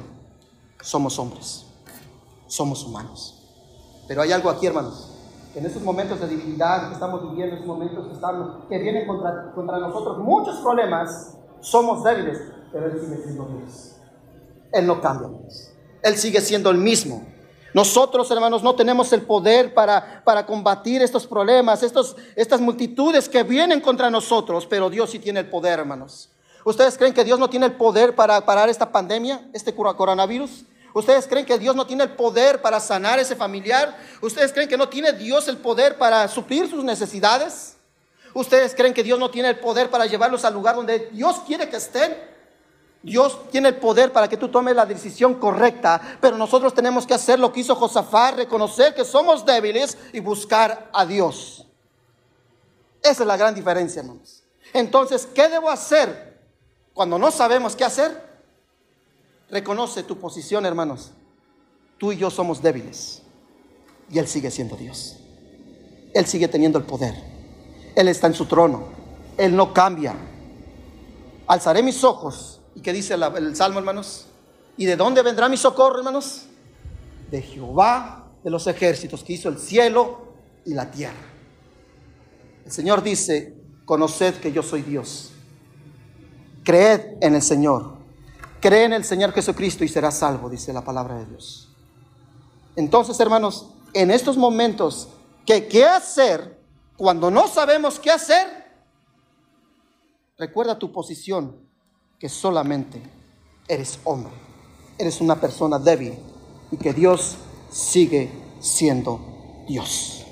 Somos 0.80 1.18
hombres, 1.18 1.66
somos 2.46 2.84
humanos. 2.84 3.34
Pero 4.06 4.22
hay 4.22 4.32
algo 4.32 4.48
aquí, 4.48 4.66
hermanos, 4.66 5.10
que 5.52 5.58
en 5.58 5.66
estos 5.66 5.82
momentos 5.82 6.20
de 6.20 6.26
debilidad 6.28 6.88
que 6.88 6.94
estamos 6.94 7.22
viviendo, 7.22 7.56
en 7.56 7.62
estos 7.62 7.66
momentos 7.66 8.64
que 8.68 8.78
vienen 8.78 9.06
contra, 9.06 9.52
contra 9.54 9.78
nosotros 9.78 10.18
muchos 10.18 10.58
problemas, 10.58 11.36
somos 11.60 12.02
débiles, 12.02 12.38
pero 12.72 12.86
Él 12.86 13.00
sigue 13.00 13.22
siendo 13.22 13.44
Dios. 13.44 13.96
Él 14.72 14.86
no 14.86 15.00
cambia, 15.00 15.28
Él 16.02 16.16
sigue 16.16 16.40
siendo 16.40 16.70
el 16.70 16.78
mismo. 16.78 17.26
Nosotros, 17.78 18.28
hermanos, 18.32 18.64
no 18.64 18.74
tenemos 18.74 19.12
el 19.12 19.22
poder 19.22 19.72
para, 19.72 20.20
para 20.24 20.44
combatir 20.44 21.00
estos 21.00 21.28
problemas, 21.28 21.84
estos, 21.84 22.16
estas 22.34 22.60
multitudes 22.60 23.28
que 23.28 23.44
vienen 23.44 23.80
contra 23.80 24.10
nosotros, 24.10 24.66
pero 24.66 24.90
Dios 24.90 25.10
sí 25.10 25.20
tiene 25.20 25.38
el 25.38 25.48
poder, 25.48 25.78
hermanos. 25.78 26.28
¿Ustedes 26.64 26.98
creen 26.98 27.14
que 27.14 27.22
Dios 27.22 27.38
no 27.38 27.48
tiene 27.48 27.66
el 27.66 27.74
poder 27.74 28.16
para 28.16 28.44
parar 28.44 28.68
esta 28.68 28.90
pandemia, 28.90 29.48
este 29.52 29.72
coronavirus? 29.72 30.64
¿Ustedes 30.92 31.28
creen 31.28 31.46
que 31.46 31.56
Dios 31.56 31.76
no 31.76 31.86
tiene 31.86 32.02
el 32.02 32.10
poder 32.16 32.60
para 32.60 32.80
sanar 32.80 33.20
ese 33.20 33.36
familiar? 33.36 33.96
¿Ustedes 34.22 34.52
creen 34.52 34.68
que 34.68 34.76
no 34.76 34.88
tiene 34.88 35.12
Dios 35.12 35.46
el 35.46 35.58
poder 35.58 35.98
para 35.98 36.26
suplir 36.26 36.68
sus 36.68 36.82
necesidades? 36.82 37.76
¿Ustedes 38.34 38.74
creen 38.74 38.92
que 38.92 39.04
Dios 39.04 39.20
no 39.20 39.30
tiene 39.30 39.50
el 39.50 39.60
poder 39.60 39.88
para 39.88 40.06
llevarlos 40.06 40.44
al 40.44 40.54
lugar 40.54 40.74
donde 40.74 41.10
Dios 41.12 41.36
quiere 41.46 41.68
que 41.68 41.76
estén? 41.76 42.16
Dios 43.02 43.50
tiene 43.50 43.68
el 43.68 43.76
poder 43.76 44.12
para 44.12 44.28
que 44.28 44.36
tú 44.36 44.48
tomes 44.48 44.74
la 44.74 44.84
decisión 44.84 45.34
correcta, 45.34 46.18
pero 46.20 46.36
nosotros 46.36 46.74
tenemos 46.74 47.06
que 47.06 47.14
hacer 47.14 47.38
lo 47.38 47.52
que 47.52 47.60
hizo 47.60 47.76
Josafat, 47.76 48.36
reconocer 48.36 48.94
que 48.94 49.04
somos 49.04 49.46
débiles 49.46 49.96
y 50.12 50.20
buscar 50.20 50.90
a 50.92 51.06
Dios. 51.06 51.64
Esa 53.02 53.22
es 53.22 53.26
la 53.26 53.36
gran 53.36 53.54
diferencia, 53.54 54.00
hermanos. 54.00 54.42
Entonces, 54.72 55.26
¿qué 55.32 55.48
debo 55.48 55.70
hacer 55.70 56.38
cuando 56.92 57.18
no 57.18 57.30
sabemos 57.30 57.76
qué 57.76 57.84
hacer? 57.84 58.28
Reconoce 59.48 60.02
tu 60.02 60.18
posición, 60.18 60.66
hermanos. 60.66 61.12
Tú 61.96 62.12
y 62.12 62.16
yo 62.16 62.30
somos 62.30 62.60
débiles 62.60 63.22
y 64.10 64.18
Él 64.18 64.26
sigue 64.26 64.50
siendo 64.50 64.76
Dios. 64.76 65.16
Él 66.14 66.26
sigue 66.26 66.48
teniendo 66.48 66.78
el 66.78 66.84
poder. 66.84 67.14
Él 67.94 68.08
está 68.08 68.26
en 68.26 68.34
su 68.34 68.46
trono. 68.46 68.88
Él 69.36 69.54
no 69.54 69.72
cambia. 69.72 70.14
Alzaré 71.46 71.82
mis 71.82 72.02
ojos 72.04 72.57
¿Y 72.78 72.80
qué 72.80 72.92
dice 72.92 73.14
el 73.14 73.56
Salmo, 73.56 73.80
hermanos? 73.80 74.26
¿Y 74.76 74.86
de 74.86 74.94
dónde 74.94 75.20
vendrá 75.22 75.48
mi 75.48 75.56
socorro, 75.56 75.98
hermanos? 75.98 76.44
De 77.28 77.42
Jehová 77.42 78.30
de 78.44 78.50
los 78.50 78.68
ejércitos 78.68 79.24
que 79.24 79.32
hizo 79.32 79.48
el 79.48 79.58
cielo 79.58 80.36
y 80.64 80.74
la 80.74 80.88
tierra. 80.88 81.26
El 82.64 82.70
Señor 82.70 83.02
dice, 83.02 83.60
conoced 83.84 84.34
que 84.36 84.52
yo 84.52 84.62
soy 84.62 84.82
Dios. 84.82 85.32
Creed 86.62 87.16
en 87.20 87.34
el 87.34 87.42
Señor. 87.42 87.96
Cree 88.60 88.84
en 88.84 88.92
el 88.92 89.02
Señor 89.02 89.32
Jesucristo 89.32 89.82
y 89.82 89.88
serás 89.88 90.18
salvo, 90.18 90.48
dice 90.48 90.72
la 90.72 90.84
palabra 90.84 91.16
de 91.18 91.26
Dios. 91.26 91.74
Entonces, 92.76 93.18
hermanos, 93.18 93.70
en 93.92 94.12
estos 94.12 94.36
momentos, 94.36 95.08
¿qué, 95.44 95.66
¿qué 95.66 95.84
hacer 95.84 96.62
cuando 96.96 97.28
no 97.28 97.48
sabemos 97.48 97.98
qué 97.98 98.12
hacer? 98.12 98.46
Recuerda 100.36 100.78
tu 100.78 100.92
posición 100.92 101.67
que 102.18 102.28
solamente 102.28 103.00
eres 103.68 103.98
hombre, 104.04 104.32
eres 104.98 105.20
una 105.20 105.40
persona 105.40 105.78
débil 105.78 106.14
y 106.70 106.76
que 106.76 106.92
Dios 106.92 107.36
sigue 107.70 108.30
siendo 108.60 109.20
Dios. 109.68 110.24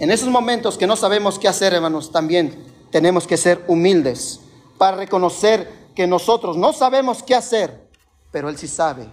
En 0.00 0.10
esos 0.10 0.28
momentos 0.28 0.76
que 0.76 0.86
no 0.86 0.96
sabemos 0.96 1.38
qué 1.38 1.46
hacer, 1.46 1.72
hermanos, 1.72 2.10
también 2.10 2.64
tenemos 2.90 3.26
que 3.26 3.36
ser 3.36 3.64
humildes 3.68 4.40
para 4.76 4.96
reconocer 4.96 5.84
que 5.94 6.06
nosotros 6.06 6.56
no 6.56 6.72
sabemos 6.72 7.22
qué 7.22 7.34
hacer, 7.34 7.88
pero 8.32 8.48
Él 8.48 8.58
sí 8.58 8.66
sabe 8.66 9.06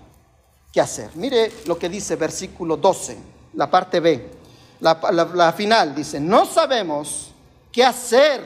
qué 0.74 0.82
hacer. 0.82 1.12
Mire 1.16 1.52
lo 1.68 1.78
que 1.78 1.88
dice 1.88 2.16
versículo 2.16 2.78
12, 2.78 3.18
la 3.54 3.70
parte 3.70 4.00
B, 4.00 4.30
la, 4.80 5.54
final, 5.56 5.94
dice, 5.94 6.20
no 6.20 6.46
sabemos 6.46 7.30
qué 7.72 7.84
hacer, 7.84 8.42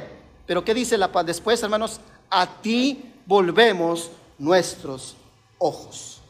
pero 0.45 0.65
¿qué 0.65 0.73
dice 0.73 0.97
la, 0.97 1.07
después, 1.23 1.63
hermanos? 1.63 2.01
A 2.29 2.61
ti 2.61 3.14
volvemos 3.25 4.11
nuestros 4.37 5.15
ojos. 5.57 6.21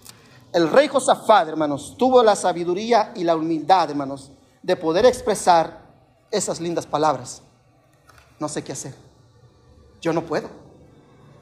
El 0.54 0.70
rey 0.70 0.88
Josafat, 0.88 1.50
hermanos, 1.50 1.96
tuvo 1.98 2.24
la 2.24 2.36
sabiduría 2.36 3.12
y 3.16 3.24
la 3.24 3.36
humildad, 3.36 3.90
hermanos, 3.90 4.32
de 4.64 4.76
poder 4.76 5.06
expresar 5.06 5.86
esas 6.32 6.60
lindas 6.60 6.86
palabras. 6.86 7.42
No 8.40 8.48
sé 8.48 8.64
qué 8.64 8.72
hacer. 8.72 8.96
Yo 10.02 10.14
no 10.14 10.26
puedo. 10.26 10.50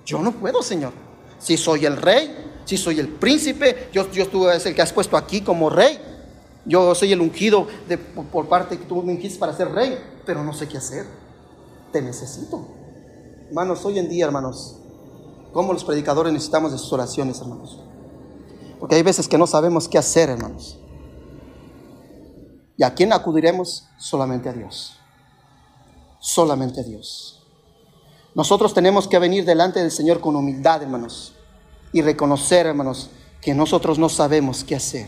Yo 0.06 0.20
no 0.20 0.32
puedo, 0.32 0.62
Señor. 0.64 0.94
Si 1.40 1.58
soy 1.58 1.86
el 1.86 1.98
rey, 1.98 2.62
si 2.66 2.78
soy 2.78 3.00
el 3.00 3.08
príncipe, 3.08 3.90
yo, 3.92 4.10
yo 4.12 4.52
es 4.52 4.66
el 4.66 4.74
que 4.74 4.82
has 4.82 4.94
puesto 4.94 5.18
aquí 5.18 5.42
como 5.42 5.70
rey. 5.70 6.00
Yo 6.66 6.96
soy 6.96 7.12
el 7.12 7.22
ungido 7.22 7.68
de, 7.88 7.98
por 7.98 8.48
parte 8.48 8.78
que 8.78 8.86
tú 8.86 9.04
me 9.04 9.14
ungiste 9.14 9.38
para 9.38 9.54
ser 9.54 9.70
rey, 9.72 9.98
pero 10.26 10.44
no 10.44 10.54
sé 10.54 10.68
qué 10.68 10.78
hacer. 10.78 11.06
Te 11.92 12.02
necesito. 12.02 12.66
Hermanos, 13.50 13.84
hoy 13.86 14.00
en 14.00 14.10
día, 14.10 14.26
hermanos, 14.26 14.78
cómo 15.54 15.72
los 15.72 15.86
predicadores 15.86 16.34
necesitamos 16.34 16.72
de 16.72 16.78
sus 16.78 16.92
oraciones, 16.92 17.40
hermanos. 17.40 17.80
Porque 18.80 18.96
hay 18.96 19.04
veces 19.04 19.28
que 19.28 19.38
no 19.38 19.48
sabemos 19.48 19.88
qué 19.88 19.98
hacer, 19.98 20.30
hermanos. 20.30 20.78
¿Y 22.76 22.84
a 22.84 22.94
quién 22.94 23.14
acudiremos? 23.14 23.88
Solamente 23.98 24.50
a 24.50 24.54
Dios. 24.54 24.98
Solamente 26.20 26.82
a 26.82 26.84
Dios. 26.84 27.44
Nosotros 28.36 28.74
tenemos 28.74 29.08
que 29.08 29.20
venir 29.20 29.46
delante 29.46 29.80
del 29.80 29.92
Señor 29.92 30.20
con 30.20 30.36
humildad, 30.36 30.82
hermanos, 30.82 31.34
y 31.92 32.02
reconocer, 32.02 32.66
hermanos, 32.66 33.10
que 33.42 33.54
nosotros 33.54 34.00
no 34.00 34.10
sabemos 34.10 34.64
qué 34.64 34.76
hacer. 34.76 35.08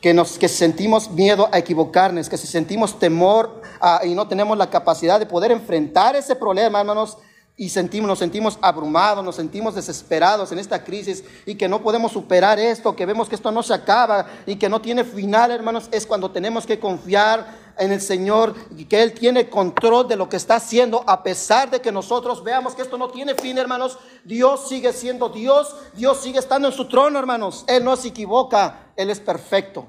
Que, 0.00 0.14
nos, 0.14 0.38
que 0.38 0.48
sentimos 0.48 1.10
miedo 1.10 1.48
a 1.52 1.58
equivocarnos, 1.58 2.28
que 2.28 2.38
si 2.38 2.46
sentimos 2.46 2.98
temor 2.98 3.62
y 4.04 4.14
no 4.14 4.26
tenemos 4.26 4.56
la 4.56 4.70
capacidad 4.70 5.18
de 5.18 5.26
poder 5.26 5.52
enfrentar 5.52 6.16
ese 6.16 6.34
problema, 6.34 6.80
hermanos, 6.80 7.18
y 7.56 7.68
sentimos, 7.68 8.08
nos 8.08 8.18
sentimos 8.18 8.58
abrumados, 8.60 9.24
nos 9.24 9.36
sentimos 9.36 9.76
desesperados 9.76 10.50
en 10.50 10.58
esta 10.58 10.82
crisis 10.82 11.22
y 11.46 11.54
que 11.54 11.68
no 11.68 11.82
podemos 11.82 12.10
superar 12.10 12.58
esto, 12.58 12.96
que 12.96 13.06
vemos 13.06 13.28
que 13.28 13.36
esto 13.36 13.52
no 13.52 13.62
se 13.62 13.74
acaba 13.74 14.26
y 14.44 14.56
que 14.56 14.68
no 14.68 14.80
tiene 14.80 15.04
final, 15.04 15.52
hermanos, 15.52 15.88
es 15.92 16.04
cuando 16.04 16.32
tenemos 16.32 16.66
que 16.66 16.80
confiar 16.80 17.62
en 17.78 17.92
el 17.92 18.00
Señor 18.00 18.54
y 18.76 18.86
que 18.86 19.02
Él 19.02 19.12
tiene 19.12 19.48
control 19.48 20.08
de 20.08 20.16
lo 20.16 20.28
que 20.28 20.36
está 20.36 20.56
haciendo, 20.56 21.04
a 21.06 21.22
pesar 21.22 21.70
de 21.70 21.80
que 21.80 21.92
nosotros 21.92 22.42
veamos 22.42 22.74
que 22.74 22.82
esto 22.82 22.98
no 22.98 23.10
tiene 23.10 23.36
fin, 23.36 23.56
hermanos. 23.56 23.98
Dios 24.24 24.68
sigue 24.68 24.92
siendo 24.92 25.28
Dios, 25.28 25.76
Dios 25.94 26.20
sigue 26.20 26.40
estando 26.40 26.68
en 26.68 26.74
su 26.74 26.88
trono, 26.88 27.20
hermanos. 27.20 27.64
Él 27.68 27.84
no 27.84 27.94
se 27.94 28.08
equivoca, 28.08 28.90
Él 28.96 29.10
es 29.10 29.20
perfecto. 29.20 29.86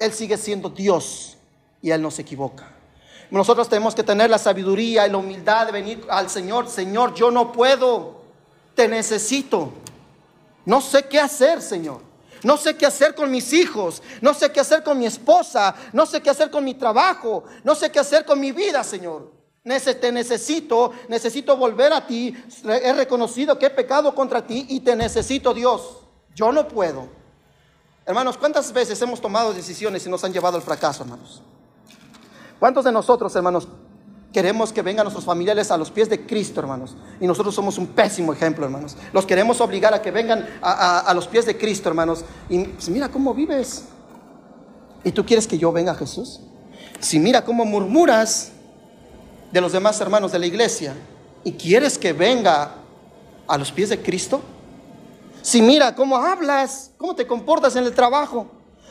Él 0.00 0.12
sigue 0.12 0.36
siendo 0.36 0.68
Dios 0.68 1.36
y 1.80 1.90
Él 1.90 2.02
no 2.02 2.10
se 2.10 2.22
equivoca. 2.22 2.79
Nosotros 3.30 3.68
tenemos 3.68 3.94
que 3.94 4.02
tener 4.02 4.28
la 4.28 4.38
sabiduría 4.38 5.06
y 5.06 5.10
la 5.10 5.18
humildad 5.18 5.66
de 5.66 5.72
venir 5.72 6.06
al 6.08 6.28
Señor. 6.28 6.68
Señor, 6.68 7.14
yo 7.14 7.30
no 7.30 7.52
puedo, 7.52 8.22
te 8.74 8.88
necesito. 8.88 9.72
No 10.64 10.80
sé 10.80 11.04
qué 11.04 11.20
hacer, 11.20 11.62
Señor. 11.62 12.00
No 12.42 12.56
sé 12.56 12.76
qué 12.76 12.86
hacer 12.86 13.14
con 13.14 13.30
mis 13.30 13.52
hijos. 13.52 14.02
No 14.20 14.34
sé 14.34 14.50
qué 14.50 14.60
hacer 14.60 14.82
con 14.82 14.98
mi 14.98 15.06
esposa. 15.06 15.74
No 15.92 16.06
sé 16.06 16.20
qué 16.20 16.30
hacer 16.30 16.50
con 16.50 16.64
mi 16.64 16.74
trabajo. 16.74 17.44
No 17.62 17.74
sé 17.74 17.90
qué 17.92 18.00
hacer 18.00 18.24
con 18.24 18.40
mi 18.40 18.50
vida, 18.52 18.82
Señor. 18.82 19.30
Te 19.62 20.10
necesito, 20.10 20.92
necesito 21.08 21.56
volver 21.56 21.92
a 21.92 22.06
ti. 22.06 22.34
He 22.64 22.92
reconocido 22.92 23.58
que 23.58 23.66
he 23.66 23.70
pecado 23.70 24.14
contra 24.14 24.44
ti 24.44 24.66
y 24.70 24.80
te 24.80 24.96
necesito, 24.96 25.52
Dios. 25.52 25.98
Yo 26.34 26.50
no 26.50 26.66
puedo. 26.66 27.08
Hermanos, 28.06 28.38
¿cuántas 28.38 28.72
veces 28.72 29.00
hemos 29.02 29.20
tomado 29.20 29.52
decisiones 29.52 30.04
y 30.06 30.08
nos 30.08 30.24
han 30.24 30.32
llevado 30.32 30.56
al 30.56 30.62
fracaso, 30.62 31.02
hermanos? 31.02 31.42
¿Cuántos 32.60 32.84
de 32.84 32.92
nosotros, 32.92 33.34
hermanos, 33.34 33.66
queremos 34.34 34.70
que 34.70 34.82
vengan 34.82 35.04
nuestros 35.04 35.24
familiares 35.24 35.70
a 35.70 35.78
los 35.78 35.90
pies 35.90 36.10
de 36.10 36.26
Cristo, 36.26 36.60
hermanos? 36.60 36.94
Y 37.18 37.26
nosotros 37.26 37.54
somos 37.54 37.78
un 37.78 37.86
pésimo 37.86 38.34
ejemplo, 38.34 38.66
hermanos. 38.66 38.98
Los 39.14 39.24
queremos 39.24 39.62
obligar 39.62 39.94
a 39.94 40.02
que 40.02 40.10
vengan 40.10 40.46
a, 40.60 41.10
los 41.14 41.26
pies 41.26 41.46
de 41.46 41.56
Cristo, 41.56 41.88
hermanos. 41.88 42.22
Y 42.50 42.64
pues, 42.64 42.90
mira 42.90 43.08
cómo 43.08 43.32
vives. 43.32 43.86
¿Y 45.02 45.10
tú 45.12 45.24
quieres 45.24 45.46
que 45.48 45.56
yo 45.56 45.72
venga 45.72 45.92
a 45.92 45.94
Jesús? 45.94 46.40
Si 47.00 47.18
mira 47.18 47.42
cómo 47.46 47.64
murmuras 47.64 48.52
de 49.50 49.60
los 49.62 49.72
demás 49.72 49.98
hermanos 50.02 50.30
de 50.30 50.38
la 50.38 50.46
iglesia 50.46 50.94
y 51.42 51.52
quieres 51.52 51.96
que 51.96 52.12
venga 52.12 52.74
a 53.48 53.56
los 53.56 53.72
pies 53.72 53.88
de 53.88 54.02
Cristo, 54.02 54.42
si 55.40 55.62
mira 55.62 55.94
cómo 55.94 56.18
hablas, 56.18 56.90
cómo 56.98 57.14
te 57.14 57.26
comportas 57.26 57.74
en 57.76 57.84
el 57.84 57.94
trabajo, 57.94 58.48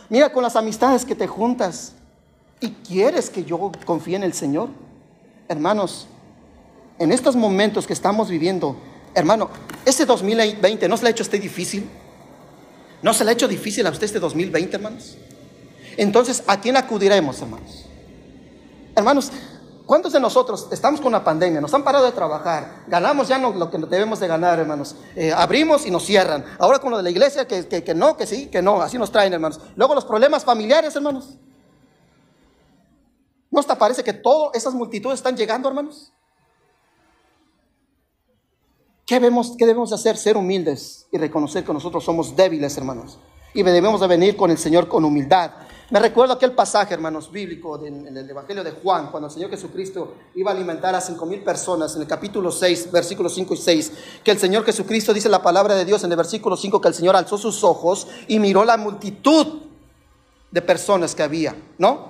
mira 0.10 0.34
con 0.34 0.42
las 0.42 0.56
amistades 0.56 1.06
que 1.06 1.14
te 1.14 1.28
juntas, 1.28 1.94
¿Y 2.62 2.72
quieres 2.72 3.30
que 3.30 3.46
yo 3.46 3.72
confíe 3.86 4.16
en 4.16 4.24
el 4.24 4.34
Señor? 4.34 4.70
Hermanos, 5.48 6.08
en 6.98 7.12
estos 7.12 7.36
momentos 7.36 7.88
que 7.88 7.94
estamos 7.94 8.30
viviendo, 8.30 8.76
hermano, 9.16 9.50
ese 9.86 10.06
2020 10.06 10.88
no 10.90 10.98
se 10.98 11.04
le 11.04 11.10
ha 11.10 11.12
hecho 11.12 11.24
usted 11.24 11.42
difícil. 11.42 11.90
¿No 13.02 13.14
se 13.14 13.24
le 13.24 13.32
ha 13.32 13.34
hecho 13.34 13.48
difícil 13.48 13.88
a 13.88 13.92
usted 13.92 14.04
este 14.04 14.20
2020, 14.20 14.76
hermanos? 14.76 15.18
Entonces, 15.96 16.44
¿a 16.48 16.60
quién 16.60 16.76
acudiremos, 16.76 17.42
hermanos? 17.42 17.86
Hermanos, 18.94 19.32
¿cuántos 19.86 20.12
de 20.12 20.20
nosotros 20.20 20.68
estamos 20.72 21.00
con 21.00 21.08
una 21.08 21.24
pandemia? 21.24 21.62
Nos 21.62 21.74
han 21.74 21.84
parado 21.86 22.06
de 22.06 22.12
trabajar, 22.12 22.84
ganamos 22.88 23.30
ya 23.30 23.38
lo 23.38 23.72
que 23.72 23.78
debemos 23.78 24.20
de 24.20 24.28
ganar, 24.28 24.60
hermanos. 24.60 24.98
Eh, 25.16 25.32
abrimos 25.32 25.86
y 25.86 25.92
nos 25.92 26.06
cierran. 26.06 26.44
Ahora 26.60 26.80
con 26.80 26.92
lo 26.92 26.98
de 26.98 27.04
la 27.04 27.10
iglesia, 27.10 27.48
que, 27.48 27.66
que 27.66 27.96
no, 27.96 28.18
que 28.18 28.28
sí, 28.28 28.48
que 28.48 28.62
no, 28.62 28.82
así 28.82 28.98
nos 28.98 29.14
traen, 29.14 29.32
hermanos. 29.32 29.62
Luego 29.78 29.96
los 29.96 30.04
problemas 30.04 30.44
familiares, 30.44 30.94
hermanos. 30.94 31.38
¿No 33.52 33.64
te 33.64 33.76
parece 33.76 34.04
que 34.04 34.14
todas 34.14 34.56
esas 34.56 34.74
multitudes 34.74 35.20
están 35.20 35.36
llegando, 35.36 35.70
hermanos? 35.70 36.12
¿Qué, 39.06 39.18
vemos, 39.20 39.56
¿Qué 39.58 39.66
debemos 39.66 39.92
hacer? 39.92 40.18
Ser 40.18 40.38
humildes 40.38 41.08
y 41.12 41.18
reconocer 41.18 41.64
que 41.64 41.74
nosotros 41.74 42.04
somos 42.04 42.36
débiles, 42.36 42.78
hermanos. 42.78 43.18
Y 43.56 43.64
debemos 43.64 44.02
de 44.02 44.08
venir 44.08 44.38
con 44.38 44.52
el 44.52 44.58
Señor 44.60 44.88
con 44.88 45.04
humildad. 45.04 45.52
Me 45.90 46.00
recuerdo 46.00 46.34
aquel 46.34 46.52
pasaje, 46.52 46.94
hermanos, 46.94 47.32
bíblico 47.32 47.84
en 47.84 48.16
el 48.16 48.30
Evangelio 48.30 48.64
de 48.64 48.70
Juan, 48.70 49.10
cuando 49.10 49.26
el 49.26 49.34
Señor 49.34 49.50
Jesucristo 49.50 50.14
iba 50.36 50.52
a 50.52 50.54
alimentar 50.54 50.94
a 50.94 51.02
cinco 51.02 51.26
mil 51.26 51.44
personas, 51.44 51.96
en 51.96 52.04
el 52.04 52.08
capítulo 52.08 52.52
6, 52.52 52.92
versículos 52.92 53.34
5 53.34 53.56
y 53.56 53.58
6, 53.58 53.92
que 54.24 54.30
el 54.30 54.38
Señor 54.38 54.64
Jesucristo 54.64 55.16
dice 55.16 55.30
la 55.30 55.42
palabra 55.42 55.74
de 55.74 55.86
Dios 55.86 56.04
en 56.04 56.12
el 56.12 56.18
versículo 56.18 56.56
5, 56.56 56.80
que 56.80 56.90
el 56.90 56.94
Señor 56.94 57.16
alzó 57.16 57.40
sus 57.40 57.64
ojos 57.64 58.08
y 58.28 58.38
miró 58.38 58.64
la 58.64 58.78
multitud 58.78 59.64
de 60.52 60.62
personas 60.62 61.16
que 61.16 61.24
había, 61.24 61.56
¿no? 61.80 62.09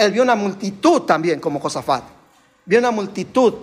Él 0.00 0.12
vio 0.12 0.22
una 0.22 0.34
multitud 0.34 1.02
también 1.02 1.40
como 1.40 1.60
Josafat. 1.60 2.04
Vio 2.64 2.78
una 2.78 2.90
multitud 2.90 3.54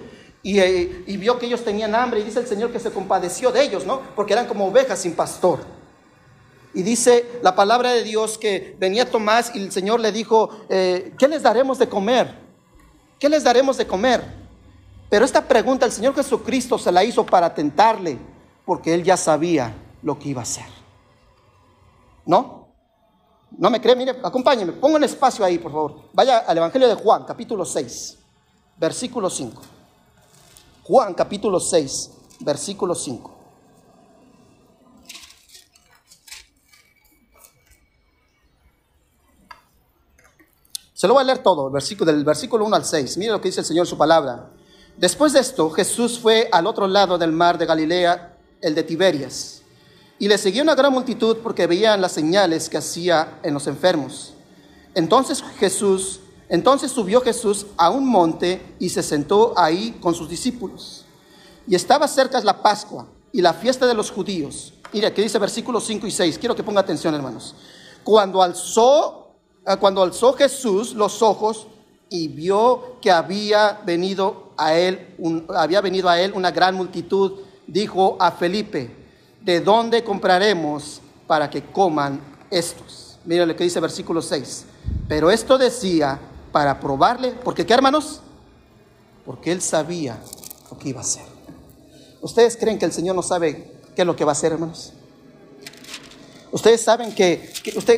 eh, 0.43 1.03
y, 1.07 1.17
vio 1.17 1.39
que 1.39 1.47
ellos 1.47 1.63
tenían 1.63 1.95
hambre 1.95 2.19
y 2.19 2.23
dice 2.23 2.39
el 2.39 2.47
Señor 2.47 2.71
que 2.71 2.79
se 2.79 2.91
compadeció 2.91 3.51
de 3.51 3.63
ellos, 3.63 3.85
¿no? 3.85 4.01
Porque 4.15 4.33
eran 4.33 4.45
como 4.45 4.67
ovejas 4.67 4.99
sin 4.99 5.13
pastor. 5.13 5.59
Y 6.73 6.83
dice 6.83 7.25
la 7.41 7.55
palabra 7.55 7.91
de 7.91 8.03
Dios 8.03 8.37
que 8.37 8.75
venía 8.79 9.09
Tomás 9.09 9.51
y 9.55 9.63
el 9.63 9.71
Señor 9.71 9.99
le 9.99 10.11
dijo, 10.11 10.49
eh, 10.69 11.13
¿qué 11.17 11.27
les 11.27 11.41
daremos 11.41 11.79
de 11.79 11.89
comer? 11.89 12.35
¿Qué 13.19 13.29
les 13.29 13.43
daremos 13.43 13.77
de 13.77 13.87
comer? 13.87 14.23
Pero 15.09 15.25
esta 15.25 15.47
pregunta 15.47 15.85
el 15.85 15.91
Señor 15.91 16.13
Jesucristo 16.13 16.77
se 16.77 16.91
la 16.91 17.03
hizo 17.03 17.25
para 17.25 17.53
tentarle, 17.53 18.17
porque 18.63 18.93
él 18.93 19.03
ya 19.03 19.17
sabía 19.17 19.73
lo 20.03 20.19
que 20.19 20.29
iba 20.29 20.41
a 20.41 20.43
hacer. 20.43 20.65
¿No? 22.25 22.56
No 23.51 23.69
me 23.69 23.79
cree, 23.81 23.95
mire, 23.95 24.19
acompáñeme, 24.21 24.73
pongo 24.73 24.97
un 24.97 25.03
espacio 25.03 25.43
ahí, 25.43 25.57
por 25.57 25.71
favor. 25.71 25.95
Vaya 26.13 26.39
al 26.39 26.57
Evangelio 26.57 26.87
de 26.87 26.95
Juan, 26.95 27.23
capítulo 27.23 27.65
6, 27.65 28.17
versículo 28.77 29.29
5. 29.29 29.61
Juan, 30.83 31.13
capítulo 31.13 31.59
6, 31.59 32.11
versículo 32.41 32.93
5. 32.93 33.33
Se 40.93 41.07
lo 41.07 41.13
voy 41.13 41.21
a 41.21 41.25
leer 41.25 41.39
todo, 41.39 41.69
versículo, 41.69 42.11
del 42.11 42.25
versículo 42.25 42.65
1 42.65 42.75
al 42.75 42.85
6. 42.85 43.17
Mire 43.17 43.31
lo 43.31 43.39
que 43.39 43.49
dice 43.49 43.61
el 43.61 43.65
Señor 43.65 43.85
en 43.85 43.89
su 43.89 43.97
palabra. 43.97 44.49
Después 44.97 45.33
de 45.33 45.39
esto, 45.39 45.69
Jesús 45.69 46.19
fue 46.19 46.49
al 46.51 46.65
otro 46.65 46.87
lado 46.87 47.17
del 47.19 47.31
mar 47.31 47.57
de 47.57 47.67
Galilea, 47.67 48.35
el 48.61 48.73
de 48.73 48.83
Tiberias 48.83 49.56
y 50.19 50.27
le 50.27 50.37
seguía 50.37 50.63
una 50.63 50.75
gran 50.75 50.91
multitud 50.91 51.37
porque 51.37 51.67
veían 51.67 52.01
las 52.01 52.11
señales 52.11 52.69
que 52.69 52.77
hacía 52.77 53.39
en 53.43 53.53
los 53.53 53.67
enfermos. 53.67 54.33
Entonces 54.95 55.43
Jesús, 55.59 56.21
entonces 56.49 56.91
subió 56.91 57.21
Jesús 57.21 57.67
a 57.77 57.89
un 57.89 58.07
monte 58.07 58.75
y 58.79 58.89
se 58.89 59.03
sentó 59.03 59.53
ahí 59.57 59.97
con 60.01 60.15
sus 60.15 60.29
discípulos. 60.29 61.05
Y 61.67 61.75
estaba 61.75 62.07
cerca 62.07 62.39
la 62.41 62.61
Pascua 62.61 63.07
y 63.31 63.41
la 63.41 63.53
fiesta 63.53 63.85
de 63.85 63.93
los 63.93 64.09
judíos. 64.09 64.73
Mira, 64.93 65.13
que 65.13 65.21
dice 65.21 65.37
versículos 65.37 65.85
5 65.85 66.07
y 66.07 66.11
6. 66.11 66.39
Quiero 66.39 66.55
que 66.55 66.63
ponga 66.63 66.81
atención, 66.81 67.13
hermanos. 67.13 67.53
Cuando 68.03 68.41
alzó, 68.41 69.35
eh, 69.65 69.75
cuando 69.79 70.01
alzó 70.01 70.33
Jesús 70.33 70.93
los 70.93 71.21
ojos 71.21 71.67
y 72.09 72.29
vio 72.29 72.99
que 73.01 73.11
había 73.11 73.81
venido 73.85 74.53
a 74.57 74.73
él, 74.73 75.15
había 75.55 75.81
venido 75.81 76.09
a 76.09 76.19
él 76.19 76.31
una 76.33 76.51
gran 76.51 76.73
multitud, 76.73 77.33
dijo 77.67 78.17
a 78.19 78.31
Felipe, 78.31 79.06
¿de 79.47 79.61
dónde 79.61 80.03
compraremos 80.03 80.99
para 81.25 81.49
que 81.49 81.63
coman 81.63 82.19
estos? 82.51 83.17
Mira 83.23 83.45
lo 83.45 83.55
que 83.55 83.63
dice 83.63 83.79
versículo 83.79 84.21
6. 84.21 84.65
Pero 85.07 85.31
esto 85.31 85.57
decía 85.57 86.19
para 86.51 86.77
probarle, 86.81 87.31
porque 87.31 87.65
qué 87.65 87.73
hermanos? 87.73 88.19
Porque 89.25 89.53
él 89.53 89.61
sabía 89.61 90.21
lo 90.69 90.77
que 90.77 90.89
iba 90.89 90.99
a 90.99 91.03
hacer. 91.03 91.23
¿Ustedes 92.21 92.57
creen 92.57 92.77
que 92.77 92.83
el 92.83 92.91
Señor 92.91 93.15
no 93.15 93.23
sabe 93.23 93.71
qué 93.95 94.01
es 94.01 94.05
lo 94.05 94.17
que 94.17 94.25
va 94.25 94.31
a 94.31 94.33
hacer, 94.33 94.51
hermanos? 94.51 94.91
Ustedes 96.51 96.81
saben 96.81 97.15
que, 97.15 97.53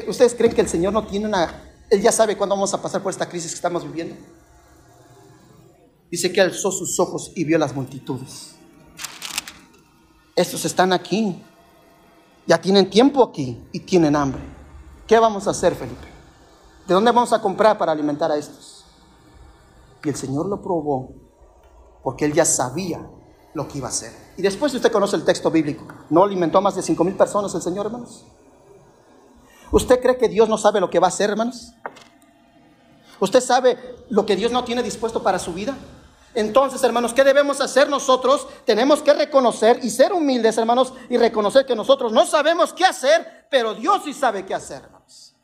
ustedes 0.08 0.36
creen 0.36 0.54
que 0.54 0.62
el 0.62 0.70
Señor 0.70 0.94
no 0.94 1.08
tiene 1.08 1.26
una, 1.26 1.64
Él 1.90 2.00
ya 2.00 2.12
sabe 2.12 2.38
cuándo 2.38 2.56
vamos 2.56 2.76
a 2.76 2.82
pasar 2.82 3.02
por 3.02 3.12
esta 3.12 3.28
crisis 3.28 3.52
que 3.52 3.56
estamos 3.56 3.84
viviendo. 3.84 4.16
Dice 6.12 6.32
que 6.32 6.42
alzó 6.42 6.72
sus 6.72 7.00
ojos 7.00 7.32
y 7.36 7.44
vio 7.44 7.58
las 7.58 7.74
multitudes. 7.74 8.59
Estos 10.40 10.64
están 10.64 10.94
aquí. 10.94 11.44
Ya 12.48 12.62
tienen 12.62 12.90
tiempo 12.90 13.22
aquí 13.22 13.62
y 13.74 13.82
tienen 13.82 14.16
hambre. 14.16 14.42
¿Qué 15.06 15.20
vamos 15.20 15.46
a 15.48 15.50
hacer, 15.50 15.76
Felipe? 15.76 16.08
¿De 16.88 16.94
dónde 16.94 17.12
vamos 17.12 17.34
a 17.34 17.42
comprar 17.42 17.78
para 17.78 17.92
alimentar 17.92 18.32
a 18.32 18.38
estos? 18.38 18.86
Y 20.02 20.08
el 20.08 20.16
Señor 20.16 20.46
lo 20.46 20.62
probó 20.62 21.10
porque 22.02 22.24
Él 22.24 22.32
ya 22.32 22.46
sabía 22.46 23.06
lo 23.54 23.68
que 23.68 23.80
iba 23.80 23.88
a 23.88 23.90
hacer. 23.90 24.14
Y 24.38 24.42
después 24.42 24.74
usted 24.74 24.90
conoce 24.94 25.18
el 25.18 25.26
texto 25.26 25.52
bíblico. 25.52 25.86
¿No 26.10 26.24
alimentó 26.24 26.60
a 26.60 26.62
más 26.62 26.76
de 26.76 26.84
cinco 26.84 27.04
mil 27.04 27.16
personas 27.16 27.54
el 27.54 27.62
Señor, 27.62 27.88
hermanos? 27.88 28.24
¿Usted 29.74 30.02
cree 30.02 30.18
que 30.18 30.30
Dios 30.30 30.48
no 30.48 30.58
sabe 30.58 30.80
lo 30.80 30.90
que 30.90 31.00
va 31.00 31.08
a 31.08 31.10
hacer, 31.10 31.32
hermanos? 31.32 31.74
¿Usted 33.20 33.42
sabe 33.42 33.78
lo 34.08 34.26
que 34.26 34.38
Dios 34.38 34.54
no 34.54 34.64
tiene 34.64 34.84
dispuesto 34.84 35.22
para 35.22 35.38
su 35.38 35.54
vida? 35.54 35.76
Entonces, 36.34 36.84
hermanos, 36.84 37.14
¿qué 37.14 37.24
debemos 37.24 37.60
hacer 37.60 37.90
nosotros? 37.90 38.48
Tenemos 38.66 39.02
que 39.02 39.14
reconocer 39.14 39.80
y 39.82 39.90
ser 39.90 40.14
humildes, 40.14 40.58
hermanos, 40.58 40.94
y 41.10 41.18
reconocer 41.18 41.66
que 41.66 41.76
nosotros 41.76 42.12
no 42.12 42.26
sabemos 42.26 42.72
qué 42.74 42.86
hacer, 42.86 43.48
pero 43.50 43.74
Dios 43.74 44.04
sí 44.06 44.14
sabe 44.14 44.46
qué 44.46 44.54
hacer, 44.54 44.84
hermanos. 44.84 45.36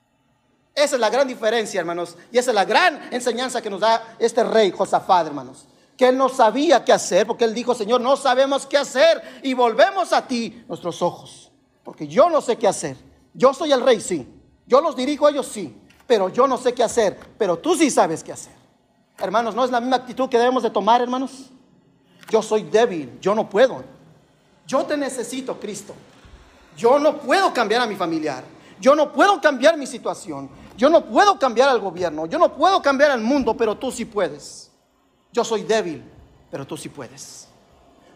Esa 0.75 0.95
es 0.95 0.99
la 0.99 1.09
gran 1.09 1.27
diferencia, 1.27 1.79
hermanos, 1.79 2.17
y 2.31 2.37
esa 2.37 2.51
es 2.51 2.55
la 2.55 2.65
gran 2.65 3.09
enseñanza 3.11 3.61
que 3.61 3.69
nos 3.69 3.79
da 3.79 4.15
este 4.19 4.43
rey 4.43 4.71
Josafat, 4.71 5.27
hermanos. 5.27 5.65
que 5.97 6.09
él 6.09 6.17
no 6.17 6.27
sabía 6.27 6.83
qué 6.83 6.91
hacer, 6.91 7.25
porque 7.25 7.45
él 7.45 7.53
dijo, 7.53 7.73
Señor, 7.73 8.01
no 8.01 8.17
sabemos 8.17 8.65
qué 8.65 8.77
hacer 8.77 9.21
y 9.41 9.53
volvemos 9.53 10.11
a 10.11 10.27
ti 10.27 10.65
nuestros 10.67 11.01
ojos, 11.01 11.51
porque 11.83 12.07
yo 12.07 12.29
no 12.29 12.41
sé 12.41 12.57
qué 12.57 12.67
hacer. 12.67 12.97
Yo 13.33 13.53
soy 13.53 13.71
el 13.71 13.81
rey, 13.81 14.01
sí. 14.01 14.27
Yo 14.67 14.81
los 14.81 14.95
dirijo 14.95 15.27
a 15.27 15.29
ellos, 15.29 15.47
sí, 15.47 15.73
pero 16.05 16.29
yo 16.29 16.47
no 16.47 16.57
sé 16.57 16.73
qué 16.73 16.83
hacer, 16.83 17.17
pero 17.37 17.59
tú 17.59 17.75
sí 17.75 17.89
sabes 17.89 18.23
qué 18.23 18.33
hacer. 18.33 18.54
Hermanos, 19.17 19.55
¿no 19.55 19.63
es 19.63 19.71
la 19.71 19.79
misma 19.79 19.97
actitud 19.97 20.29
que 20.29 20.37
debemos 20.37 20.63
de 20.63 20.69
tomar, 20.69 21.01
hermanos? 21.01 21.49
Yo 22.29 22.41
soy 22.41 22.63
débil, 22.63 23.17
yo 23.21 23.33
no 23.33 23.49
puedo. 23.49 23.83
Yo 24.67 24.83
te 24.85 24.97
necesito, 24.97 25.59
Cristo. 25.59 25.93
Yo 26.75 26.99
no 26.99 27.17
puedo 27.17 27.53
cambiar 27.53 27.81
a 27.81 27.87
mi 27.87 27.95
familiar. 27.95 28.43
Yo 28.79 28.95
no 28.95 29.13
puedo 29.13 29.39
cambiar 29.39 29.77
mi 29.77 29.87
situación. 29.87 30.49
Yo 30.75 30.89
no 30.89 31.05
puedo 31.05 31.39
cambiar 31.39 31.69
al 31.69 31.79
gobierno. 31.79 32.25
Yo 32.25 32.37
no 32.37 32.53
puedo 32.53 32.81
cambiar 32.81 33.11
al 33.11 33.21
mundo, 33.21 33.55
pero 33.55 33.75
tú 33.75 33.91
sí 33.91 34.03
puedes. 34.05 34.71
Yo 35.31 35.43
soy 35.43 35.63
débil, 35.63 36.03
pero 36.51 36.65
tú 36.65 36.75
sí 36.75 36.89
puedes. 36.89 37.47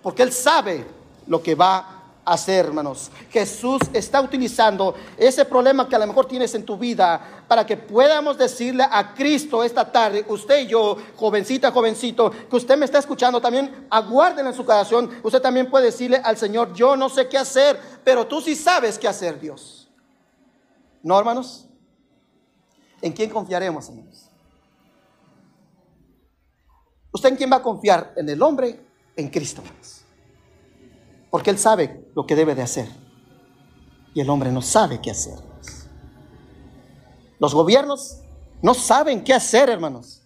Porque 0.02 0.24
Él 0.24 0.34
sabe 0.34 0.86
lo 1.28 1.42
que 1.42 1.56
va 1.56 1.99
hacer, 2.34 2.66
hermanos. 2.66 3.12
Jesús 3.30 3.82
está 3.94 4.22
utilizando 4.22 4.96
ese 5.18 5.46
problema 5.46 5.88
que 5.88 5.96
a 5.96 6.00
lo 6.00 6.08
mejor 6.08 6.26
tienes 6.28 6.54
en 6.56 6.64
tu 6.64 6.78
vida 6.78 7.44
para 7.48 7.66
que 7.66 7.76
podamos 7.76 8.38
decirle 8.38 8.86
a 8.90 9.14
Cristo 9.14 9.64
esta 9.64 9.92
tarde, 9.92 10.24
usted 10.28 10.60
y 10.64 10.68
yo, 10.68 10.98
jovencita, 11.16 11.72
jovencito, 11.72 12.32
que 12.32 12.56
usted 12.56 12.78
me 12.78 12.86
está 12.86 13.00
escuchando, 13.00 13.42
también 13.42 13.88
aguárdenlo 13.90 14.52
en 14.52 14.56
su 14.56 14.66
corazón. 14.66 15.10
Usted 15.24 15.42
también 15.42 15.70
puede 15.70 15.86
decirle 15.86 16.22
al 16.24 16.38
Señor, 16.38 16.74
yo 16.74 16.96
no 16.96 17.10
sé 17.10 17.28
qué 17.28 17.38
hacer, 17.38 17.80
pero 18.04 18.28
tú 18.28 18.42
sí 18.42 18.56
sabes 18.56 19.00
qué 19.00 19.08
hacer, 19.08 19.40
Dios. 19.40 19.90
¿No, 21.02 21.18
hermanos? 21.18 21.68
¿En 23.02 23.14
quién 23.14 23.30
confiaremos, 23.30 23.90
hermanos? 23.90 24.30
¿Usted 27.12 27.30
en 27.30 27.36
quién 27.36 27.52
va 27.52 27.58
a 27.58 27.62
confiar? 27.62 28.14
¿En 28.16 28.30
el 28.30 28.42
hombre? 28.42 28.80
En 29.16 29.30
Cristo. 29.30 29.64
Porque 31.30 31.50
Él 31.50 31.60
sabe 31.60 32.10
lo 32.16 32.26
que 32.26 32.36
debe 32.36 32.56
de 32.56 32.62
hacer. 32.62 32.90
Y 34.14 34.22
el 34.22 34.30
hombre 34.30 34.52
no 34.52 34.62
sabe 34.62 35.00
qué 35.02 35.12
hacer. 35.12 35.38
Los 37.40 37.54
gobiernos 37.54 38.18
no 38.62 38.74
saben 38.74 39.24
qué 39.24 39.34
hacer, 39.34 39.70
hermanos. 39.70 40.22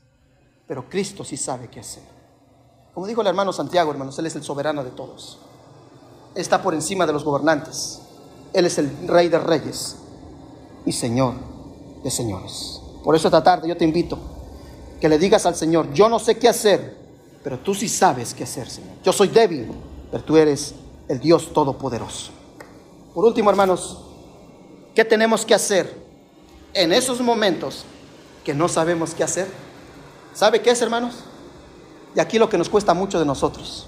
Pero 0.68 0.90
Cristo 0.90 1.24
sí 1.24 1.38
sabe 1.38 1.68
qué 1.68 1.80
hacer. 1.80 2.04
Como 2.94 3.08
dijo 3.08 3.22
el 3.22 3.28
hermano 3.28 3.52
Santiago, 3.52 3.92
hermanos, 3.92 4.18
Él 4.20 4.26
es 4.26 4.36
el 4.36 4.44
soberano 4.44 4.84
de 4.84 4.92
todos. 4.92 5.40
Está 6.36 6.62
por 6.62 6.74
encima 6.74 7.06
de 7.06 7.14
los 7.14 7.24
gobernantes. 7.24 8.02
Él 8.54 8.66
es 8.66 8.78
el 8.78 9.08
rey 9.08 9.30
de 9.30 9.40
reyes 9.40 9.98
y 10.86 10.92
Señor 10.92 11.34
de 12.04 12.12
señores. 12.12 12.82
Por 13.04 13.16
eso 13.16 13.28
esta 13.28 13.44
tarde 13.44 13.68
yo 13.68 13.78
te 13.78 13.86
invito 13.86 14.20
que 15.00 15.10
le 15.10 15.18
digas 15.18 15.46
al 15.46 15.56
Señor, 15.56 15.92
yo 15.94 16.08
no 16.08 16.20
sé 16.20 16.38
qué 16.38 16.48
hacer, 16.48 16.98
pero 17.44 17.60
tú 17.60 17.74
sí 17.74 17.90
sabes 17.90 18.34
qué 18.34 18.44
hacer, 18.44 18.70
Señor. 18.70 18.92
Yo 19.04 19.12
soy 19.12 19.28
débil, 19.28 19.70
pero 20.12 20.24
tú 20.24 20.38
eres 20.38 20.76
el 21.08 21.20
Dios 21.20 21.54
Todopoderoso. 21.54 22.32
Por 23.14 23.26
último, 23.26 23.50
hermanos, 23.50 24.00
¿qué 24.96 25.06
tenemos 25.06 25.46
que 25.46 25.54
hacer 25.54 25.94
en 26.74 26.94
esos 26.94 27.22
momentos 27.22 27.86
que 28.44 28.54
no 28.54 28.68
sabemos 28.68 29.14
qué 29.14 29.24
hacer? 29.24 29.48
¿Sabe 30.34 30.62
qué 30.62 30.72
es, 30.72 30.82
hermanos? 30.82 31.16
Y 32.16 32.20
aquí 32.20 32.40
lo 32.40 32.50
que 32.50 32.58
nos 32.58 32.70
cuesta 32.70 32.94
mucho 32.94 33.20
de 33.20 33.26
nosotros. 33.26 33.88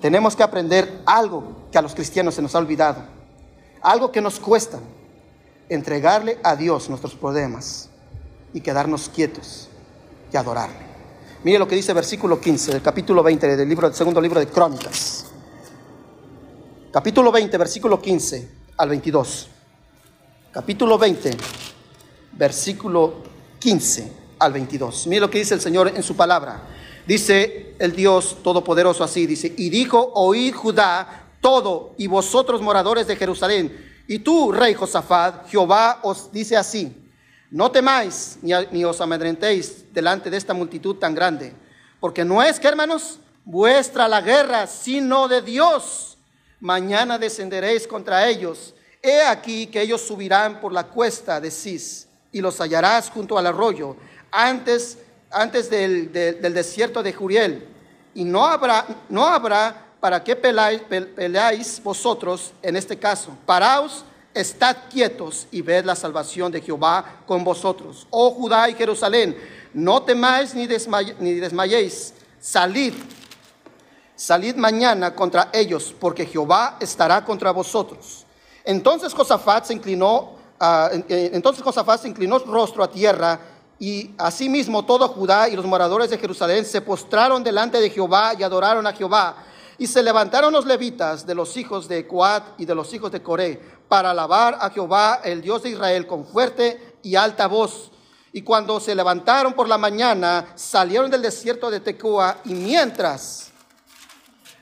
Tenemos 0.00 0.36
que 0.36 0.42
aprender 0.42 1.02
algo 1.06 1.42
que 1.72 1.78
a 1.78 1.82
los 1.82 1.94
cristianos 1.94 2.34
se 2.34 2.42
nos 2.42 2.54
ha 2.54 2.58
olvidado. 2.58 3.02
Algo 3.80 4.12
que 4.12 4.20
nos 4.20 4.38
cuesta. 4.38 4.78
Entregarle 5.68 6.38
a 6.42 6.56
Dios 6.56 6.88
nuestros 6.88 7.14
problemas 7.14 7.88
y 8.54 8.60
quedarnos 8.60 9.08
quietos 9.08 9.68
y 10.32 10.36
adorarle. 10.36 10.88
Mire 11.44 11.58
lo 11.58 11.68
que 11.68 11.76
dice 11.76 11.92
versículo 11.92 12.40
15 12.40 12.72
del 12.72 12.82
capítulo 12.82 13.22
20 13.22 13.56
del, 13.56 13.68
libro, 13.68 13.88
del 13.88 13.96
segundo 13.96 14.20
libro 14.20 14.40
de 14.40 14.46
Crónicas. 14.46 15.27
Capítulo 16.90 17.30
20, 17.30 17.58
versículo 17.58 18.00
15 18.00 18.48
al 18.78 18.88
22. 18.88 19.48
Capítulo 20.50 20.96
20, 20.96 21.36
versículo 22.32 23.22
15 23.58 24.12
al 24.38 24.54
22. 24.54 25.06
Mire 25.08 25.20
lo 25.20 25.28
que 25.28 25.40
dice 25.40 25.52
el 25.52 25.60
Señor 25.60 25.92
en 25.94 26.02
su 26.02 26.16
palabra. 26.16 26.62
Dice 27.06 27.74
el 27.78 27.94
Dios 27.94 28.38
Todopoderoso 28.42 29.04
así, 29.04 29.26
dice, 29.26 29.52
y 29.54 29.68
dijo, 29.68 30.12
oíd 30.14 30.54
Judá 30.54 31.26
todo 31.42 31.94
y 31.98 32.06
vosotros 32.06 32.62
moradores 32.62 33.06
de 33.06 33.16
Jerusalén, 33.16 34.02
y 34.06 34.20
tú, 34.20 34.50
rey 34.50 34.72
Josafat, 34.72 35.46
Jehová 35.50 36.00
os 36.02 36.32
dice 36.32 36.56
así, 36.56 36.96
no 37.50 37.70
temáis 37.70 38.38
ni, 38.40 38.84
os 38.84 39.00
amedrentéis 39.02 39.92
delante 39.92 40.30
de 40.30 40.38
esta 40.38 40.54
multitud 40.54 40.96
tan 40.96 41.14
grande, 41.14 41.54
porque 42.00 42.24
no 42.24 42.42
es 42.42 42.58
que, 42.58 42.68
hermanos, 42.68 43.18
vuestra 43.44 44.08
la 44.08 44.22
guerra, 44.22 44.66
sino 44.66 45.28
de 45.28 45.42
Dios. 45.42 46.17
Mañana 46.60 47.18
descenderéis 47.18 47.86
contra 47.86 48.28
ellos. 48.28 48.74
He 49.02 49.22
aquí 49.22 49.66
que 49.68 49.80
ellos 49.80 50.00
subirán 50.00 50.60
por 50.60 50.72
la 50.72 50.84
cuesta 50.84 51.40
de 51.40 51.50
Cis 51.50 52.08
y 52.32 52.40
los 52.40 52.58
hallarás 52.60 53.10
junto 53.10 53.38
al 53.38 53.46
arroyo, 53.46 53.96
antes, 54.30 54.98
antes 55.30 55.70
del, 55.70 56.12
desierto 56.12 57.02
de 57.02 57.12
Juriel. 57.12 57.66
Y 58.14 58.24
no 58.24 58.44
habrá, 58.44 58.86
no 59.08 59.24
habrá 59.24 59.86
para 60.00 60.22
qué 60.22 60.36
peleáis, 60.36 61.80
vosotros 61.82 62.52
en 62.62 62.76
este 62.76 62.98
caso. 62.98 63.36
Paraos 63.46 64.04
estad 64.34 64.76
quietos 64.90 65.46
y 65.50 65.62
ved 65.62 65.84
la 65.84 65.96
salvación 65.96 66.50
de 66.50 66.60
Jehová 66.60 67.22
con 67.26 67.44
vosotros. 67.44 68.06
Oh 68.10 68.30
Judá 68.32 68.68
y 68.68 68.74
Jerusalén, 68.74 69.36
no 69.72 70.02
temáis 70.02 70.54
ni, 70.54 70.66
ni 71.20 71.34
desmayéis, 71.34 72.14
salid, 72.40 72.94
salid 74.18 74.56
mañana 74.56 75.14
contra 75.14 75.48
ellos, 75.52 75.94
porque 75.98 76.26
Jehová 76.26 76.76
estará 76.80 77.24
contra 77.24 77.52
vosotros. 77.52 78.26
Entonces 78.64 79.14
Josafat 79.14 79.66
se 79.66 79.74
inclinó, 79.74 80.32
uh, 80.60 81.02
entonces 81.08 81.62
Josafat 81.62 82.02
se 82.02 82.08
inclinó 82.08 82.40
rostro 82.40 82.82
a 82.82 82.90
tierra 82.90 83.38
y 83.78 84.10
asimismo 84.18 84.84
todo 84.84 85.06
Judá 85.06 85.48
y 85.48 85.54
los 85.54 85.64
moradores 85.64 86.10
de 86.10 86.18
Jerusalén 86.18 86.64
se 86.64 86.80
postraron 86.80 87.44
delante 87.44 87.80
de 87.80 87.90
Jehová 87.90 88.32
y 88.36 88.42
adoraron 88.42 88.88
a 88.88 88.92
Jehová. 88.92 89.36
Y 89.78 89.86
se 89.86 90.02
levantaron 90.02 90.52
los 90.52 90.66
levitas 90.66 91.24
de 91.24 91.36
los 91.36 91.56
hijos 91.56 91.86
de 91.86 92.04
Coat 92.08 92.42
y 92.58 92.64
de 92.64 92.74
los 92.74 92.92
hijos 92.92 93.12
de 93.12 93.22
Coré 93.22 93.62
para 93.86 94.10
alabar 94.10 94.58
a 94.60 94.70
Jehová, 94.70 95.20
el 95.22 95.40
Dios 95.40 95.62
de 95.62 95.70
Israel, 95.70 96.08
con 96.08 96.26
fuerte 96.26 96.96
y 97.04 97.14
alta 97.14 97.46
voz. 97.46 97.92
Y 98.32 98.42
cuando 98.42 98.80
se 98.80 98.96
levantaron 98.96 99.52
por 99.52 99.68
la 99.68 99.78
mañana, 99.78 100.48
salieron 100.56 101.08
del 101.08 101.22
desierto 101.22 101.70
de 101.70 101.78
Tecoa 101.78 102.38
y 102.44 102.54
mientras 102.54 103.47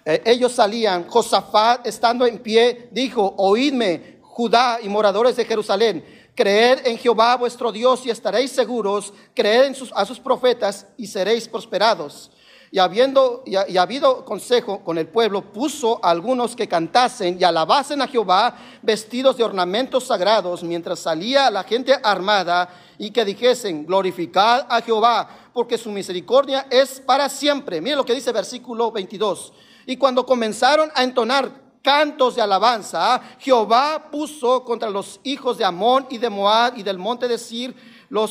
eh, 0.06 0.22
ellos 0.24 0.52
salían, 0.52 1.08
Josafat, 1.08 1.86
estando 1.86 2.24
en 2.24 2.38
pie, 2.38 2.88
dijo, 2.92 3.34
oídme, 3.36 4.20
Judá 4.22 4.78
y 4.82 4.88
moradores 4.88 5.34
de 5.34 5.44
Jerusalén, 5.44 6.04
creed 6.34 6.86
en 6.86 6.96
Jehová 6.96 7.36
vuestro 7.36 7.72
Dios 7.72 8.06
y 8.06 8.10
estaréis 8.10 8.52
seguros, 8.52 9.12
creed 9.34 9.64
en 9.64 9.74
sus, 9.74 9.92
a 9.94 10.04
sus 10.04 10.20
profetas 10.20 10.86
y 10.96 11.06
seréis 11.06 11.48
prosperados 11.48 12.30
y 12.70 12.78
habiendo 12.78 13.42
y, 13.46 13.76
habido 13.76 14.24
consejo 14.24 14.84
con 14.84 14.98
el 14.98 15.06
pueblo, 15.06 15.52
puso 15.52 15.98
algunos 16.02 16.56
que 16.56 16.68
cantasen 16.68 17.38
y 17.40 17.44
alabasen 17.44 18.02
a 18.02 18.08
Jehová 18.08 18.56
vestidos 18.82 19.36
de 19.36 19.44
ornamentos 19.44 20.04
sagrados, 20.04 20.62
mientras 20.62 20.98
salía 20.98 21.50
la 21.50 21.64
gente 21.64 21.94
armada 22.02 22.68
y 22.98 23.10
que 23.10 23.24
dijesen, 23.24 23.86
glorificad 23.86 24.66
a 24.68 24.82
Jehová, 24.82 25.28
porque 25.52 25.78
su 25.78 25.90
misericordia 25.90 26.66
es 26.70 27.00
para 27.00 27.28
siempre. 27.28 27.80
Mire 27.80 27.96
lo 27.96 28.04
que 28.04 28.14
dice 28.14 28.32
versículo 28.32 28.90
22. 28.90 29.52
Y 29.86 29.96
cuando 29.96 30.26
comenzaron 30.26 30.90
a 30.94 31.04
entonar 31.04 31.50
cantos 31.80 32.34
de 32.34 32.42
alabanza, 32.42 33.20
Jehová 33.38 34.08
puso 34.10 34.64
contra 34.64 34.90
los 34.90 35.20
hijos 35.22 35.56
de 35.56 35.64
Amón 35.64 36.08
y 36.10 36.18
de 36.18 36.28
Moab 36.28 36.76
y 36.76 36.82
del 36.82 36.98
monte 36.98 37.28
de 37.28 37.38
Sir 37.38 37.72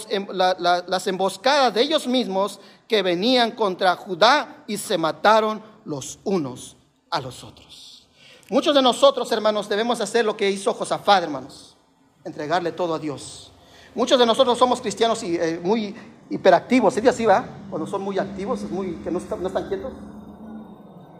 em, 0.10 0.28
las 0.30 1.08
emboscadas 1.08 1.74
de 1.74 1.82
ellos 1.82 2.06
mismos 2.06 2.60
que 2.86 3.02
venían 3.02 3.52
contra 3.52 3.96
Judá 3.96 4.66
y 4.68 4.76
se 4.76 4.98
mataron 4.98 5.64
los 5.86 6.20
unos 6.26 6.76
a 7.10 7.22
los 7.22 7.46
otros. 7.46 8.06
Muchos 8.50 8.76
de 8.76 8.82
nosotros, 8.82 9.32
hermanos, 9.32 9.70
debemos 9.70 10.02
hacer 10.02 10.26
lo 10.26 10.36
que 10.36 10.52
hizo 10.52 10.74
Josafat, 10.74 11.24
hermanos, 11.24 11.78
entregarle 12.26 12.74
todo 12.74 12.94
a 12.96 13.00
Dios. 13.00 13.54
Muchos 13.96 14.20
de 14.20 14.26
nosotros 14.26 14.58
somos 14.58 14.82
cristianos 14.82 15.24
y, 15.24 15.38
eh, 15.38 15.62
muy 15.64 15.96
hiperactivos, 16.30 16.94
¿sí 16.94 17.08
así 17.08 17.26
va? 17.26 17.46
Cuando 17.70 17.88
son 17.88 18.02
muy 18.02 18.20
activos, 18.20 18.62
es 18.62 18.70
muy, 18.70 18.96
que 18.98 19.10
no 19.10 19.20
están 19.20 19.68
quietos. 19.70 19.94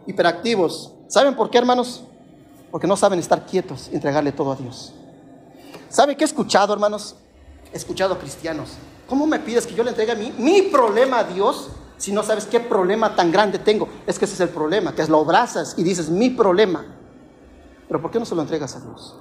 Hiperactivos. 0.06 0.92
¿Saben 1.08 1.34
por 1.34 1.50
qué, 1.50 1.58
hermanos? 1.58 2.02
Porque 2.70 2.86
no 2.86 2.96
saben 2.96 3.18
estar 3.18 3.46
quietos 3.46 3.88
y 3.92 3.96
entregarle 3.96 4.32
todo 4.32 4.52
a 4.52 4.56
Dios. 4.56 4.92
¿Sabe 5.88 6.16
qué 6.16 6.24
he 6.24 6.26
escuchado, 6.26 6.72
hermanos? 6.72 7.16
He 7.72 7.76
escuchado 7.76 8.14
a 8.14 8.18
cristianos 8.18 8.76
¿Cómo 9.08 9.26
me 9.26 9.38
pides 9.38 9.66
que 9.66 9.74
yo 9.74 9.84
le 9.84 9.90
entregue 9.90 10.12
a 10.12 10.16
mí 10.16 10.34
mi 10.36 10.62
problema 10.62 11.20
a 11.20 11.24
Dios 11.24 11.68
si 11.96 12.12
no 12.12 12.22
sabes 12.22 12.46
qué 12.46 12.60
problema 12.60 13.14
tan 13.14 13.30
grande 13.30 13.58
tengo? 13.58 13.88
Es 14.06 14.18
que 14.18 14.24
ese 14.24 14.34
es 14.34 14.40
el 14.40 14.48
problema, 14.48 14.94
que 14.94 15.06
lo 15.06 15.20
abrazas 15.20 15.74
y 15.78 15.84
dices 15.84 16.10
mi 16.10 16.30
problema. 16.30 16.84
Pero 17.86 18.02
¿por 18.02 18.10
qué 18.10 18.18
no 18.18 18.26
se 18.26 18.34
lo 18.34 18.42
entregas 18.42 18.74
a 18.74 18.80
Dios? 18.80 19.16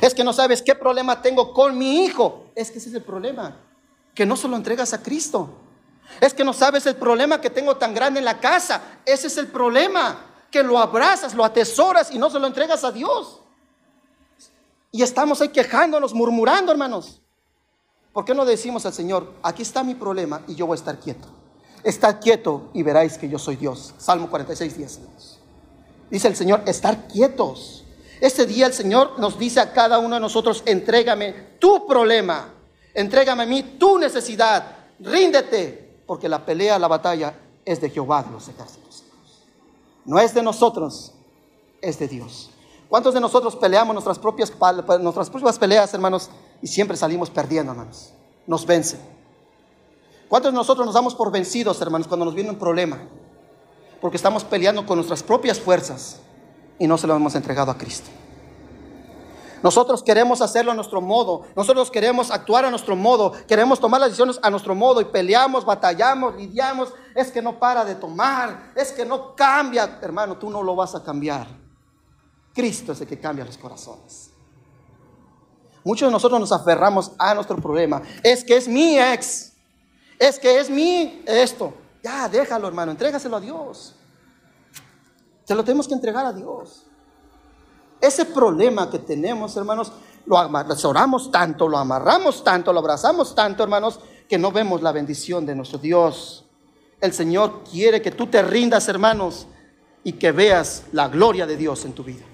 Es 0.00 0.14
que 0.14 0.24
no 0.24 0.32
sabes 0.32 0.62
qué 0.62 0.74
problema 0.74 1.22
tengo 1.22 1.54
con 1.54 1.78
mi 1.78 2.04
hijo. 2.04 2.46
Es 2.54 2.70
que 2.70 2.78
ese 2.78 2.88
es 2.88 2.94
el 2.96 3.02
problema, 3.02 3.56
que 4.14 4.26
no 4.26 4.36
se 4.36 4.48
lo 4.48 4.56
entregas 4.56 4.92
a 4.92 5.02
Cristo. 5.02 5.48
Es 6.20 6.34
que 6.34 6.44
no 6.44 6.52
sabes 6.52 6.86
el 6.86 6.96
problema 6.96 7.40
que 7.40 7.50
tengo 7.50 7.76
tan 7.76 7.94
grande 7.94 8.18
en 8.18 8.24
la 8.24 8.40
casa. 8.40 8.80
Ese 9.04 9.28
es 9.28 9.36
el 9.38 9.48
problema, 9.48 10.28
que 10.50 10.62
lo 10.62 10.78
abrazas, 10.78 11.34
lo 11.34 11.44
atesoras 11.44 12.10
y 12.10 12.18
no 12.18 12.30
se 12.30 12.38
lo 12.38 12.46
entregas 12.46 12.84
a 12.84 12.92
Dios. 12.92 13.40
Y 14.90 15.02
estamos 15.02 15.40
ahí 15.40 15.48
quejándonos, 15.48 16.14
murmurando, 16.14 16.72
hermanos. 16.72 17.20
¿Por 18.12 18.24
qué 18.24 18.34
no 18.34 18.44
decimos 18.44 18.86
al 18.86 18.92
Señor, 18.92 19.34
aquí 19.42 19.62
está 19.62 19.84
mi 19.84 19.94
problema 19.94 20.42
y 20.48 20.54
yo 20.54 20.66
voy 20.66 20.74
a 20.74 20.78
estar 20.78 20.98
quieto? 20.98 21.28
Estad 21.84 22.20
quieto 22.20 22.70
y 22.72 22.82
veráis 22.82 23.18
que 23.18 23.28
yo 23.28 23.38
soy 23.38 23.56
Dios. 23.56 23.94
Salmo 23.98 24.28
46, 24.28 24.76
10. 24.76 25.00
Dice 26.10 26.28
el 26.28 26.34
Señor, 26.34 26.62
estar 26.66 27.06
quietos. 27.06 27.84
Este 28.20 28.46
día 28.46 28.66
el 28.66 28.72
Señor 28.72 29.18
nos 29.20 29.38
dice 29.38 29.60
a 29.60 29.72
cada 29.72 29.98
uno 29.98 30.16
de 30.16 30.20
nosotros, 30.20 30.62
entrégame 30.66 31.32
tu 31.60 31.86
problema, 31.86 32.52
entrégame 32.94 33.44
a 33.44 33.46
mí 33.46 33.62
tu 33.78 33.98
necesidad, 33.98 34.76
ríndete, 34.98 35.87
porque 36.08 36.26
la 36.26 36.46
pelea, 36.46 36.78
la 36.78 36.88
batalla 36.88 37.38
es 37.66 37.82
de 37.82 37.90
Jehová 37.90 38.22
de 38.22 38.30
los 38.30 38.48
ejércitos. 38.48 39.04
No 40.06 40.18
es 40.18 40.32
de 40.32 40.42
nosotros, 40.42 41.12
es 41.82 41.98
de 41.98 42.08
Dios. 42.08 42.48
¿Cuántos 42.88 43.12
de 43.12 43.20
nosotros 43.20 43.54
peleamos 43.56 43.92
nuestras 43.92 44.18
propias, 44.18 44.50
nuestras 45.00 45.28
propias 45.28 45.58
peleas, 45.58 45.92
hermanos, 45.92 46.30
y 46.62 46.66
siempre 46.66 46.96
salimos 46.96 47.28
perdiendo, 47.28 47.72
hermanos? 47.72 48.14
Nos 48.46 48.64
vencen. 48.64 48.98
¿Cuántos 50.30 50.50
de 50.50 50.56
nosotros 50.56 50.86
nos 50.86 50.94
damos 50.94 51.14
por 51.14 51.30
vencidos, 51.30 51.78
hermanos, 51.82 52.08
cuando 52.08 52.24
nos 52.24 52.34
viene 52.34 52.48
un 52.48 52.58
problema? 52.58 52.98
Porque 54.00 54.16
estamos 54.16 54.44
peleando 54.44 54.86
con 54.86 54.96
nuestras 54.96 55.22
propias 55.22 55.60
fuerzas 55.60 56.20
y 56.78 56.86
no 56.86 56.96
se 56.96 57.06
lo 57.06 57.14
hemos 57.14 57.34
entregado 57.34 57.70
a 57.70 57.76
Cristo. 57.76 58.08
Nosotros 59.62 60.02
queremos 60.02 60.40
hacerlo 60.40 60.72
a 60.72 60.74
nuestro 60.74 61.00
modo, 61.00 61.42
nosotros 61.56 61.90
queremos 61.90 62.30
actuar 62.30 62.64
a 62.64 62.70
nuestro 62.70 62.96
modo, 62.96 63.32
queremos 63.46 63.80
tomar 63.80 64.00
las 64.00 64.10
decisiones 64.10 64.38
a 64.42 64.50
nuestro 64.50 64.74
modo 64.74 65.00
y 65.00 65.06
peleamos, 65.06 65.64
batallamos, 65.64 66.36
lidiamos. 66.36 66.92
Es 67.14 67.32
que 67.32 67.42
no 67.42 67.58
para 67.58 67.84
de 67.84 67.94
tomar, 67.94 68.72
es 68.74 68.92
que 68.92 69.04
no 69.04 69.34
cambia, 69.34 69.98
hermano, 70.02 70.36
tú 70.36 70.50
no 70.50 70.62
lo 70.62 70.76
vas 70.76 70.94
a 70.94 71.02
cambiar. 71.02 71.46
Cristo 72.54 72.92
es 72.92 73.00
el 73.00 73.06
que 73.06 73.18
cambia 73.18 73.44
los 73.44 73.56
corazones. 73.56 74.30
Muchos 75.84 76.08
de 76.08 76.12
nosotros 76.12 76.40
nos 76.40 76.52
aferramos 76.52 77.12
a 77.18 77.34
nuestro 77.34 77.56
problema. 77.56 78.02
Es 78.22 78.44
que 78.44 78.56
es 78.56 78.68
mi 78.68 78.98
ex. 78.98 79.52
Es 80.18 80.38
que 80.38 80.58
es 80.58 80.68
mi 80.68 81.22
esto. 81.26 81.72
Ya, 82.02 82.28
déjalo, 82.28 82.68
hermano. 82.68 82.90
Entrégaselo 82.92 83.36
a 83.36 83.40
Dios. 83.40 83.94
Se 85.44 85.54
lo 85.54 85.64
tenemos 85.64 85.88
que 85.88 85.94
entregar 85.94 86.26
a 86.26 86.32
Dios. 86.32 86.87
Ese 88.08 88.24
problema 88.24 88.88
que 88.88 88.98
tenemos, 88.98 89.54
hermanos, 89.58 89.92
lo 90.24 90.38
oramos 90.84 91.30
tanto, 91.30 91.68
lo 91.68 91.76
amarramos 91.76 92.42
tanto, 92.42 92.72
lo 92.72 92.78
abrazamos 92.78 93.34
tanto, 93.34 93.62
hermanos, 93.62 94.00
que 94.26 94.38
no 94.38 94.50
vemos 94.50 94.80
la 94.80 94.92
bendición 94.92 95.44
de 95.44 95.54
nuestro 95.54 95.78
Dios. 95.78 96.46
El 97.02 97.12
Señor 97.12 97.64
quiere 97.70 98.00
que 98.00 98.10
tú 98.10 98.26
te 98.26 98.40
rindas, 98.40 98.88
hermanos, 98.88 99.46
y 100.04 100.12
que 100.14 100.32
veas 100.32 100.84
la 100.92 101.08
gloria 101.08 101.46
de 101.46 101.58
Dios 101.58 101.84
en 101.84 101.92
tu 101.92 102.02
vida. 102.02 102.24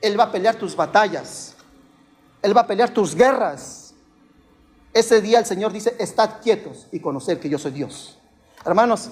Él 0.00 0.16
va 0.16 0.24
a 0.24 0.30
pelear 0.30 0.54
tus 0.54 0.76
batallas. 0.76 1.56
Él 2.40 2.56
va 2.56 2.60
a 2.60 2.66
pelear 2.68 2.90
tus 2.90 3.16
guerras. 3.16 3.94
Ese 4.92 5.20
día 5.20 5.40
el 5.40 5.46
Señor 5.46 5.72
dice, 5.72 5.96
estad 5.98 6.40
quietos 6.40 6.86
y 6.92 7.00
conocer 7.00 7.40
que 7.40 7.48
yo 7.48 7.58
soy 7.58 7.72
Dios. 7.72 8.16
Hermanos, 8.64 9.10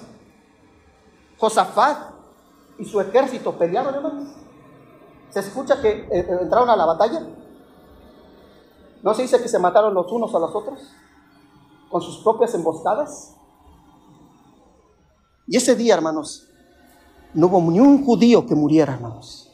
Josafat 1.37 2.11
y 2.79 2.85
su 2.85 3.01
ejército 3.01 3.57
pelearon, 3.57 3.93
hermanos. 3.93 4.46
¿Se 5.29 5.39
escucha 5.39 5.81
que 5.81 5.89
eh, 5.89 6.07
eh, 6.11 6.37
entraron 6.41 6.69
a 6.69 6.75
la 6.75 6.85
batalla? 6.85 7.27
¿No 9.03 9.13
se 9.13 9.23
dice 9.23 9.41
que 9.41 9.47
se 9.47 9.59
mataron 9.59 9.93
los 9.93 10.11
unos 10.11 10.33
a 10.33 10.39
los 10.39 10.53
otros? 10.55 10.79
Con 11.89 12.01
sus 12.01 12.17
propias 12.19 12.53
emboscadas. 12.53 13.35
Y 15.47 15.57
ese 15.57 15.75
día, 15.75 15.93
hermanos, 15.93 16.47
no 17.33 17.47
hubo 17.47 17.61
ni 17.71 17.79
un 17.79 18.03
judío 18.05 18.45
que 18.45 18.55
muriera, 18.55 18.93
hermanos 18.93 19.47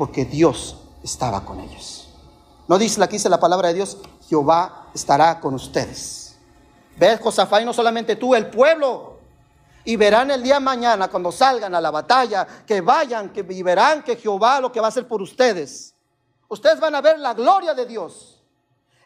porque 0.00 0.24
Dios 0.24 0.78
estaba 1.02 1.44
con 1.44 1.60
ellos. 1.60 2.08
No 2.68 2.78
dice, 2.78 3.04
aquí 3.04 3.16
dice 3.16 3.28
la 3.28 3.38
palabra 3.38 3.68
de 3.68 3.74
Dios, 3.74 3.98
Jehová 4.26 4.86
estará 4.94 5.40
con 5.40 5.52
ustedes. 5.52 6.38
Ves, 6.96 7.20
Josafá, 7.20 7.60
y 7.60 7.66
no 7.66 7.74
solamente 7.74 8.16
tú, 8.16 8.34
el 8.34 8.48
pueblo. 8.48 9.18
Y 9.84 9.96
verán 9.96 10.30
el 10.30 10.42
día 10.42 10.60
mañana, 10.60 11.08
cuando 11.08 11.32
salgan 11.32 11.74
a 11.74 11.80
la 11.80 11.90
batalla, 11.90 12.46
que 12.66 12.80
vayan, 12.80 13.30
que 13.30 13.46
y 13.48 13.62
verán 13.62 14.02
que 14.02 14.16
Jehová 14.16 14.60
lo 14.60 14.70
que 14.70 14.80
va 14.80 14.86
a 14.86 14.90
hacer 14.90 15.08
por 15.08 15.22
ustedes. 15.22 15.94
Ustedes 16.48 16.80
van 16.80 16.94
a 16.94 17.00
ver 17.00 17.18
la 17.18 17.32
gloria 17.32 17.74
de 17.74 17.86
Dios. 17.86 18.42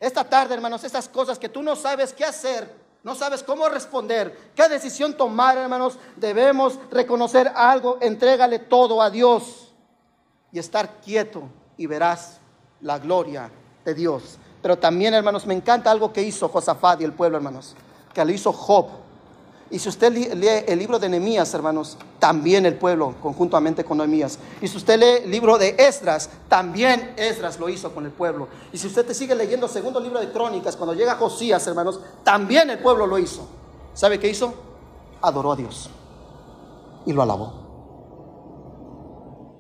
Esta 0.01 0.25
tarde, 0.25 0.55
hermanos, 0.55 0.83
estas 0.83 1.09
cosas 1.09 1.39
que 1.39 1.49
tú 1.49 1.63
no 1.63 1.77
sabes 1.77 2.13
qué 2.13 2.25
hacer, 2.25 2.75
no 3.05 3.15
sabes 3.15 3.43
cómo 3.43 3.69
responder, 3.69 4.53
qué 4.55 4.69
decisión 4.69 5.15
tomar, 5.15 5.59
hermanos, 5.59 5.99
debemos 6.17 6.79
reconocer 6.91 7.53
algo, 7.55 7.99
entrégale 8.01 8.59
todo 8.59 9.01
a 9.01 9.11
Dios 9.11 9.73
y 10.51 10.59
estar 10.59 11.01
quieto 11.01 11.45
y 11.77 11.87
verás 11.87 12.41
la 12.81 12.99
gloria 12.99 13.51
de 13.85 13.95
Dios. 13.95 14.39
Pero 14.63 14.79
también, 14.79 15.13
hermanos, 15.13 15.47
me 15.47 15.55
encanta 15.55 15.91
algo 15.91 16.13
que 16.13 16.23
hizo 16.23 16.49
Josafat 16.49 17.03
y 17.03 17.05
el 17.05 17.13
pueblo, 17.13 17.37
hermanos, 17.37 17.77
que 18.15 18.25
lo 18.25 18.33
hizo 18.33 18.53
Job. 18.53 18.89
Y 19.75 19.81
si 19.81 19.89
usted 19.89 20.13
lee 20.13 20.63
el 20.69 20.79
libro 20.79 21.01
de 21.01 21.09
Nehemías, 21.09 21.53
hermanos, 21.53 21.99
también 22.21 22.65
el 22.65 22.77
pueblo, 22.77 23.17
conjuntamente 23.21 23.83
con 23.83 23.99
Nehemías. 23.99 24.39
Y 24.63 24.69
si 24.69 24.77
usted 24.77 25.01
lee 25.01 25.25
el 25.25 25.31
libro 25.33 25.59
de 25.59 25.75
Esdras, 25.77 26.31
también 26.49 27.13
Esdras 27.17 27.59
lo 27.59 27.69
hizo 27.69 27.93
con 27.93 28.05
el 28.05 28.13
pueblo. 28.13 28.47
Y 28.73 28.79
si 28.79 28.87
usted 28.87 29.05
te 29.05 29.13
sigue 29.15 29.35
leyendo 29.35 29.67
el 29.67 29.73
segundo 29.73 29.99
libro 29.99 30.21
de 30.21 30.31
Crónicas, 30.31 30.77
cuando 30.77 30.95
llega 30.95 31.17
Josías, 31.17 31.67
hermanos, 31.67 31.99
también 32.23 32.71
el 32.71 32.79
pueblo 32.79 33.05
lo 33.09 33.19
hizo. 33.19 33.49
¿Sabe 33.95 34.21
qué 34.21 34.29
hizo? 34.29 34.55
Adoró 35.21 35.51
a 35.51 35.57
Dios 35.57 35.91
y 37.05 37.13
lo 37.13 37.23
alabó. 37.23 37.65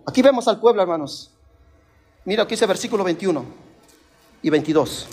Aquí 0.07 0.23
vemos 0.23 0.47
al 0.47 0.61
pueblo, 0.61 0.81
hermanos. 0.81 1.33
Mira 2.25 2.45
aquí 2.45 2.55
dice 2.55 2.67
versículo 2.67 3.03
21 3.03 3.45
y 4.43 4.49
22. 4.49 5.09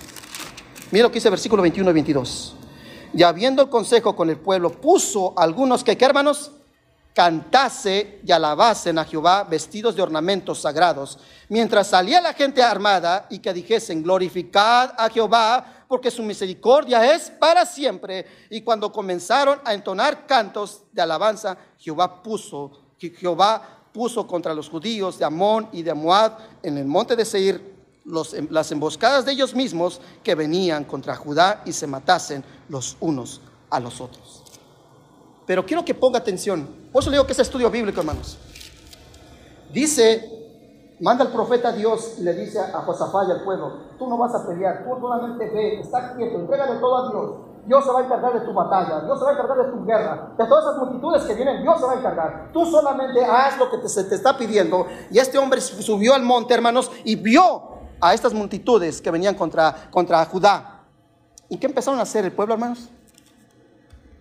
Mira 0.92 1.06
lo 1.06 1.10
que 1.10 1.16
dice 1.16 1.32
versículo 1.32 1.64
21 1.64 1.90
y 1.90 1.94
22. 1.94 2.56
Y 3.14 3.24
habiendo 3.24 3.62
el 3.62 3.70
consejo 3.70 4.16
con 4.16 4.30
el 4.30 4.38
pueblo, 4.38 4.72
puso 4.72 5.34
algunos 5.38 5.84
que, 5.84 5.98
¿qué 5.98 6.06
hermanos? 6.06 6.52
Cantase 7.14 8.22
y 8.26 8.32
alabasen 8.32 8.98
a 8.98 9.04
Jehová 9.04 9.44
vestidos 9.44 9.96
de 9.96 10.02
ornamentos 10.02 10.62
sagrados, 10.62 11.20
mientras 11.50 11.88
salía 11.88 12.22
la 12.22 12.34
gente 12.34 12.64
armada 12.64 13.28
y 13.30 13.40
que 13.40 13.52
dijesen, 13.52 14.02
glorificad 14.02 14.94
a 14.98 15.10
Jehová, 15.10 15.86
porque 15.90 16.10
su 16.10 16.24
misericordia 16.24 17.14
es 17.14 17.30
para 17.30 17.66
siempre. 17.66 18.26
Y 18.50 18.62
cuando 18.62 18.94
comenzaron 18.94 19.60
a 19.66 19.74
entonar 19.74 20.26
cantos 20.26 20.84
de 20.94 21.02
alabanza, 21.02 21.58
Jehová 21.78 22.24
puso, 22.24 22.72
Jehová 22.98 23.82
puso 23.92 24.26
contra 24.26 24.54
los 24.54 24.70
judíos 24.70 25.20
de 25.20 25.26
Amón 25.26 25.68
y 25.74 25.84
de 25.84 25.94
Moab 25.94 26.38
en 26.64 26.78
el 26.78 26.86
monte 26.86 27.18
de 27.18 27.26
Seir 27.26 27.81
em, 28.06 28.48
las 28.50 28.72
emboscadas 28.72 29.26
de 29.26 29.32
ellos 29.32 29.54
mismos 29.56 30.02
que 30.24 30.36
venían 30.36 30.84
contra 30.84 31.16
Judá 31.16 31.62
y 31.66 31.74
se 31.74 31.88
matasen 31.88 32.44
los 32.70 32.98
unos 33.00 33.42
a 33.70 33.80
los 33.80 34.02
otros. 34.02 34.44
Pero 35.46 35.66
quiero 35.66 35.84
que 35.84 35.94
ponga 35.94 36.20
atención. 36.20 36.68
Por 36.92 37.02
eso 37.02 37.10
le 37.10 37.18
digo 37.18 37.26
que 37.26 37.34
es 37.34 37.40
estudio 37.40 37.70
bíblico, 37.70 38.00
hermanos. 38.00 38.38
Dice, 39.72 40.98
manda 41.00 41.24
el 41.24 41.32
profeta 41.32 41.70
a 41.70 41.72
Dios 41.74 42.16
y 42.20 42.24
le 42.24 42.34
dice 42.34 42.60
a 42.60 42.82
Josafá 42.82 43.26
y 43.28 43.32
al 43.32 43.44
pueblo, 43.44 43.74
tú 43.98 44.08
no 44.08 44.18
vas 44.18 44.34
a 44.36 44.46
pelear, 44.46 44.84
tú 44.84 45.00
solamente 45.00 45.50
ve, 45.50 45.80
está 45.80 46.16
quieto, 46.16 46.40
entrégale 46.40 46.80
todo 46.80 46.98
a 46.98 47.10
Dios. 47.10 47.52
Dios 47.66 47.86
se 47.86 47.92
va 47.92 48.00
a 48.00 48.04
encargar 48.06 48.34
de 48.34 48.46
tu 48.46 48.54
batalla, 48.54 49.02
Dios 49.02 49.20
se 49.20 49.24
va 49.24 49.32
a 49.32 49.34
encargar 49.34 49.58
de 49.58 49.72
tu 49.72 49.86
guerra, 49.86 50.32
de 50.38 50.46
todas 50.46 50.66
esas 50.66 50.78
multitudes 50.78 51.24
que 51.24 51.36
vienen, 51.36 51.62
Dios 51.62 51.80
se 51.80 51.86
va 51.86 51.92
a 51.92 51.96
encargar. 51.96 52.50
Tú 52.52 52.66
solamente 52.66 53.24
haz 53.24 53.58
lo 53.58 53.70
que 53.70 53.88
se 53.88 54.04
te 54.06 54.16
está 54.16 54.36
pidiendo. 54.36 54.88
Y 55.12 55.20
este 55.20 55.38
hombre 55.38 55.62
subió 55.62 56.16
al 56.16 56.24
monte, 56.24 56.54
hermanos, 56.54 56.92
y 57.04 57.16
vio 57.16 57.71
a 58.02 58.14
estas 58.14 58.34
multitudes 58.34 59.00
que 59.00 59.12
venían 59.12 59.36
contra, 59.36 59.90
contra 59.92 60.26
Judá. 60.26 60.84
¿Y 61.48 61.58
qué 61.58 61.68
empezaron 61.68 62.00
a 62.00 62.04
hacer 62.04 62.26
el 62.26 62.32
pueblo, 62.32 62.56
hermanos? 62.56 62.90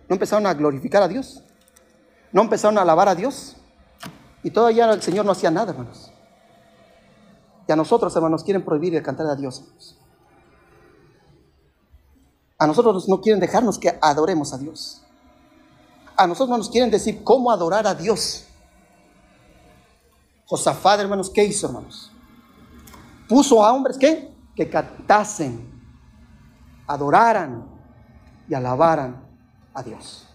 ¿No 0.07 0.15
empezaron 0.15 0.45
a 0.45 0.53
glorificar 0.53 1.01
a 1.01 1.07
Dios? 1.07 1.41
¿No 2.31 2.41
empezaron 2.41 2.77
a 2.77 2.83
alabar 2.83 3.09
a 3.09 3.15
Dios? 3.15 3.55
Y 4.43 4.51
todavía 4.51 4.91
el 4.91 5.01
Señor 5.01 5.25
no 5.25 5.31
hacía 5.31 5.51
nada, 5.51 5.71
hermanos. 5.71 6.11
Y 7.67 7.71
a 7.71 7.75
nosotros, 7.75 8.15
hermanos, 8.15 8.43
quieren 8.43 8.63
prohibir 8.63 8.95
el 8.95 9.03
cantar 9.03 9.27
a 9.27 9.35
Dios. 9.35 9.63
A 12.57 12.67
nosotros 12.67 13.07
no 13.09 13.21
quieren 13.21 13.39
dejarnos 13.39 13.79
que 13.79 13.97
adoremos 14.01 14.53
a 14.53 14.57
Dios. 14.57 15.01
A 16.15 16.27
nosotros 16.27 16.49
no 16.49 16.57
nos 16.57 16.69
quieren 16.69 16.91
decir 16.91 17.23
cómo 17.23 17.51
adorar 17.51 17.87
a 17.87 17.95
Dios. 17.95 18.45
Josafat, 20.45 20.99
hermanos, 20.99 21.29
¿qué 21.29 21.43
hizo, 21.43 21.67
hermanos? 21.67 22.10
Puso 23.31 23.63
a 23.63 23.71
hombres 23.71 23.97
que 23.97 24.29
que 24.53 24.69
cantasen, 24.69 25.71
adoraran 26.85 27.65
y 28.49 28.53
alabaran 28.53 29.23
a 29.73 29.81
Dios. 29.81 30.27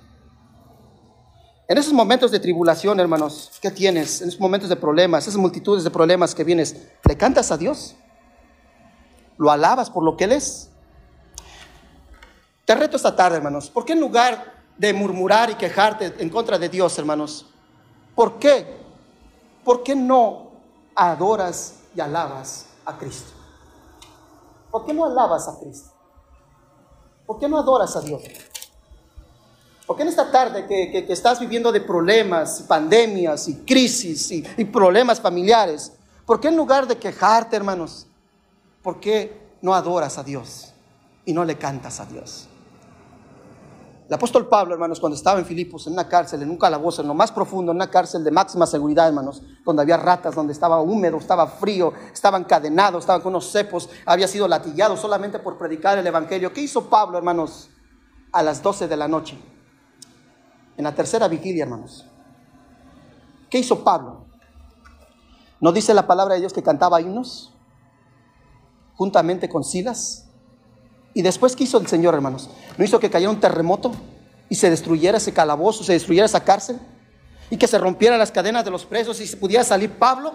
En 1.69 1.77
esos 1.77 1.93
momentos 1.93 2.31
de 2.31 2.41
tribulación, 2.41 2.99
hermanos, 2.99 3.53
¿qué 3.61 3.71
tienes? 3.71 4.23
En 4.23 4.29
esos 4.29 4.41
momentos 4.41 4.71
de 4.71 4.77
problemas, 4.77 5.27
esas 5.27 5.39
multitudes 5.39 5.85
de 5.85 5.91
problemas 5.91 6.35
que 6.35 6.45
vienes, 6.45 6.89
¿le 7.07 7.17
cantas 7.19 7.51
a 7.51 7.59
Dios? 7.59 7.97
¿Lo 9.37 9.51
alabas 9.51 9.91
por 9.91 10.03
lo 10.03 10.17
que 10.17 10.25
Él 10.25 10.33
es? 10.33 10.71
Te 12.65 12.75
reto 12.75 12.97
esta 12.97 13.15
tarde, 13.15 13.37
hermanos, 13.37 13.69
¿por 13.69 13.85
qué 13.85 13.93
en 13.93 14.01
lugar 14.01 14.55
de 14.79 14.95
murmurar 14.95 15.51
y 15.51 15.57
quejarte 15.57 16.15
en 16.19 16.31
contra 16.31 16.59
de 16.59 16.71
Dios, 16.71 16.99
hermanos. 16.99 17.47
¿Por 18.15 18.39
qué? 18.39 18.79
¿Por 19.63 19.83
qué 19.83 19.95
no 19.95 20.53
adoras 20.95 21.81
y 21.95 22.01
alabas 22.01 22.67
a 22.87 22.97
Cristo? 22.97 23.33
¿Por 24.71 24.87
qué 24.87 24.95
no 24.95 25.05
alabas 25.05 25.49
a 25.49 25.59
Cristo? 25.59 25.91
¿Por 27.27 27.39
qué 27.39 27.49
no 27.49 27.59
adoras 27.59 27.97
a 27.97 28.01
Dios? 28.01 28.23
¿Por 29.87 29.97
qué 29.97 30.03
en 30.03 30.09
esta 30.09 30.31
tarde 30.31 30.67
que, 30.67 31.07
estás 31.13 31.39
viviendo 31.39 31.71
de 31.71 31.81
problemas, 31.81 32.63
pandemias 32.63 33.49
y 33.49 33.57
crisis 33.59 34.31
y, 34.33 34.45
y 34.57 34.65
problemas 34.65 35.21
familiares, 35.21 35.93
¿por 36.25 36.41
qué 36.41 36.49
en 36.49 36.57
lugar 36.57 36.87
de 36.87 36.97
quejarte, 36.99 37.57
hermanos, 37.57 38.07
por 38.83 38.99
qué 38.99 39.57
no 39.63 39.75
adoras 39.75 40.19
a 40.19 40.25
Dios 40.25 40.73
y 41.25 41.33
no 41.33 41.45
le 41.45 41.57
cantas 41.57 42.01
a 42.01 42.07
Dios? 42.07 42.49
El 44.09 44.15
apóstol 44.15 44.47
Pablo, 44.49 44.73
hermanos, 44.73 45.01
cuando 45.01 45.17
estaba 45.17 45.41
en 45.41 45.45
Filipos, 45.45 45.89
en 45.89 45.95
una 45.95 46.09
cárcel, 46.09 46.41
en 46.41 46.51
un 46.51 46.59
calabozo, 46.59 47.03
en 47.03 47.09
lo 47.09 47.15
más 47.15 47.33
profundo, 47.33 47.73
en 47.73 47.79
una 47.79 47.91
cárcel 47.91 48.23
de 48.23 48.31
máxima 48.31 48.65
seguridad, 48.65 49.09
hermanos, 49.09 49.43
donde 49.65 49.83
había 49.83 49.97
ratas, 49.97 50.37
donde 50.37 50.53
estaba 50.53 50.81
húmedo, 50.81 51.17
estaba 51.17 51.49
frío, 51.49 51.93
estaba 52.13 52.39
encadenado, 52.39 52.99
estaba 52.99 53.21
con 53.21 53.31
unos 53.31 53.51
cepos, 53.51 53.89
había 54.05 54.29
sido 54.29 54.47
latillado 54.47 54.97
solamente 54.97 55.41
por 55.41 55.59
predicar 55.59 55.99
el 55.99 56.07
Evangelio. 56.07 56.53
¿Qué 56.53 56.61
hizo 56.61 56.89
Pablo, 56.89 57.19
hermanos, 57.19 57.69
a 58.31 58.45
las 58.45 58.63
12 58.63 58.87
de 58.87 58.97
la 58.97 59.09
noche? 59.09 59.37
En 60.77 60.85
la 60.85 60.95
tercera 60.95 61.27
vigilia, 61.27 61.65
hermanos. 61.65 62.07
¿Qué 63.51 63.59
hizo 63.59 63.83
Pablo? 63.83 64.27
¿No 65.61 65.73
dice 65.73 65.95
la 65.95 66.07
palabra 66.07 66.35
de 66.35 66.41
Dios 66.41 66.53
que 66.53 66.63
cantaba 66.63 67.01
himnos? 67.01 67.53
Juntamente 68.95 69.49
con 69.49 69.65
Silas 69.65 70.26
y 71.17 71.23
después, 71.23 71.57
¿qué 71.57 71.65
hizo 71.65 71.79
el 71.79 71.87
Señor, 71.87 72.13
hermanos? 72.13 72.51
¿No 72.77 72.85
hizo 72.85 73.01
que 73.01 73.09
cayera 73.09 73.31
un 73.31 73.41
terremoto 73.41 73.91
y 74.51 74.55
se 74.55 74.69
destruyera 74.69 75.17
ese 75.17 75.33
calabozo, 75.33 75.83
se 75.83 75.95
destruyera 75.95 76.27
esa 76.27 76.45
cárcel? 76.45 76.79
Y 77.49 77.57
que 77.57 77.67
se 77.67 77.79
rompieran 77.79 78.19
las 78.19 78.31
cadenas 78.31 78.67
de 78.67 78.71
los 78.71 78.85
presos 78.85 79.19
y 79.23 79.27
se 79.27 79.39
pudiera 79.39 79.65
salir 79.65 79.93
Pablo. 79.93 80.35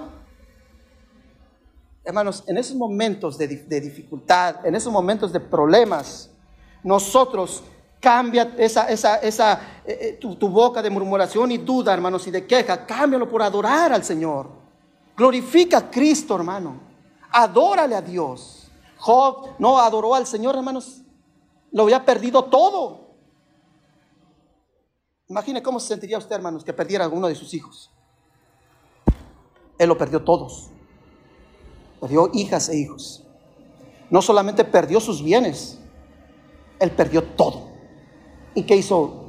Hermanos, 2.03 2.43
en 2.47 2.57
esos 2.57 2.75
momentos 2.75 3.37
de, 3.37 3.47
dificultad, 3.47 4.65
en 4.65 4.73
esos 4.73 4.91
momentos 4.91 5.31
de 5.31 5.39
problemas, 5.39 6.31
nosotros 6.81 7.61
cambia 7.99 8.51
esa, 8.57 8.89
esa, 8.89 9.17
esa 9.17 9.61
eh, 9.85 9.99
eh, 10.01 10.17
tu, 10.19 10.35
tu, 10.35 10.49
boca 10.49 10.81
de 10.81 10.89
murmuración 10.89 11.51
y 11.51 11.59
duda, 11.59 11.93
hermanos, 11.93 12.25
y 12.25 12.31
de 12.31 12.47
queja, 12.47 12.87
cámbialo 12.87 13.29
por 13.29 13.43
adorar 13.43 13.93
al 13.93 14.03
Señor. 14.03 14.49
Glorifica 15.15 15.77
a 15.77 15.91
Cristo, 15.91 16.35
hermano. 16.35 16.73
Adórale 17.29 17.93
a 17.93 18.01
Dios. 18.01 18.60
Job 19.01 19.55
no 19.57 19.79
adoró 19.79 20.13
al 20.13 20.27
Señor, 20.27 20.55
hermanos. 20.55 21.01
Lo 21.71 21.83
había 21.83 22.05
perdido 22.05 22.43
todo. 22.43 23.15
Imagine 25.27 25.63
cómo 25.63 25.79
se 25.79 25.87
sentiría 25.87 26.19
usted, 26.19 26.35
hermanos, 26.35 26.63
que 26.63 26.71
perdiera 26.71 27.05
a 27.05 27.09
uno 27.09 27.27
de 27.27 27.33
sus 27.33 27.53
hijos. 27.55 27.89
Él 29.79 29.89
lo 29.89 29.97
perdió 29.97 30.23
todos. 30.23 30.69
Perdió 31.99 32.29
hijas 32.33 32.69
e 32.69 32.77
hijos. 32.77 33.23
No 34.11 34.21
solamente 34.21 34.65
perdió 34.65 34.99
sus 34.99 35.23
bienes, 35.23 35.79
él 36.79 36.91
perdió 36.91 37.23
todo. 37.23 37.69
¿Y 38.53 38.63
qué 38.63 38.75
hizo? 38.75 39.25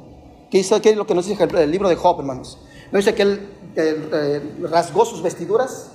¿Qué 0.51 0.59
hizo? 0.59 0.79
¿Qué 0.81 0.91
es 0.91 0.97
lo 0.97 1.07
que 1.07 1.15
nos 1.15 1.25
dice 1.25 1.43
el 1.45 1.71
libro 1.71 1.89
de 1.89 1.95
Job, 1.95 2.19
hermanos? 2.19 2.59
¿No 2.91 2.99
dice 2.99 3.15
que 3.15 3.23
él 3.23 3.49
eh, 3.75 4.55
rasgó 4.69 5.03
sus 5.05 5.23
vestiduras 5.23 5.93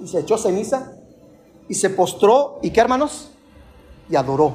y 0.00 0.08
se 0.08 0.20
echó 0.20 0.38
ceniza 0.38 1.01
y 1.72 1.74
se 1.74 1.88
postró 1.88 2.58
y 2.60 2.70
qué 2.70 2.82
hermanos? 2.82 3.30
Y 4.10 4.14
adoró. 4.14 4.52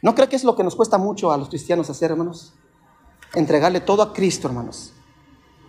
¿No 0.00 0.14
cree 0.14 0.28
que 0.28 0.36
es 0.36 0.44
lo 0.44 0.54
que 0.54 0.62
nos 0.62 0.76
cuesta 0.76 0.98
mucho 0.98 1.32
a 1.32 1.36
los 1.36 1.48
cristianos 1.48 1.90
hacer, 1.90 2.12
hermanos? 2.12 2.52
Entregarle 3.34 3.80
todo 3.80 4.02
a 4.02 4.12
Cristo, 4.12 4.46
hermanos. 4.46 4.92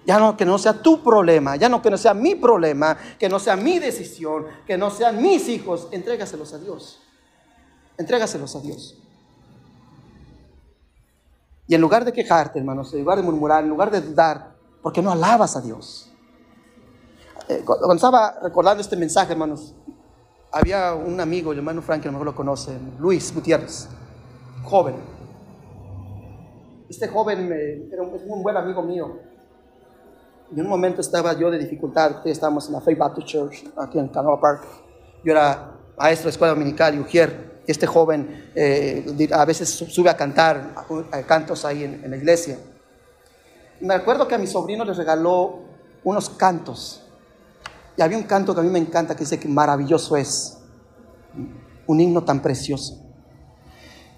Ya 0.06 0.20
no 0.20 0.38
que 0.38 0.46
no 0.46 0.60
sea 0.60 0.74
tu 0.74 1.02
problema, 1.02 1.56
ya 1.56 1.70
no 1.70 1.82
que 1.82 1.90
no 1.90 1.98
sea 1.98 2.14
mi 2.14 2.36
problema, 2.36 2.96
que 3.18 3.28
no 3.28 3.40
sea 3.40 3.56
mi 3.56 3.80
decisión, 3.80 4.46
que 4.68 4.78
no 4.78 4.92
sean 4.92 5.20
mis 5.20 5.50
hijos, 5.50 5.88
entrégaselos 5.90 6.54
a 6.54 6.60
Dios. 6.60 7.02
Entrégaselos 7.98 8.56
a 8.56 8.60
Dios. 8.60 8.96
Y 11.66 11.74
en 11.74 11.82
lugar 11.82 12.06
de 12.06 12.14
quejarte, 12.14 12.60
hermanos, 12.60 12.94
en 12.94 13.00
lugar 13.00 13.18
de 13.18 13.24
murmurar, 13.24 13.64
en 13.64 13.72
lugar 13.72 13.90
de 13.90 14.02
dudar, 14.02 14.56
¿por 14.84 14.94
qué 14.94 15.02
no 15.02 15.12
alabas 15.12 15.56
a 15.56 15.62
Dios? 15.62 16.13
Eh, 17.50 17.62
cuando 17.66 17.94
estaba 17.94 18.40
recordando 18.42 18.82
este 18.82 18.96
mensaje, 18.96 19.34
hermanos, 19.34 19.76
había 20.52 20.94
un 20.94 21.20
amigo, 21.20 21.52
el 21.52 21.58
hermano 21.58 21.82
Frank, 21.82 22.02
que 22.02 22.08
a 22.08 22.12
lo 22.12 22.14
mejor 22.14 22.28
lo 22.28 22.36
conoce, 22.36 22.78
Luis 23.00 23.34
Gutiérrez, 23.34 23.90
joven. 24.64 24.96
Este 26.90 27.08
joven 27.08 27.52
era 27.92 28.02
un, 28.04 28.44
buen 28.44 28.56
amigo 28.56 28.82
mío. 28.84 29.18
Y 30.56 30.60
en 30.60 30.66
un 30.66 30.70
momento 30.70 31.02
estaba 31.02 31.34
yo 31.34 31.52
de 31.52 31.58
dificultad, 31.58 32.26
estábamos 32.26 32.68
en 32.68 32.74
la 32.74 32.82
Faith 32.82 32.98
Baptist 32.98 33.28
Church, 33.28 33.66
aquí 33.78 34.00
en 34.00 34.08
Canoa 34.08 34.40
Park. 34.40 34.66
Yo 35.26 35.32
era 35.32 35.72
maestro 35.98 36.28
de 36.28 36.32
escuela 36.32 36.54
dominical 36.54 36.96
y 36.96 37.00
ujier. 37.00 37.62
Este 37.66 37.88
joven 37.88 38.52
eh, 38.56 39.30
a 39.34 39.46
veces 39.46 39.70
sube 39.70 40.10
a 40.10 40.16
cantar 40.16 40.76
cantos 41.26 41.66
ahí 41.66 41.84
en, 41.84 42.04
en 42.04 42.12
la 42.12 42.18
iglesia. 42.18 42.58
me 43.82 43.96
acuerdo 43.96 44.28
que 44.28 44.36
a 44.36 44.38
mi 44.38 44.48
sobrino 44.48 44.86
le 44.86 44.94
regaló 44.94 45.60
unos 46.04 46.30
cantos 46.30 47.03
y 47.98 48.02
había 48.02 48.18
un 48.18 48.24
canto 48.24 48.54
que 48.54 48.62
a 48.62 48.64
mí 48.64 48.70
me 48.70 48.80
encanta 48.80 49.16
que 49.16 49.22
dice 49.22 49.40
que 49.40 49.48
maravilloso 49.48 50.18
es. 50.18 50.58
Un 51.86 52.00
himno 52.00 52.24
tan 52.24 52.42
precioso. 52.42 53.00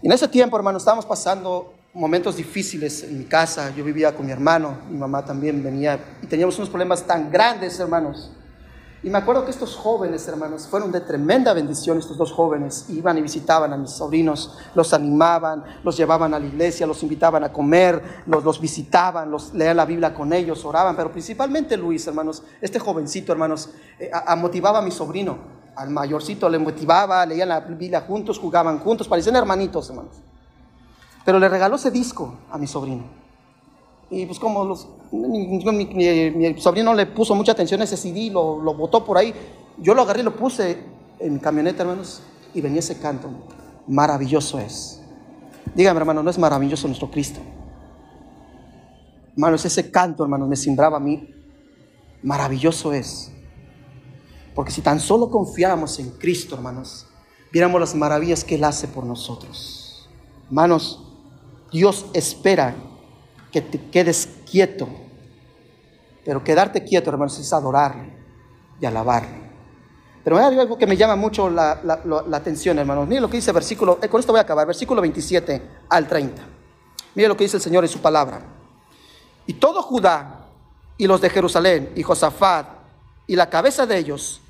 Y 0.01 0.07
en 0.07 0.11
ese 0.11 0.27
tiempo, 0.27 0.55
hermano, 0.55 0.77
estábamos 0.77 1.05
pasando 1.05 1.73
momentos 1.93 2.35
difíciles 2.35 3.03
en 3.03 3.17
mi 3.17 3.25
casa. 3.25 3.73
Yo 3.75 3.83
vivía 3.83 4.15
con 4.15 4.25
mi 4.25 4.31
hermano, 4.31 4.77
mi 4.89 4.97
mamá 4.97 5.25
también 5.25 5.63
venía 5.63 5.99
y 6.21 6.27
teníamos 6.27 6.57
unos 6.57 6.69
problemas 6.69 7.03
tan 7.03 7.31
grandes, 7.31 7.79
hermanos. 7.79 8.31
Y 9.05 9.09
me 9.11 9.19
acuerdo 9.19 9.45
que 9.45 9.51
estos 9.51 9.75
jóvenes, 9.75 10.27
hermanos, 10.27 10.65
fueron 10.65 10.91
de 10.91 10.99
tremenda 10.99 11.53
bendición, 11.53 11.99
estos 11.99 12.17
dos 12.17 12.31
jóvenes. 12.31 12.87
Iban 12.89 13.19
y 13.19 13.21
visitaban 13.21 13.71
a 13.71 13.77
mis 13.77 13.91
sobrinos, 13.91 14.57
los 14.73 14.95
animaban, 14.95 15.63
los 15.83 15.95
llevaban 15.95 16.33
a 16.33 16.39
la 16.39 16.47
iglesia, 16.47 16.87
los 16.87 17.03
invitaban 17.03 17.43
a 17.43 17.53
comer, 17.53 18.01
los, 18.25 18.59
visitaban, 18.59 19.29
los 19.29 19.53
leían 19.53 19.77
la 19.77 19.85
Biblia 19.85 20.11
con 20.11 20.33
ellos, 20.33 20.65
oraban. 20.65 20.95
Pero 20.95 21.11
principalmente 21.11 21.77
Luis, 21.77 22.07
hermanos, 22.07 22.41
este 22.59 22.79
jovencito, 22.79 23.31
hermanos, 23.31 23.69
eh, 23.99 24.09
motivaba 24.37 24.79
a 24.79 24.81
mi 24.81 24.89
sobrino. 24.89 25.37
Al 25.75 25.91
mayorcito 25.91 26.49
le 26.49 26.57
motivaba, 26.57 27.23
leían 27.27 27.49
la 27.49 27.59
Biblia 27.59 28.01
juntos, 28.01 28.39
jugaban 28.39 28.79
juntos, 28.79 29.07
parecían 29.07 29.35
hermanitos, 29.35 29.87
hermanos. 29.87 30.15
Pero 31.23 31.37
le 31.37 31.47
regaló 31.47 31.75
ese 31.75 31.91
disco 31.91 32.39
a 32.49 32.57
mi 32.57 32.65
sobrino. 32.65 33.24
Y 34.15 34.25
pues 34.25 34.39
como 34.39 34.63
los, 34.63 34.87
mi, 35.11 36.55
sobrino 36.57 36.93
le 36.93 37.05
puso 37.05 37.35
mucha 37.35 37.51
atención 37.51 37.81
a 37.81 37.83
ese 37.83 37.97
CD, 37.97 38.29
lo, 38.31 38.61
lo 38.61 38.73
botó 38.73 39.03
por 39.03 39.17
ahí, 39.17 39.33
yo 39.77 39.93
lo 39.93 40.03
agarré 40.03 40.21
y 40.21 40.23
lo 40.23 40.33
puse 40.33 40.77
en 41.19 41.33
mi 41.33 41.39
camioneta, 41.39 41.83
hermanos, 41.83 42.21
y 42.53 42.61
venía 42.61 42.79
ese 42.79 42.97
canto. 42.97 43.27
Maravilloso 43.87 44.57
es. 44.57 45.01
Dígame, 45.75 45.99
hermano, 45.99 46.23
¿no 46.23 46.29
es 46.29 46.37
maravilloso 46.37 46.87
nuestro 46.87 47.11
Cristo? 47.11 47.41
Hermanos, 49.33 49.65
ese 49.65 49.91
canto, 49.91 50.23
hermanos, 50.23 50.47
me 50.47 50.55
simbraba 50.55 50.95
a 50.95 51.01
mí. 51.01 51.27
Maravilloso 52.23 52.93
es. 52.93 53.33
Porque 54.53 54.71
si 54.71 54.79
tan 54.79 55.01
solo 55.01 55.29
confiáramos 55.29 55.99
en 55.99 56.11
Cristo, 56.11 56.55
hermanos, 56.55 57.05
viéramos 57.51 57.81
las 57.81 57.93
maravillas 57.93 58.45
que 58.45 58.55
Él 58.55 58.63
hace 58.63 58.87
por 58.87 59.03
nosotros. 59.03 60.07
Hermanos, 60.47 61.03
Dios 61.69 62.05
espera 62.13 62.77
que 63.55 63.61
te 63.61 63.89
quedes 63.89 64.27
quieto. 64.51 64.85
Pero 66.25 66.43
quedarte 66.43 66.83
quieto, 66.83 67.09
hermanos, 67.09 67.39
es 67.39 67.53
adorarle 67.53 68.11
y 68.81 68.85
alabarle. 68.85 69.49
Pero 70.25 70.37
hay 70.37 70.59
algo 70.59 70.77
que 70.77 70.85
me 70.85 70.97
llama 70.97 71.15
mucho 71.15 71.49
la, 71.49 71.79
atención, 72.33 72.77
hermanos. 72.79 73.07
Mire 73.07 73.21
lo 73.21 73.29
que 73.29 73.37
dice 73.37 73.53
versículo, 73.53 73.97
eh, 74.01 74.09
con 74.09 74.19
esto 74.19 74.33
voy 74.33 74.39
a 74.39 74.41
acabar, 74.41 74.67
versículo 74.67 74.99
27 74.99 75.61
al 75.87 76.05
30. 76.05 76.41
Mire 77.13 77.29
lo 77.29 77.37
que 77.37 77.45
dice 77.45 77.55
el 77.55 77.63
Señor 77.63 77.85
en 77.85 77.89
su 77.89 77.99
palabra. 77.99 78.41
Y 79.47 79.53
todo 79.53 79.81
Judá 79.81 80.47
y 80.97 81.07
los 81.07 81.21
de 81.21 81.29
Jerusalén 81.29 81.93
y 81.95 82.03
Josafat 82.03 82.67
y 83.25 83.37
la 83.37 83.49
cabeza 83.49 83.85
de 83.85 83.97
ellos 83.97 84.41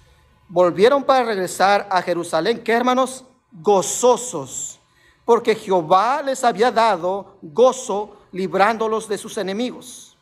volvieron 0.50 1.04
para 1.04 1.26
regresar 1.26 1.88
a 1.92 2.02
Jerusalén, 2.02 2.64
que 2.64 2.72
hermanos, 2.72 3.24
gozosos, 3.52 4.80
porque 5.26 5.54
Jehová 5.54 6.24
les 6.24 6.44
había 6.44 6.72
dado 6.72 7.38
gozo 7.44 8.25
librándolos 8.36 9.08
de 9.08 9.18
sus 9.18 9.38
enemigos. 9.38 10.18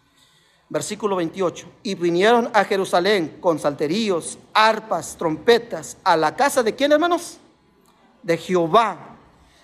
Versículo 0.70 1.16
28. 1.16 1.68
Y 1.82 1.96
vinieron 1.96 2.50
a 2.54 2.64
Jerusalén 2.64 3.40
con 3.42 3.58
salteríos, 3.58 4.38
arpas, 4.54 5.16
trompetas, 5.18 5.98
a 6.04 6.16
la 6.16 6.36
casa 6.36 6.62
de 6.62 6.76
quién, 6.76 6.92
hermanos? 6.92 7.38
De 8.22 8.38
Jehová. 8.38 9.18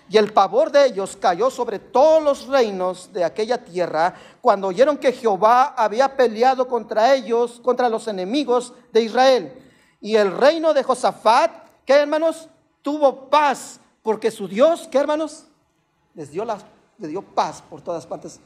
Y 0.08 0.16
el 0.16 0.32
pavor 0.32 0.72
de 0.72 0.86
ellos 0.86 1.16
cayó 1.16 1.48
sobre 1.48 1.78
todos 1.78 2.20
los 2.22 2.48
reinos 2.48 3.12
de 3.12 3.22
aquella 3.22 3.64
tierra 3.64 4.14
cuando 4.40 4.66
oyeron 4.66 4.98
que 4.98 5.12
Jehová 5.12 5.74
había 5.76 6.16
peleado 6.16 6.66
contra 6.66 7.14
ellos, 7.14 7.60
contra 7.62 7.88
los 7.88 8.08
enemigos 8.08 8.72
de 8.92 9.02
Israel. 9.02 9.62
Y 10.00 10.16
el 10.16 10.36
reino 10.36 10.74
de 10.74 10.82
Josafat, 10.82 11.52
¿qué 11.86 11.92
hermanos? 11.92 12.48
Tuvo 12.82 13.30
paz, 13.30 13.78
porque 14.02 14.32
su 14.32 14.48
Dios, 14.48 14.88
¿qué 14.90 14.98
hermanos? 14.98 15.44
les 16.14 16.30
dio, 16.30 16.44
la, 16.44 16.58
les 17.00 17.10
dio 17.10 17.22
paz 17.22 17.62
por 17.68 17.80
todas 17.80 18.06
partes. 18.06 18.38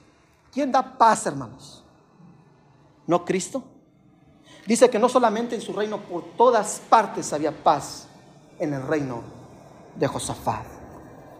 ¿Quién 0.53 0.71
da 0.71 0.97
paz, 0.97 1.27
hermanos? 1.27 1.83
¿No 3.07 3.25
Cristo? 3.25 3.63
Dice 4.67 4.89
que 4.89 4.99
no 4.99 5.09
solamente 5.09 5.55
en 5.55 5.61
su 5.61 5.73
reino, 5.73 5.99
por 5.99 6.25
todas 6.37 6.81
partes 6.89 7.33
había 7.33 7.53
paz 7.53 8.07
en 8.59 8.73
el 8.73 8.87
reino 8.87 9.23
de 9.97 10.07
Josafat. 10.07 10.65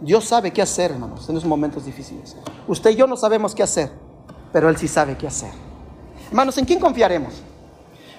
Dios 0.01 0.25
sabe 0.25 0.53
qué 0.53 0.61
hacer, 0.61 0.91
hermanos, 0.91 1.29
en 1.29 1.37
esos 1.37 1.49
momentos 1.49 1.87
difíciles. 1.87 2.37
Usted 2.67 2.91
y 2.91 2.97
yo 2.97 3.07
no 3.07 3.17
sabemos 3.17 3.55
qué 3.55 3.63
hacer, 3.63 3.91
pero 4.53 4.69
Él 4.69 4.77
sí 4.77 4.89
sabe 4.89 5.17
qué 5.17 5.27
hacer. 5.27 5.53
Hermanos, 6.29 6.59
¿en 6.59 6.65
quién 6.65 6.81
confiaremos? 6.81 7.35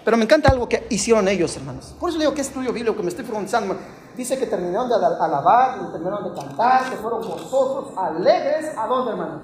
Pero 0.04 0.18
me 0.18 0.24
encanta 0.24 0.50
algo 0.50 0.70
que 0.70 0.88
hicieron 0.90 1.28
ellos, 1.28 1.56
hermanos. 1.58 1.94
Por 2.00 2.10
eso 2.10 2.18
le 2.18 2.24
digo 2.24 2.34
que 2.34 2.42
estudio 2.42 2.72
bíblico 2.72 2.96
que 2.96 3.04
me 3.04 3.10
estoy 3.10 3.26
preguntando. 3.26 3.78
Dice 4.16 4.40
que 4.40 4.46
terminaron 4.46 4.88
de 4.88 4.96
alabar, 4.96 5.92
terminaron 5.92 6.24
de 6.24 6.40
cantar, 6.40 6.90
que 6.90 6.96
fueron 6.98 7.22
gozosos, 7.22 7.98
alegres. 7.98 8.78
¿A 8.78 8.88
dónde, 8.88 9.12
hermano? 9.12 9.42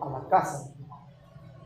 A 0.00 0.10
la 0.10 0.28
casa. 0.28 0.72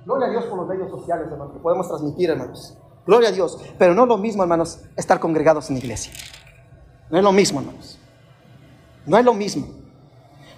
Gloria 0.04 0.28
a 0.28 0.30
Dios 0.30 0.44
por 0.44 0.58
los 0.58 0.68
medios 0.68 0.90
sociales, 0.90 1.26
hermanos, 1.30 1.54
que 1.54 1.58
podemos 1.58 1.88
transmitir, 1.88 2.30
hermanos. 2.30 2.76
Gloria 3.06 3.30
a 3.30 3.32
Dios. 3.32 3.58
Pero 3.78 3.94
no 3.94 4.02
es 4.02 4.08
lo 4.08 4.18
mismo, 4.18 4.42
hermanos, 4.42 4.80
estar 4.96 5.18
congregados 5.18 5.70
en 5.70 5.78
iglesia. 5.78 6.12
No 7.10 7.18
es 7.18 7.24
lo 7.24 7.32
mismo, 7.32 7.60
hermanos. 7.60 7.98
No 9.06 9.16
es 9.16 9.24
lo 9.24 9.32
mismo. 9.32 9.68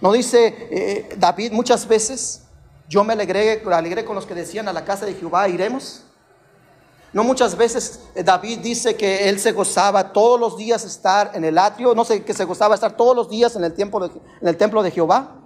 No 0.01 0.13
dice 0.13 0.69
eh, 0.71 1.17
David 1.19 1.53
muchas 1.53 1.87
veces, 1.87 2.47
yo 2.89 3.05
me 3.05 3.13
alegré, 3.13 3.63
alegré 3.71 4.05
con 4.05 4.15
los 4.15 4.27
que 4.27 4.35
decían 4.35 4.69
a 4.69 4.73
la 4.73 4.85
casa 4.85 5.07
de 5.07 5.15
Jehová 5.15 5.49
iremos. 5.49 6.05
No 7.13 7.25
muchas 7.25 7.57
veces 7.57 8.01
eh, 8.15 8.23
David 8.23 8.59
dice 8.59 8.97
que 8.97 9.29
él 9.29 9.41
se 9.41 9.53
gozaba 9.53 10.13
todos 10.13 10.39
los 10.39 10.57
días 10.57 10.85
estar 10.85 11.31
en 11.35 11.45
el 11.45 11.57
atrio, 11.57 11.95
no 11.95 12.05
sé, 12.05 12.23
que 12.23 12.35
se 12.35 12.45
gozaba 12.45 12.75
estar 12.75 12.97
todos 12.97 13.17
los 13.17 13.29
días 13.31 13.57
en 13.57 13.65
el, 13.65 13.73
templo 13.73 14.09
de, 14.09 14.21
en 14.41 14.49
el 14.49 14.57
templo 14.57 14.83
de 14.83 14.91
Jehová. 14.91 15.37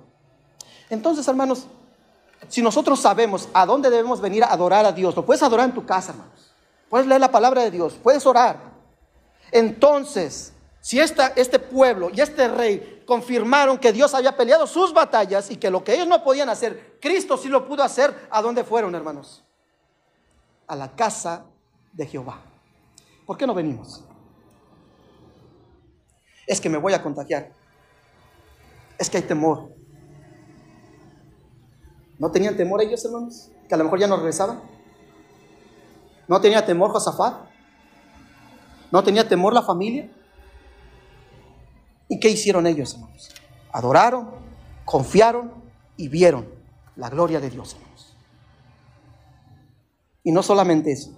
Entonces, 0.90 1.26
hermanos, 1.28 1.66
si 2.48 2.62
nosotros 2.62 3.00
sabemos 3.00 3.48
a 3.54 3.64
dónde 3.64 3.90
debemos 3.90 4.20
venir 4.20 4.42
a 4.42 4.52
adorar 4.52 4.84
a 4.84 4.92
Dios, 4.92 5.14
lo 5.14 5.24
puedes 5.24 5.42
adorar 5.42 5.68
en 5.68 5.74
tu 5.74 5.86
casa, 5.86 6.12
hermanos. 6.12 6.52
Puedes 6.88 7.06
leer 7.06 7.20
la 7.20 7.30
palabra 7.30 7.62
de 7.62 7.70
Dios, 7.70 7.94
puedes 8.02 8.26
orar. 8.26 8.72
Entonces, 9.52 10.52
si 10.80 10.98
este 10.98 11.58
pueblo 11.58 12.10
y 12.12 12.20
este 12.20 12.48
rey 12.48 13.04
confirmaron 13.06 13.78
que 13.78 13.92
Dios 13.92 14.12
había 14.14 14.36
peleado 14.36 14.66
sus 14.66 14.92
batallas 14.92 15.50
y 15.50 15.56
que 15.56 15.70
lo 15.70 15.84
que 15.84 15.94
ellos 15.94 16.08
no 16.08 16.24
podían 16.24 16.48
hacer, 16.48 16.98
Cristo 17.00 17.36
sí 17.36 17.48
lo 17.48 17.66
pudo 17.66 17.84
hacer, 17.84 18.28
¿a 18.30 18.42
dónde 18.42 18.64
fueron, 18.64 18.94
hermanos? 18.94 19.44
A 20.66 20.74
la 20.74 20.90
casa 20.94 21.44
de 21.92 22.06
Jehová. 22.06 22.40
¿Por 23.26 23.36
qué 23.36 23.46
no 23.46 23.54
venimos? 23.54 24.04
Es 26.46 26.60
que 26.60 26.68
me 26.68 26.78
voy 26.78 26.92
a 26.92 27.02
contagiar. 27.02 27.52
Es 28.98 29.08
que 29.08 29.18
hay 29.18 29.22
temor. 29.22 29.74
¿No 32.18 32.30
tenían 32.30 32.56
temor 32.56 32.82
ellos, 32.82 33.04
hermanos? 33.04 33.50
Que 33.68 33.74
a 33.74 33.78
lo 33.78 33.84
mejor 33.84 33.98
ya 33.98 34.06
no 34.06 34.16
regresaban. 34.16 34.60
¿No 36.28 36.40
tenía 36.40 36.64
temor 36.64 36.90
Josafat? 36.90 37.48
¿No 38.90 39.02
tenía 39.02 39.26
temor 39.26 39.52
la 39.52 39.62
familia? 39.62 40.10
¿Y 42.08 42.20
qué 42.20 42.28
hicieron 42.28 42.66
ellos, 42.66 42.94
hermanos? 42.94 43.30
Adoraron, 43.72 44.30
confiaron 44.84 45.52
y 45.96 46.08
vieron 46.08 46.46
la 46.96 47.08
gloria 47.08 47.40
de 47.40 47.50
Dios, 47.50 47.74
hermanos. 47.74 48.16
Y 50.22 50.30
no 50.30 50.42
solamente 50.42 50.92
eso, 50.92 51.10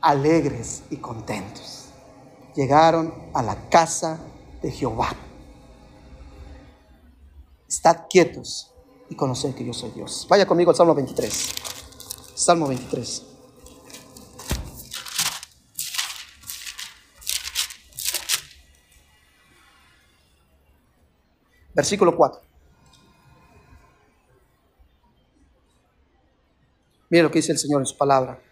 alegres 0.00 0.82
y 0.90 0.96
contentos. 0.96 1.86
Llegaron 2.54 3.14
a 3.34 3.42
la 3.42 3.68
casa 3.68 4.18
de 4.62 4.70
Jehová. 4.70 5.10
Estad 7.68 8.06
quietos 8.08 8.72
y 9.08 9.14
conoced 9.14 9.54
que 9.54 9.64
yo 9.64 9.72
soy 9.72 9.90
Dios. 9.90 10.26
Vaya 10.28 10.46
conmigo 10.46 10.70
al 10.70 10.76
Salmo 10.76 10.94
23. 10.94 11.54
Salmo 12.34 12.68
23. 12.68 13.24
Versículo 21.74 22.16
4. 22.16 22.40
Mire 27.10 27.22
lo 27.22 27.30
que 27.30 27.38
dice 27.38 27.52
el 27.52 27.58
Señor 27.58 27.80
en 27.80 27.86
su 27.86 27.96
palabra 27.96 28.42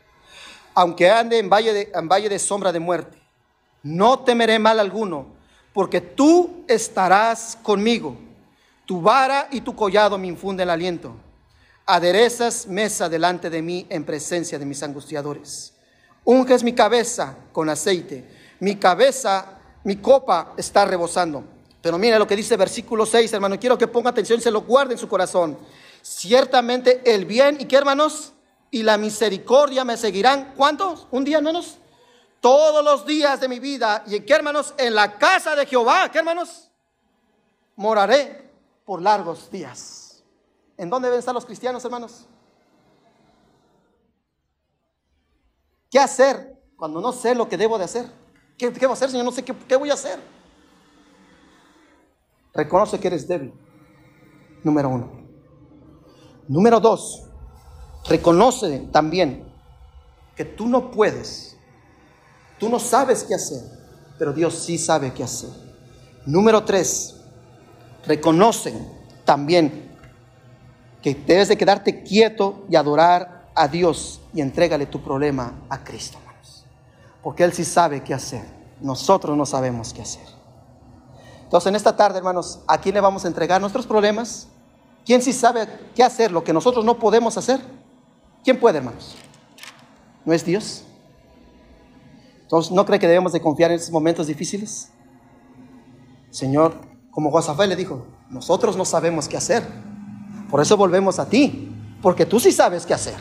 aunque 0.76 1.10
ande 1.10 1.38
en 1.38 1.48
valle, 1.48 1.72
de, 1.72 1.90
en 1.94 2.06
valle 2.06 2.28
de 2.28 2.38
sombra 2.38 2.70
de 2.70 2.78
muerte, 2.78 3.18
no 3.82 4.18
temeré 4.18 4.58
mal 4.58 4.78
alguno, 4.78 5.26
porque 5.72 6.02
tú 6.02 6.64
estarás 6.68 7.58
conmigo. 7.62 8.18
Tu 8.84 9.00
vara 9.00 9.48
y 9.50 9.62
tu 9.62 9.74
collado 9.74 10.18
me 10.18 10.26
infunden 10.26 10.68
aliento. 10.68 11.16
Aderezas 11.86 12.66
mesa 12.66 13.08
delante 13.08 13.48
de 13.48 13.62
mí 13.62 13.86
en 13.88 14.04
presencia 14.04 14.58
de 14.58 14.66
mis 14.66 14.82
angustiadores. 14.82 15.72
Unges 16.24 16.62
mi 16.62 16.74
cabeza 16.74 17.36
con 17.52 17.70
aceite. 17.70 18.28
Mi 18.60 18.76
cabeza, 18.76 19.58
mi 19.82 19.96
copa 19.96 20.52
está 20.58 20.84
rebosando. 20.84 21.42
Pero 21.80 21.96
mira 21.96 22.18
lo 22.18 22.26
que 22.26 22.36
dice 22.36 22.54
versículo 22.56 23.06
6, 23.06 23.32
hermano. 23.32 23.58
Quiero 23.58 23.78
que 23.78 23.86
ponga 23.86 24.10
atención 24.10 24.40
y 24.40 24.42
se 24.42 24.50
lo 24.50 24.60
guarde 24.60 24.92
en 24.92 24.98
su 24.98 25.08
corazón. 25.08 25.56
Ciertamente 26.02 27.00
el 27.04 27.24
bien, 27.24 27.56
¿y 27.60 27.64
qué 27.64 27.76
hermanos? 27.76 28.34
Y 28.70 28.82
la 28.82 28.98
misericordia 28.98 29.84
me 29.84 29.96
seguirán. 29.96 30.54
¿Cuántos? 30.56 31.06
¿Un 31.10 31.24
día 31.24 31.40
menos? 31.40 31.78
Todos 32.40 32.84
los 32.84 33.06
días 33.06 33.40
de 33.40 33.48
mi 33.48 33.58
vida. 33.58 34.02
¿Y 34.06 34.20
qué 34.20 34.34
hermanos? 34.34 34.74
En 34.76 34.94
la 34.94 35.18
casa 35.18 35.56
de 35.56 35.66
Jehová. 35.66 36.10
¿Qué 36.10 36.18
hermanos? 36.18 36.70
Moraré 37.76 38.50
por 38.84 39.02
largos 39.02 39.50
días. 39.50 40.22
¿En 40.76 40.90
dónde 40.90 41.08
deben 41.08 41.18
estar 41.18 41.34
los 41.34 41.46
cristianos, 41.46 41.84
hermanos? 41.84 42.26
¿Qué 45.90 45.98
hacer 45.98 46.54
cuando 46.76 47.00
no 47.00 47.12
sé 47.12 47.34
lo 47.34 47.48
que 47.48 47.56
debo 47.56 47.78
de 47.78 47.84
hacer? 47.84 48.10
¿Qué, 48.58 48.70
voy 48.70 48.90
a 48.90 48.92
hacer, 48.92 49.10
Señor? 49.10 49.24
No 49.24 49.32
sé 49.32 49.44
qué, 49.44 49.54
qué 49.68 49.76
voy 49.76 49.90
a 49.90 49.94
hacer. 49.94 50.18
Reconoce 52.52 52.98
que 52.98 53.08
eres 53.08 53.28
débil. 53.28 53.52
Número 54.62 54.88
uno. 54.88 55.26
Número 56.48 56.80
dos, 56.80 57.25
Reconoce 58.08 58.88
también 58.92 59.44
que 60.36 60.44
tú 60.44 60.68
no 60.68 60.90
puedes, 60.90 61.56
tú 62.58 62.68
no 62.68 62.78
sabes 62.78 63.24
qué 63.24 63.34
hacer, 63.34 63.62
pero 64.18 64.32
Dios 64.32 64.54
sí 64.54 64.78
sabe 64.78 65.12
qué 65.12 65.24
hacer. 65.24 65.50
Número 66.24 66.64
tres, 66.64 67.16
reconoce 68.06 68.74
también 69.24 69.96
que 71.02 71.14
debes 71.14 71.48
de 71.48 71.56
quedarte 71.56 72.02
quieto 72.02 72.64
y 72.68 72.76
adorar 72.76 73.50
a 73.54 73.68
Dios 73.68 74.20
y 74.34 74.40
entrégale 74.40 74.86
tu 74.86 75.02
problema 75.02 75.54
a 75.68 75.82
Cristo, 75.82 76.18
hermanos. 76.18 76.64
Porque 77.22 77.44
Él 77.44 77.52
sí 77.52 77.64
sabe 77.64 78.02
qué 78.02 78.14
hacer. 78.14 78.44
Nosotros 78.80 79.36
no 79.36 79.46
sabemos 79.46 79.92
qué 79.92 80.02
hacer. 80.02 80.26
Entonces, 81.42 81.68
en 81.68 81.76
esta 81.76 81.96
tarde, 81.96 82.18
hermanos, 82.18 82.60
¿a 82.66 82.78
quién 82.78 82.94
le 82.94 83.00
vamos 83.00 83.24
a 83.24 83.28
entregar 83.28 83.60
nuestros 83.60 83.86
problemas? 83.86 84.48
¿Quién 85.04 85.22
sí 85.22 85.32
sabe 85.32 85.68
qué 85.94 86.02
hacer, 86.02 86.32
lo 86.32 86.42
que 86.42 86.52
nosotros 86.52 86.84
no 86.84 86.98
podemos 86.98 87.38
hacer? 87.38 87.75
¿Quién 88.46 88.60
puede, 88.60 88.78
hermanos? 88.78 89.16
¿No 90.24 90.32
es 90.32 90.44
Dios? 90.44 90.84
Entonces, 92.42 92.70
¿no 92.70 92.86
cree 92.86 93.00
que 93.00 93.08
debemos 93.08 93.32
de 93.32 93.40
confiar 93.40 93.72
en 93.72 93.78
esos 93.78 93.90
momentos 93.90 94.28
difíciles? 94.28 94.92
Señor, 96.30 96.80
como 97.10 97.32
Josafat 97.32 97.66
le 97.66 97.74
dijo, 97.74 98.06
nosotros 98.30 98.76
no 98.76 98.84
sabemos 98.84 99.26
qué 99.26 99.36
hacer. 99.36 99.66
Por 100.48 100.60
eso 100.60 100.76
volvemos 100.76 101.18
a 101.18 101.28
ti, 101.28 101.74
porque 102.00 102.24
tú 102.24 102.38
sí 102.38 102.52
sabes 102.52 102.86
qué 102.86 102.94
hacer. 102.94 103.16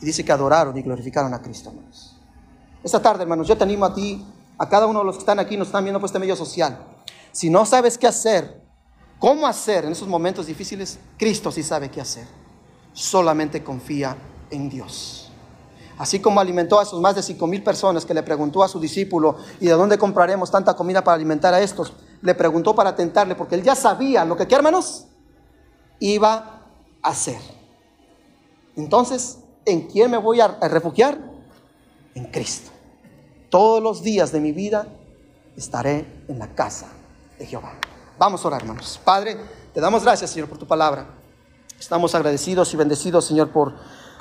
Y 0.00 0.06
dice 0.06 0.24
que 0.24 0.30
adoraron 0.30 0.78
y 0.78 0.82
glorificaron 0.82 1.34
a 1.34 1.42
Cristo, 1.42 1.70
hermanos. 1.70 2.20
Esta 2.84 3.02
tarde, 3.02 3.24
hermanos, 3.24 3.48
yo 3.48 3.56
te 3.56 3.64
animo 3.64 3.84
a 3.84 3.92
ti, 3.92 4.24
a 4.58 4.68
cada 4.68 4.86
uno 4.86 5.00
de 5.00 5.06
los 5.06 5.16
que 5.16 5.22
están 5.22 5.40
aquí, 5.40 5.56
nos 5.56 5.66
están 5.66 5.82
viendo 5.82 5.98
por 5.98 6.06
este 6.06 6.20
medio 6.20 6.36
social. 6.36 6.78
Si 7.32 7.50
no 7.50 7.66
sabes 7.66 7.98
qué 7.98 8.06
hacer, 8.06 8.62
cómo 9.18 9.44
hacer 9.44 9.86
en 9.86 9.90
esos 9.90 10.06
momentos 10.06 10.46
difíciles, 10.46 11.00
Cristo 11.16 11.50
sí 11.50 11.64
sabe 11.64 11.90
qué 11.90 12.00
hacer 12.00 12.28
solamente 12.98 13.62
confía 13.62 14.16
en 14.50 14.68
Dios. 14.68 15.30
Así 15.98 16.20
como 16.20 16.40
alimentó 16.40 16.80
a 16.80 16.84
sus 16.84 17.00
más 17.00 17.14
de 17.14 17.22
cinco 17.22 17.46
mil 17.46 17.62
personas 17.62 18.04
que 18.04 18.12
le 18.12 18.22
preguntó 18.22 18.62
a 18.62 18.68
su 18.68 18.80
discípulo, 18.80 19.36
¿y 19.60 19.66
de 19.66 19.72
dónde 19.72 19.98
compraremos 19.98 20.50
tanta 20.50 20.74
comida 20.74 21.02
para 21.02 21.14
alimentar 21.14 21.54
a 21.54 21.60
estos? 21.60 21.92
Le 22.22 22.34
preguntó 22.34 22.74
para 22.74 22.96
tentarle, 22.96 23.36
porque 23.36 23.54
él 23.54 23.62
ya 23.62 23.76
sabía 23.76 24.24
lo 24.24 24.36
que, 24.36 24.48
¿qué 24.48 24.54
hermanos? 24.56 25.06
Iba 26.00 26.62
a 27.02 27.08
hacer. 27.08 27.38
Entonces, 28.76 29.38
¿en 29.64 29.82
quién 29.86 30.10
me 30.10 30.16
voy 30.16 30.40
a 30.40 30.48
refugiar? 30.48 31.18
En 32.14 32.24
Cristo. 32.26 32.70
Todos 33.48 33.80
los 33.82 34.02
días 34.02 34.32
de 34.32 34.40
mi 34.40 34.50
vida 34.50 34.88
estaré 35.56 36.24
en 36.26 36.38
la 36.38 36.48
casa 36.54 36.88
de 37.38 37.46
Jehová. 37.46 37.74
Vamos 38.18 38.44
a 38.44 38.48
orar, 38.48 38.62
hermanos. 38.62 39.00
Padre, 39.04 39.36
te 39.72 39.80
damos 39.80 40.02
gracias, 40.02 40.30
Señor, 40.30 40.48
por 40.48 40.58
tu 40.58 40.66
palabra. 40.66 41.17
Estamos 41.78 42.14
agradecidos 42.14 42.72
y 42.74 42.76
bendecidos, 42.76 43.24
Señor, 43.24 43.50
por, 43.50 43.74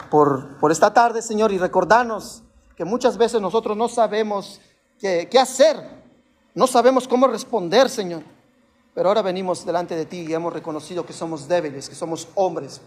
por, 0.10 0.72
esta 0.72 0.94
tarde, 0.94 1.22
Señor, 1.22 1.52
y 1.52 1.58
recordarnos 1.58 2.44
que 2.76 2.86
muchas 2.86 3.18
veces 3.18 3.42
nosotros 3.42 3.76
no 3.76 3.88
sabemos 3.90 4.62
qué, 5.00 5.28
qué 5.30 5.40
hacer, 5.40 5.78
no 6.54 6.68
sabemos 6.68 7.08
cómo 7.08 7.28
responder, 7.28 7.90
Señor. 7.90 8.24
Pero 8.94 9.10
ahora 9.10 9.22
venimos 9.22 9.66
delante 9.66 9.96
de 9.96 10.06
ti 10.06 10.26
y 10.28 10.34
hemos 10.34 10.52
reconocido 10.54 11.06
que 11.06 11.14
somos 11.14 11.48
débiles, 11.48 11.88
que 11.88 11.96
somos 11.96 12.28
hombres, 12.36 12.82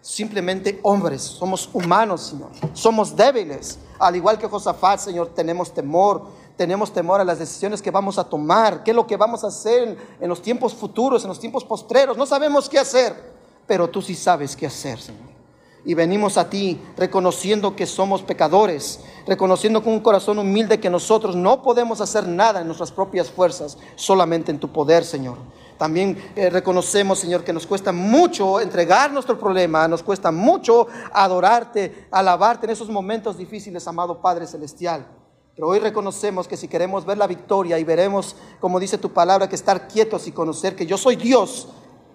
simplemente 0.00 0.78
hombres, 0.84 1.22
somos 1.22 1.68
humanos, 1.72 2.22
Señor. 2.22 2.50
Somos 2.72 3.16
débiles. 3.16 3.78
Al 3.98 4.14
igual 4.14 4.38
que 4.38 4.46
Josafat, 4.46 5.00
Señor, 5.00 5.34
tenemos 5.34 5.74
temor, 5.74 6.28
tenemos 6.56 6.92
temor 6.92 7.20
a 7.20 7.24
las 7.24 7.38
decisiones 7.38 7.82
que 7.82 7.90
vamos 7.90 8.18
a 8.18 8.24
tomar, 8.24 8.84
qué 8.84 8.92
es 8.92 8.94
lo 8.94 9.06
que 9.06 9.16
vamos 9.16 9.42
a 9.42 9.48
hacer 9.48 9.98
en, 10.20 10.28
los 10.28 10.40
tiempos 10.40 10.74
futuros, 10.74 11.22
en 11.22 11.28
los 11.28 11.40
tiempos 11.40 11.64
postreros. 11.64 12.16
No 12.16 12.26
sabemos 12.26 12.68
qué 12.68 12.78
hacer, 12.78 13.14
pero 13.66 13.88
tú 13.88 14.02
sí 14.02 14.14
sabes 14.14 14.56
qué 14.56 14.66
hacer, 14.66 15.00
Señor. 15.00 15.36
Y 15.84 15.94
venimos 15.94 16.36
a 16.36 16.50
ti 16.50 16.80
reconociendo 16.96 17.76
que 17.76 17.86
somos 17.86 18.22
pecadores, 18.22 19.00
reconociendo 19.24 19.84
con 19.84 19.92
un 19.92 20.00
corazón 20.00 20.38
humilde 20.38 20.80
que 20.80 20.90
nosotros 20.90 21.36
no 21.36 21.62
podemos 21.62 22.00
hacer 22.00 22.26
nada 22.26 22.60
en 22.60 22.66
nuestras 22.66 22.90
propias 22.90 23.30
fuerzas, 23.30 23.78
solamente 23.94 24.50
en 24.50 24.58
tu 24.58 24.72
poder, 24.72 25.04
Señor. 25.04 25.36
También 25.78 26.16
eh, 26.34 26.50
reconocemos, 26.50 27.18
Señor, 27.18 27.44
que 27.44 27.52
nos 27.52 27.66
cuesta 27.66 27.92
mucho 27.92 28.60
entregar 28.60 29.12
nuestro 29.12 29.38
problema, 29.38 29.86
nos 29.86 30.02
cuesta 30.02 30.32
mucho 30.32 30.88
adorarte, 31.12 32.08
alabarte 32.10 32.66
en 32.66 32.70
esos 32.70 32.88
momentos 32.88 33.36
difíciles, 33.36 33.86
amado 33.86 34.20
Padre 34.20 34.46
Celestial. 34.46 35.06
Pero 35.54 35.68
hoy 35.68 35.78
reconocemos 35.78 36.48
que 36.48 36.56
si 36.56 36.66
queremos 36.66 37.04
ver 37.06 37.16
la 37.16 37.26
victoria 37.26 37.78
y 37.78 37.84
veremos, 37.84 38.36
como 38.60 38.80
dice 38.80 38.98
tu 38.98 39.12
palabra, 39.12 39.48
que 39.48 39.54
estar 39.54 39.86
quietos 39.86 40.26
y 40.26 40.32
conocer 40.32 40.74
que 40.74 40.86
yo 40.86 40.98
soy 40.98 41.16
Dios, 41.16 41.68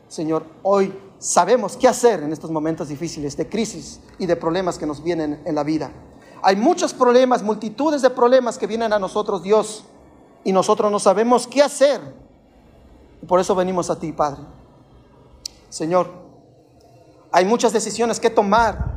Señor, 0.07 0.43
hoy 0.63 0.93
sabemos 1.21 1.77
qué 1.77 1.87
hacer 1.87 2.23
en 2.23 2.33
estos 2.33 2.49
momentos 2.49 2.89
difíciles 2.89 3.37
de 3.37 3.47
crisis 3.47 3.99
y 4.17 4.25
de 4.25 4.35
problemas 4.35 4.79
que 4.79 4.87
nos 4.87 5.03
vienen 5.03 5.39
en 5.45 5.53
la 5.53 5.63
vida. 5.63 5.91
Hay 6.41 6.55
muchos 6.55 6.95
problemas, 6.95 7.43
multitudes 7.43 8.01
de 8.01 8.09
problemas 8.09 8.57
que 8.57 8.65
vienen 8.65 8.91
a 8.91 8.97
nosotros, 8.97 9.43
Dios, 9.43 9.85
y 10.43 10.51
nosotros 10.51 10.91
no 10.91 10.99
sabemos 10.99 11.45
qué 11.45 11.61
hacer. 11.61 12.01
Por 13.27 13.39
eso 13.39 13.53
venimos 13.53 13.91
a 13.91 13.99
ti, 13.99 14.11
Padre. 14.11 14.41
Señor, 15.69 16.09
hay 17.31 17.45
muchas 17.45 17.71
decisiones 17.71 18.19
que 18.19 18.31
tomar. 18.31 18.95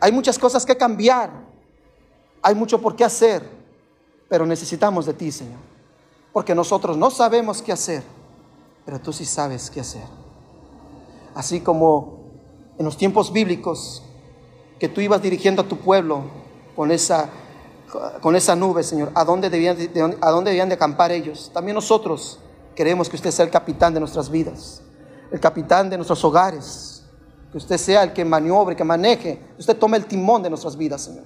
Hay 0.00 0.12
muchas 0.12 0.38
cosas 0.38 0.66
que 0.66 0.76
cambiar. 0.76 1.30
Hay 2.42 2.54
mucho 2.54 2.82
por 2.82 2.94
qué 2.94 3.04
hacer. 3.04 3.48
Pero 4.28 4.44
necesitamos 4.44 5.06
de 5.06 5.14
ti, 5.14 5.32
Señor. 5.32 5.58
Porque 6.34 6.54
nosotros 6.54 6.98
no 6.98 7.10
sabemos 7.10 7.62
qué 7.62 7.72
hacer. 7.72 8.02
Pero 8.84 9.00
tú 9.00 9.10
sí 9.10 9.24
sabes 9.24 9.70
qué 9.70 9.80
hacer. 9.80 10.27
Así 11.34 11.60
como 11.60 12.18
en 12.78 12.84
los 12.84 12.96
tiempos 12.96 13.32
bíblicos 13.32 14.02
que 14.78 14.88
tú 14.88 15.00
ibas 15.00 15.22
dirigiendo 15.22 15.62
a 15.62 15.64
tu 15.68 15.76
pueblo 15.76 16.22
con 16.76 16.90
esa, 16.90 17.28
con 18.20 18.36
esa 18.36 18.54
nube, 18.54 18.82
Señor, 18.82 19.10
¿a 19.14 19.24
dónde, 19.24 19.50
debían 19.50 19.76
¿a 20.20 20.30
dónde 20.30 20.50
debían 20.50 20.68
de 20.68 20.74
acampar 20.74 21.10
ellos? 21.12 21.50
También 21.52 21.74
nosotros 21.74 22.38
Queremos 22.78 23.08
que 23.08 23.16
usted 23.16 23.32
sea 23.32 23.44
el 23.44 23.50
capitán 23.50 23.92
de 23.92 23.98
nuestras 23.98 24.30
vidas, 24.30 24.82
el 25.32 25.40
capitán 25.40 25.90
de 25.90 25.96
nuestros 25.96 26.22
hogares, 26.22 27.02
que 27.50 27.58
usted 27.58 27.76
sea 27.76 28.04
el 28.04 28.12
que 28.12 28.24
maniobre, 28.24 28.76
que 28.76 28.84
maneje, 28.84 29.42
usted 29.58 29.76
tome 29.76 29.96
el 29.96 30.06
timón 30.06 30.44
de 30.44 30.48
nuestras 30.48 30.76
vidas, 30.76 31.00
Señor. 31.00 31.24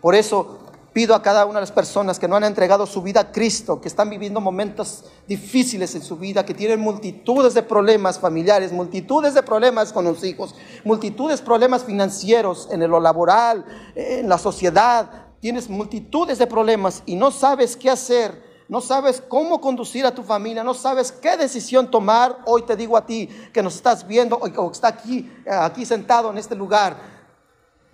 Por 0.00 0.16
eso 0.16 0.65
pido 0.96 1.14
a 1.14 1.20
cada 1.20 1.44
una 1.44 1.56
de 1.56 1.60
las 1.60 1.72
personas 1.72 2.18
que 2.18 2.26
no 2.26 2.36
han 2.36 2.44
entregado 2.44 2.86
su 2.86 3.02
vida 3.02 3.20
a 3.20 3.30
Cristo, 3.30 3.82
que 3.82 3.88
están 3.88 4.08
viviendo 4.08 4.40
momentos 4.40 5.04
difíciles 5.28 5.94
en 5.94 6.00
su 6.00 6.16
vida, 6.16 6.46
que 6.46 6.54
tienen 6.54 6.80
multitudes 6.80 7.52
de 7.52 7.62
problemas 7.62 8.18
familiares, 8.18 8.72
multitudes 8.72 9.34
de 9.34 9.42
problemas 9.42 9.92
con 9.92 10.06
los 10.06 10.24
hijos, 10.24 10.54
multitudes 10.84 11.40
de 11.40 11.44
problemas 11.44 11.84
financieros 11.84 12.68
en 12.72 12.80
lo 12.88 12.98
laboral, 12.98 13.66
en 13.94 14.26
la 14.26 14.38
sociedad, 14.38 15.26
tienes 15.38 15.68
multitudes 15.68 16.38
de 16.38 16.46
problemas 16.46 17.02
y 17.04 17.14
no 17.14 17.30
sabes 17.30 17.76
qué 17.76 17.90
hacer 17.90 18.46
no 18.68 18.80
sabes 18.80 19.22
cómo 19.28 19.60
conducir 19.60 20.04
a 20.06 20.14
tu 20.14 20.24
familia, 20.24 20.64
no 20.64 20.74
sabes 20.74 21.12
qué 21.12 21.36
decisión 21.36 21.88
tomar, 21.88 22.38
hoy 22.46 22.62
te 22.62 22.74
digo 22.74 22.96
a 22.96 23.06
ti 23.06 23.28
que 23.52 23.62
nos 23.62 23.76
estás 23.76 24.04
viendo 24.08 24.36
o 24.38 24.72
está 24.72 24.88
aquí, 24.88 25.30
aquí 25.48 25.86
sentado 25.86 26.30
en 26.30 26.38
este 26.38 26.56
lugar, 26.56 27.15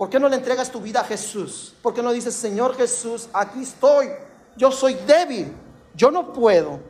¿por 0.02 0.10
qué 0.10 0.18
no 0.18 0.28
le 0.28 0.34
entregas 0.34 0.68
tu 0.68 0.80
vida 0.80 1.02
a 1.02 1.04
Jesús? 1.04 1.74
¿Por 1.80 1.94
qué 1.94 2.02
no 2.02 2.10
dices, 2.10 2.34
Señor 2.34 2.74
Jesús, 2.74 3.28
aquí 3.32 3.62
estoy, 3.62 4.08
yo 4.56 4.72
soy 4.72 4.94
débil, 5.06 5.52
yo 5.94 6.10
no 6.10 6.32
puedo, 6.32 6.80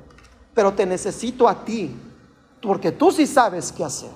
pero 0.54 0.72
te 0.72 0.86
necesito 0.86 1.46
a 1.46 1.62
ti, 1.62 1.94
porque 2.62 2.90
tú 2.90 3.12
sí 3.12 3.26
sabes 3.26 3.70
qué 3.70 3.84
hacer? 3.84 4.08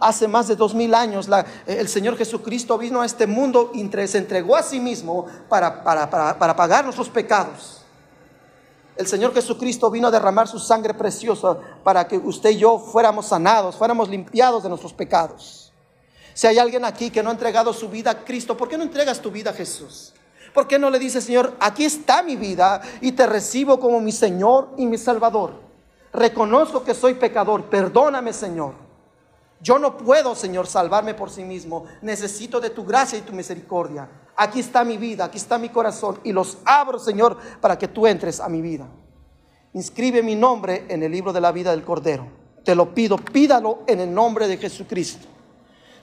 Hace 0.00 0.26
más 0.26 0.48
de 0.48 0.56
dos 0.56 0.74
mil 0.74 0.96
años 0.96 1.28
el 1.64 1.86
Señor 1.86 2.16
Jesucristo 2.16 2.76
vino 2.76 3.02
a 3.02 3.06
este 3.06 3.28
mundo 3.28 3.70
y 3.72 3.88
se 4.08 4.18
entregó 4.18 4.56
a 4.56 4.64
sí 4.64 4.80
mismo 4.80 5.26
para, 5.48 5.84
para, 5.84 6.10
para 6.10 6.56
pagar 6.56 6.82
nuestros 6.82 7.08
pecados. 7.08 7.82
El 8.96 9.06
Señor 9.06 9.32
Jesucristo 9.32 9.88
vino 9.92 10.08
a 10.08 10.10
derramar 10.10 10.48
su 10.48 10.58
sangre 10.58 10.92
preciosa 10.92 11.56
para 11.84 12.08
que 12.08 12.18
usted 12.18 12.50
y 12.50 12.56
yo 12.56 12.80
fuéramos 12.80 13.26
sanados, 13.26 13.76
fuéramos 13.76 14.08
limpiados 14.08 14.64
de 14.64 14.70
nuestros 14.70 14.92
pecados. 14.92 15.63
Si 16.34 16.46
hay 16.46 16.58
alguien 16.58 16.84
aquí 16.84 17.10
que 17.10 17.22
no 17.22 17.30
ha 17.30 17.32
entregado 17.32 17.72
su 17.72 17.88
vida 17.88 18.10
a 18.10 18.24
Cristo, 18.24 18.56
¿por 18.56 18.68
qué 18.68 18.76
no 18.76 18.82
entregas 18.82 19.20
tu 19.20 19.30
vida 19.30 19.50
a 19.50 19.54
Jesús? 19.54 20.12
¿Por 20.52 20.68
qué 20.68 20.78
no 20.78 20.90
le 20.90 20.98
dices, 20.98 21.24
Señor, 21.24 21.54
aquí 21.60 21.84
está 21.84 22.22
mi 22.22 22.36
vida 22.36 22.82
y 23.00 23.12
te 23.12 23.26
recibo 23.26 23.80
como 23.80 24.00
mi 24.00 24.12
Señor 24.12 24.70
y 24.76 24.86
mi 24.86 24.98
Salvador? 24.98 25.60
Reconozco 26.12 26.84
que 26.84 26.94
soy 26.94 27.14
pecador, 27.14 27.64
perdóname, 27.64 28.32
Señor. 28.32 28.74
Yo 29.60 29.78
no 29.78 29.96
puedo, 29.96 30.34
Señor, 30.34 30.66
salvarme 30.66 31.14
por 31.14 31.30
sí 31.30 31.42
mismo. 31.42 31.86
Necesito 32.02 32.60
de 32.60 32.70
tu 32.70 32.84
gracia 32.84 33.18
y 33.18 33.22
tu 33.22 33.32
misericordia. 33.32 34.08
Aquí 34.36 34.60
está 34.60 34.84
mi 34.84 34.96
vida, 34.96 35.24
aquí 35.24 35.38
está 35.38 35.58
mi 35.58 35.70
corazón 35.70 36.20
y 36.22 36.32
los 36.32 36.58
abro, 36.64 36.98
Señor, 36.98 37.38
para 37.60 37.78
que 37.78 37.88
tú 37.88 38.06
entres 38.06 38.40
a 38.40 38.48
mi 38.48 38.60
vida. 38.60 38.86
Inscribe 39.72 40.22
mi 40.22 40.36
nombre 40.36 40.84
en 40.88 41.02
el 41.02 41.10
libro 41.10 41.32
de 41.32 41.40
la 41.40 41.50
vida 41.50 41.70
del 41.70 41.82
Cordero. 41.82 42.26
Te 42.64 42.74
lo 42.74 42.94
pido, 42.94 43.16
pídalo 43.16 43.82
en 43.86 44.00
el 44.00 44.12
nombre 44.12 44.46
de 44.46 44.56
Jesucristo. 44.56 45.33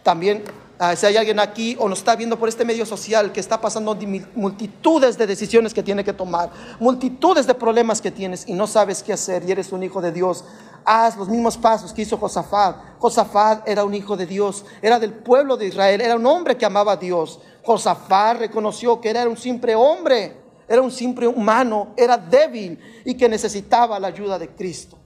También, 0.03 0.43
ah, 0.79 0.95
si 0.95 1.05
hay 1.05 1.17
alguien 1.17 1.39
aquí 1.39 1.75
o 1.79 1.87
nos 1.87 1.99
está 1.99 2.15
viendo 2.15 2.37
por 2.37 2.49
este 2.49 2.65
medio 2.65 2.85
social 2.85 3.31
que 3.31 3.39
está 3.39 3.61
pasando 3.61 3.95
multitudes 4.35 5.17
de 5.17 5.27
decisiones 5.27 5.73
que 5.73 5.83
tiene 5.83 6.03
que 6.03 6.13
tomar, 6.13 6.49
multitudes 6.79 7.45
de 7.45 7.53
problemas 7.53 8.01
que 8.01 8.11
tienes 8.11 8.47
y 8.47 8.53
no 8.53 8.67
sabes 8.67 9.03
qué 9.03 9.13
hacer 9.13 9.43
y 9.47 9.51
eres 9.51 9.71
un 9.71 9.83
hijo 9.83 10.01
de 10.01 10.11
Dios, 10.11 10.43
haz 10.83 11.17
los 11.17 11.29
mismos 11.29 11.57
pasos 11.57 11.93
que 11.93 12.01
hizo 12.01 12.17
Josafat. 12.17 12.77
Josafat 12.99 13.67
era 13.67 13.83
un 13.83 13.93
hijo 13.93 14.17
de 14.17 14.25
Dios, 14.25 14.65
era 14.81 14.99
del 14.99 15.13
pueblo 15.13 15.57
de 15.57 15.67
Israel, 15.67 16.01
era 16.01 16.15
un 16.15 16.25
hombre 16.25 16.57
que 16.57 16.65
amaba 16.65 16.93
a 16.93 16.97
Dios. 16.97 17.39
Josafat 17.63 18.37
reconoció 18.37 18.99
que 18.99 19.09
era 19.09 19.27
un 19.27 19.37
simple 19.37 19.75
hombre, 19.75 20.41
era 20.67 20.81
un 20.81 20.91
simple 20.91 21.27
humano, 21.27 21.93
era 21.97 22.17
débil 22.17 22.79
y 23.05 23.15
que 23.15 23.29
necesitaba 23.29 23.99
la 23.99 24.07
ayuda 24.07 24.39
de 24.39 24.49
Cristo. 24.49 24.97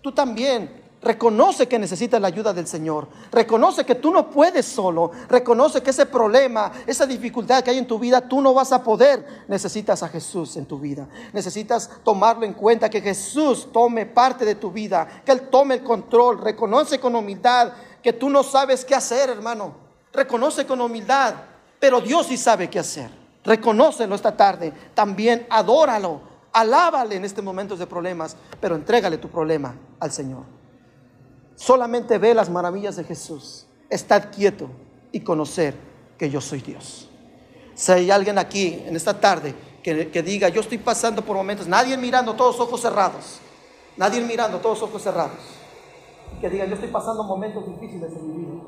Tú 0.00 0.12
también 0.12 0.87
Reconoce 1.00 1.68
que 1.68 1.78
necesitas 1.78 2.20
la 2.20 2.26
ayuda 2.26 2.52
del 2.52 2.66
Señor. 2.66 3.06
Reconoce 3.30 3.84
que 3.84 3.94
tú 3.94 4.10
no 4.10 4.30
puedes 4.30 4.66
solo. 4.66 5.12
Reconoce 5.28 5.80
que 5.80 5.90
ese 5.90 6.06
problema, 6.06 6.72
esa 6.88 7.06
dificultad 7.06 7.62
que 7.62 7.70
hay 7.70 7.78
en 7.78 7.86
tu 7.86 8.00
vida, 8.00 8.20
tú 8.20 8.40
no 8.40 8.52
vas 8.52 8.72
a 8.72 8.82
poder. 8.82 9.44
Necesitas 9.46 10.02
a 10.02 10.08
Jesús 10.08 10.56
en 10.56 10.66
tu 10.66 10.78
vida. 10.80 11.06
Necesitas 11.32 11.88
tomarlo 12.02 12.44
en 12.44 12.52
cuenta, 12.52 12.90
que 12.90 13.00
Jesús 13.00 13.68
tome 13.72 14.06
parte 14.06 14.44
de 14.44 14.56
tu 14.56 14.72
vida, 14.72 15.22
que 15.24 15.30
Él 15.30 15.42
tome 15.48 15.76
el 15.76 15.84
control. 15.84 16.40
Reconoce 16.40 16.98
con 16.98 17.14
humildad 17.14 17.72
que 18.02 18.12
tú 18.12 18.28
no 18.28 18.42
sabes 18.42 18.84
qué 18.84 18.96
hacer, 18.96 19.30
hermano. 19.30 19.74
Reconoce 20.12 20.66
con 20.66 20.80
humildad, 20.80 21.34
pero 21.78 22.00
Dios 22.00 22.26
sí 22.26 22.36
sabe 22.36 22.68
qué 22.68 22.80
hacer. 22.80 23.08
Reconócelo 23.44 24.16
esta 24.16 24.36
tarde. 24.36 24.72
También 24.94 25.46
adóralo. 25.48 26.22
Alábale 26.52 27.14
en 27.14 27.24
estos 27.24 27.44
momentos 27.44 27.78
de 27.78 27.86
problemas, 27.86 28.36
pero 28.60 28.74
entrégale 28.74 29.18
tu 29.18 29.28
problema 29.28 29.76
al 30.00 30.10
Señor. 30.10 30.57
Solamente 31.58 32.18
ve 32.18 32.34
las 32.34 32.48
maravillas 32.48 32.94
de 32.94 33.02
Jesús. 33.02 33.66
Estad 33.90 34.30
quieto 34.30 34.68
y 35.10 35.20
conocer 35.20 35.74
que 36.16 36.30
yo 36.30 36.40
soy 36.40 36.60
Dios. 36.60 37.10
Si 37.74 37.90
hay 37.90 38.12
alguien 38.12 38.38
aquí 38.38 38.80
en 38.86 38.94
esta 38.94 39.18
tarde 39.18 39.56
que, 39.82 40.22
diga, 40.22 40.48
yo 40.50 40.60
estoy 40.60 40.78
pasando 40.78 41.20
por 41.20 41.36
momentos, 41.36 41.66
nadie 41.66 41.96
mirando, 41.96 42.34
todos 42.34 42.60
ojos 42.60 42.80
cerrados. 42.80 43.40
Nadie 43.96 44.20
mirando, 44.20 44.58
todos 44.58 44.80
ojos 44.82 45.02
cerrados. 45.02 45.36
Que 46.40 46.48
diga, 46.48 46.64
yo 46.64 46.74
estoy 46.74 46.90
pasando 46.90 47.24
momentos 47.24 47.66
difíciles 47.66 48.12
en 48.12 48.28
mi 48.28 48.44
vida. 48.44 48.62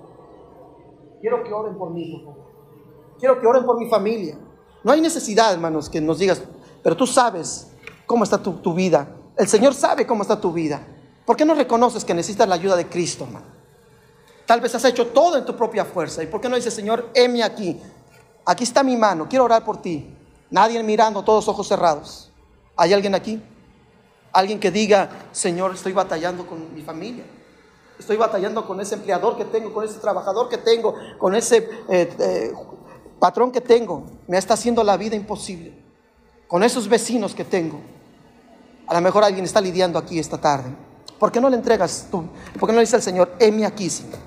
Quiero 1.20 1.44
que 1.44 1.52
oren 1.52 1.78
por 1.78 1.92
mí, 1.92 2.26
Quiero 3.20 3.40
que 3.40 3.46
oren 3.46 3.64
por 3.64 3.78
mi 3.78 3.88
familia. 3.88 4.36
No 4.82 4.90
hay 4.90 5.00
necesidad, 5.00 5.52
hermanos, 5.52 5.88
que 5.88 6.00
nos 6.00 6.18
digas, 6.18 6.42
pero 6.82 6.96
tú 6.96 7.06
sabes 7.06 7.70
cómo 8.04 8.24
está 8.24 8.42
tu, 8.42 8.54
tu 8.54 8.74
vida. 8.74 9.14
El 9.36 9.46
Señor 9.46 9.74
sabe 9.74 10.08
cómo 10.08 10.22
está 10.22 10.40
tu 10.40 10.52
vida. 10.52 10.84
¿Por 11.24 11.36
qué 11.36 11.44
no 11.44 11.54
reconoces 11.54 12.04
que 12.04 12.14
necesitas 12.14 12.48
la 12.48 12.54
ayuda 12.54 12.76
de 12.76 12.88
Cristo, 12.88 13.24
hermano? 13.24 13.46
Tal 14.46 14.60
vez 14.60 14.74
has 14.74 14.84
hecho 14.84 15.06
todo 15.08 15.36
en 15.36 15.44
tu 15.44 15.56
propia 15.56 15.84
fuerza. 15.84 16.22
¿Y 16.22 16.26
por 16.26 16.40
qué 16.40 16.48
no 16.48 16.56
dices, 16.56 16.74
Señor, 16.74 17.10
heme 17.14 17.42
aquí? 17.42 17.80
Aquí 18.44 18.64
está 18.64 18.82
mi 18.82 18.96
mano, 18.96 19.28
quiero 19.28 19.44
orar 19.44 19.64
por 19.64 19.80
ti. 19.80 20.12
Nadie 20.50 20.82
mirando, 20.82 21.22
todos 21.22 21.46
ojos 21.46 21.68
cerrados. 21.68 22.32
¿Hay 22.76 22.92
alguien 22.92 23.14
aquí? 23.14 23.40
Alguien 24.32 24.58
que 24.58 24.70
diga, 24.70 25.08
Señor, 25.32 25.74
estoy 25.74 25.92
batallando 25.92 26.46
con 26.46 26.74
mi 26.74 26.82
familia. 26.82 27.24
Estoy 27.98 28.16
batallando 28.16 28.66
con 28.66 28.80
ese 28.80 28.94
empleador 28.94 29.36
que 29.36 29.44
tengo, 29.44 29.72
con 29.72 29.84
ese 29.84 30.00
trabajador 30.00 30.48
que 30.48 30.58
tengo, 30.58 30.94
con 31.18 31.34
ese 31.34 31.68
eh, 31.88 32.12
eh, 32.18 32.52
patrón 33.18 33.52
que 33.52 33.60
tengo. 33.60 34.04
Me 34.26 34.38
está 34.38 34.54
haciendo 34.54 34.82
la 34.82 34.96
vida 34.96 35.14
imposible. 35.14 35.74
Con 36.48 36.62
esos 36.62 36.88
vecinos 36.88 37.34
que 37.34 37.44
tengo. 37.44 37.80
A 38.86 38.94
lo 38.94 39.00
mejor 39.00 39.22
alguien 39.22 39.44
está 39.44 39.60
lidiando 39.60 39.98
aquí 39.98 40.18
esta 40.18 40.38
tarde. 40.38 40.74
¿Por 41.20 41.30
qué 41.30 41.38
no 41.38 41.50
le 41.50 41.56
entregas 41.56 42.08
tú? 42.10 42.24
¿Por 42.58 42.66
qué 42.66 42.72
no 42.72 42.78
le 42.78 42.86
dice 42.86 42.96
al 42.96 43.02
Señor, 43.02 43.36
heme 43.38 43.66
aquí, 43.66 43.90
Señor? 43.90 44.18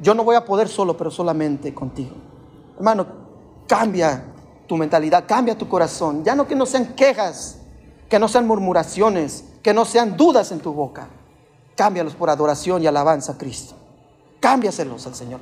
Yo 0.00 0.14
no 0.14 0.24
voy 0.24 0.34
a 0.36 0.44
poder 0.44 0.70
solo, 0.70 0.96
pero 0.96 1.10
solamente 1.10 1.74
contigo. 1.74 2.16
Hermano, 2.76 3.06
cambia 3.68 4.24
tu 4.66 4.78
mentalidad, 4.78 5.26
cambia 5.28 5.56
tu 5.56 5.68
corazón. 5.68 6.24
Ya 6.24 6.34
no 6.34 6.48
que 6.48 6.54
no 6.54 6.64
sean 6.64 6.94
quejas, 6.94 7.58
que 8.08 8.18
no 8.18 8.26
sean 8.26 8.46
murmuraciones, 8.46 9.44
que 9.62 9.74
no 9.74 9.84
sean 9.84 10.16
dudas 10.16 10.50
en 10.50 10.60
tu 10.60 10.72
boca. 10.72 11.08
Cámbialos 11.76 12.14
por 12.14 12.30
adoración 12.30 12.82
y 12.82 12.86
alabanza 12.86 13.32
a 13.32 13.38
Cristo. 13.38 13.74
Cámbiaselos 14.40 15.06
al 15.06 15.14
Señor. 15.14 15.40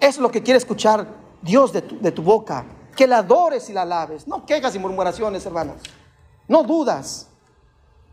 Es 0.00 0.16
lo 0.16 0.30
que 0.30 0.42
quiere 0.42 0.56
escuchar 0.56 1.06
Dios 1.42 1.70
de 1.70 1.82
tu, 1.82 2.00
de 2.00 2.12
tu 2.12 2.22
boca. 2.22 2.64
Que 2.96 3.06
la 3.06 3.18
adores 3.18 3.68
y 3.68 3.74
la 3.74 3.82
alabes. 3.82 4.26
No 4.26 4.46
quejas 4.46 4.74
y 4.74 4.78
murmuraciones, 4.78 5.44
hermanos. 5.44 5.82
No 6.48 6.62
dudas. 6.62 7.28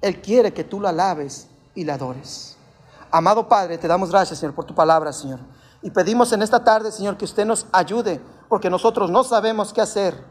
Él 0.02 0.20
quiere 0.20 0.52
que 0.52 0.66
tú 0.66 0.82
la 0.82 0.90
alabes 0.90 1.48
y 1.82 1.90
adores. 1.90 2.58
Amado 3.12 3.48
Padre, 3.48 3.78
te 3.78 3.88
damos 3.88 4.12
gracias, 4.12 4.40
Señor, 4.40 4.54
por 4.54 4.66
tu 4.66 4.76
palabra, 4.76 5.12
Señor. 5.12 5.40
Y 5.82 5.92
pedimos 5.92 6.32
en 6.32 6.42
esta 6.42 6.64
tarde, 6.64 6.92
Señor, 6.92 7.18
que 7.18 7.26
usted 7.26 7.46
nos 7.46 7.66
ayude, 7.72 8.22
porque 8.48 8.70
nosotros 8.70 9.10
no 9.10 9.24
sabemos 9.24 9.74
qué 9.74 9.82
hacer, 9.82 10.24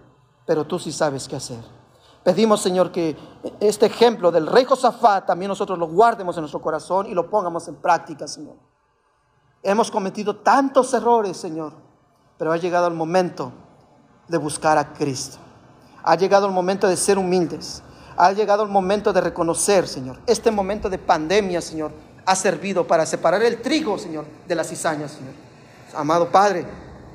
pero 0.46 0.66
tú 0.66 0.78
sí 0.78 0.92
sabes 0.92 1.26
qué 1.26 1.36
hacer. 1.36 1.60
Pedimos, 2.22 2.60
Señor, 2.60 2.92
que 2.92 3.16
este 3.60 3.86
ejemplo 3.86 4.30
del 4.30 4.46
rey 4.46 4.64
Josafat 4.64 5.26
también 5.26 5.48
nosotros 5.48 5.78
lo 5.78 5.88
guardemos 5.88 6.36
en 6.36 6.42
nuestro 6.42 6.60
corazón 6.60 7.06
y 7.06 7.14
lo 7.14 7.30
pongamos 7.30 7.66
en 7.68 7.76
práctica, 7.76 8.28
Señor. 8.28 8.56
Hemos 9.62 9.90
cometido 9.90 10.36
tantos 10.36 10.92
errores, 10.94 11.36
Señor, 11.36 11.72
pero 12.36 12.52
ha 12.52 12.56
llegado 12.56 12.86
el 12.86 12.94
momento 12.94 13.52
de 14.28 14.36
buscar 14.36 14.78
a 14.78 14.92
Cristo. 14.92 15.38
Ha 16.02 16.14
llegado 16.16 16.46
el 16.46 16.52
momento 16.52 16.86
de 16.86 16.96
ser 16.96 17.18
humildes. 17.18 17.82
Ha 18.20 18.32
llegado 18.32 18.64
el 18.64 18.68
momento 18.68 19.12
de 19.12 19.20
reconocer, 19.20 19.86
Señor. 19.86 20.18
Este 20.26 20.50
momento 20.50 20.90
de 20.90 20.98
pandemia, 20.98 21.60
Señor, 21.60 21.92
ha 22.26 22.34
servido 22.34 22.84
para 22.84 23.06
separar 23.06 23.40
el 23.44 23.62
trigo, 23.62 23.96
Señor, 23.96 24.24
de 24.44 24.56
las 24.56 24.68
cizañas, 24.68 25.12
Señor. 25.12 25.34
Amado 25.94 26.28
Padre, 26.28 26.64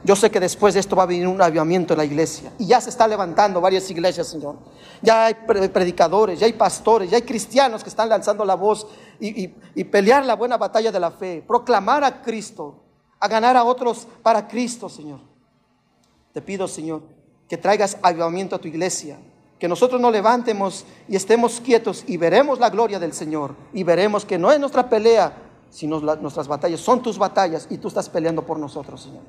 yo 0.06 0.16
sé 0.16 0.32
que 0.32 0.39
después 0.39 0.74
de 0.74 0.80
esto 0.80 0.95
va 0.95 1.04
a 1.04 1.06
venir 1.06 1.28
un 1.28 1.41
avivamiento 1.41 1.93
en 1.93 1.97
la 1.97 2.06
iglesia. 2.06 2.54
Y 2.58 2.68
ya 2.68 2.80
se 2.80 2.89
está 2.89 3.06
levantando 3.06 3.60
varias 3.60 3.91
iglesias, 3.91 4.28
Señor. 4.28 4.56
Ya 5.01 5.26
hay 5.26 5.34
predicadores, 5.34 6.39
ya 6.39 6.45
hay 6.45 6.54
pastores, 6.54 7.10
ya 7.10 7.18
hay 7.18 7.24
cristianos 7.24 7.84
que 7.84 7.89
están 7.89 8.08
lanzando 8.08 8.45
la 8.45 8.56
voz 8.56 8.88
y, 9.20 9.54
y 9.76 9.84
pelear 9.84 10.26
la 10.26 10.38
buena 10.38 10.56
batalla 10.56 10.89
de 10.89 11.01
la 11.01 11.12
fe. 11.12 11.43
Proclamar 11.45 12.06
a 12.06 12.22
Cristo, 12.22 12.80
a 13.20 13.28
ganar 13.28 13.58
a 13.58 13.66
otros 13.66 14.08
para 14.22 14.47
Cristo, 14.47 14.88
Señor. 14.88 15.20
Te 16.32 16.41
pido, 16.41 16.66
Señor, 16.66 17.01
que 17.49 17.58
traigas 17.58 17.97
avivamiento 18.01 18.56
a 18.56 18.60
tu 18.60 18.70
iglesia 18.70 19.20
que 19.64 19.70
nosotros 19.70 20.01
nos 20.01 20.11
levantemos 20.11 20.84
y 21.07 21.16
estemos 21.16 21.61
quietos 21.61 22.03
y 22.05 22.18
veremos 22.18 22.59
la 22.59 22.70
gloria 22.70 22.99
del 22.99 23.14
Señor 23.14 23.55
y 23.72 23.86
veremos 23.86 24.26
que 24.26 24.38
no 24.38 24.51
es 24.51 24.59
nuestra 24.59 24.89
pelea, 24.89 25.38
sino 25.70 26.01
nuestras 26.01 26.49
batallas, 26.49 26.82
son 26.82 27.01
tus 27.01 27.18
batallas 27.18 27.68
y 27.70 27.78
tú 27.78 27.88
estás 27.88 28.09
peleando 28.09 28.45
por 28.45 28.59
nosotros, 28.59 29.03
Señor. 29.03 29.22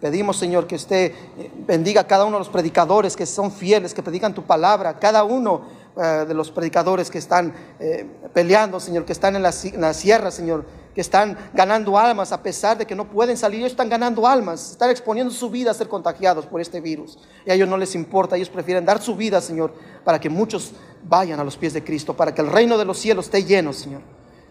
Pedimos, 0.00 0.36
Señor, 0.36 0.66
que 0.66 0.74
usted 0.74 1.12
eh, 1.38 1.52
bendiga 1.64 2.00
a 2.00 2.06
cada 2.08 2.24
uno 2.24 2.38
de 2.38 2.40
los 2.40 2.48
predicadores 2.48 3.14
que 3.14 3.24
son 3.24 3.52
fieles, 3.52 3.94
que 3.94 4.02
predican 4.02 4.34
tu 4.34 4.42
palabra, 4.42 4.98
cada 4.98 5.22
uno 5.22 5.60
eh, 5.96 6.24
de 6.26 6.34
los 6.34 6.50
predicadores 6.50 7.08
que 7.08 7.18
están 7.18 7.54
eh, 7.78 8.04
peleando, 8.34 8.80
Señor, 8.80 9.04
que 9.04 9.12
están 9.12 9.36
en 9.36 9.44
la, 9.44 9.54
en 9.62 9.80
la 9.80 9.94
sierra, 9.94 10.32
Señor, 10.32 10.64
que 10.98 11.02
están 11.02 11.38
ganando 11.54 11.96
almas 11.96 12.32
a 12.32 12.42
pesar 12.42 12.76
de 12.76 12.84
que 12.84 12.96
no 12.96 13.08
pueden 13.08 13.36
salir, 13.36 13.60
ellos 13.60 13.70
están 13.70 13.88
ganando 13.88 14.26
almas, 14.26 14.72
están 14.72 14.90
exponiendo 14.90 15.32
su 15.32 15.48
vida 15.48 15.70
a 15.70 15.74
ser 15.74 15.86
contagiados 15.86 16.44
por 16.44 16.60
este 16.60 16.80
virus. 16.80 17.20
Y 17.46 17.52
a 17.52 17.54
ellos 17.54 17.68
no 17.68 17.76
les 17.76 17.94
importa, 17.94 18.34
ellos 18.34 18.48
prefieren 18.48 18.84
dar 18.84 19.00
su 19.00 19.14
vida, 19.14 19.40
Señor, 19.40 19.72
para 20.02 20.18
que 20.18 20.28
muchos 20.28 20.72
vayan 21.04 21.38
a 21.38 21.44
los 21.44 21.56
pies 21.56 21.72
de 21.72 21.84
Cristo, 21.84 22.16
para 22.16 22.34
que 22.34 22.42
el 22.42 22.50
reino 22.50 22.76
de 22.76 22.84
los 22.84 22.98
cielos 22.98 23.26
esté 23.26 23.44
lleno, 23.44 23.72
Señor. 23.72 24.00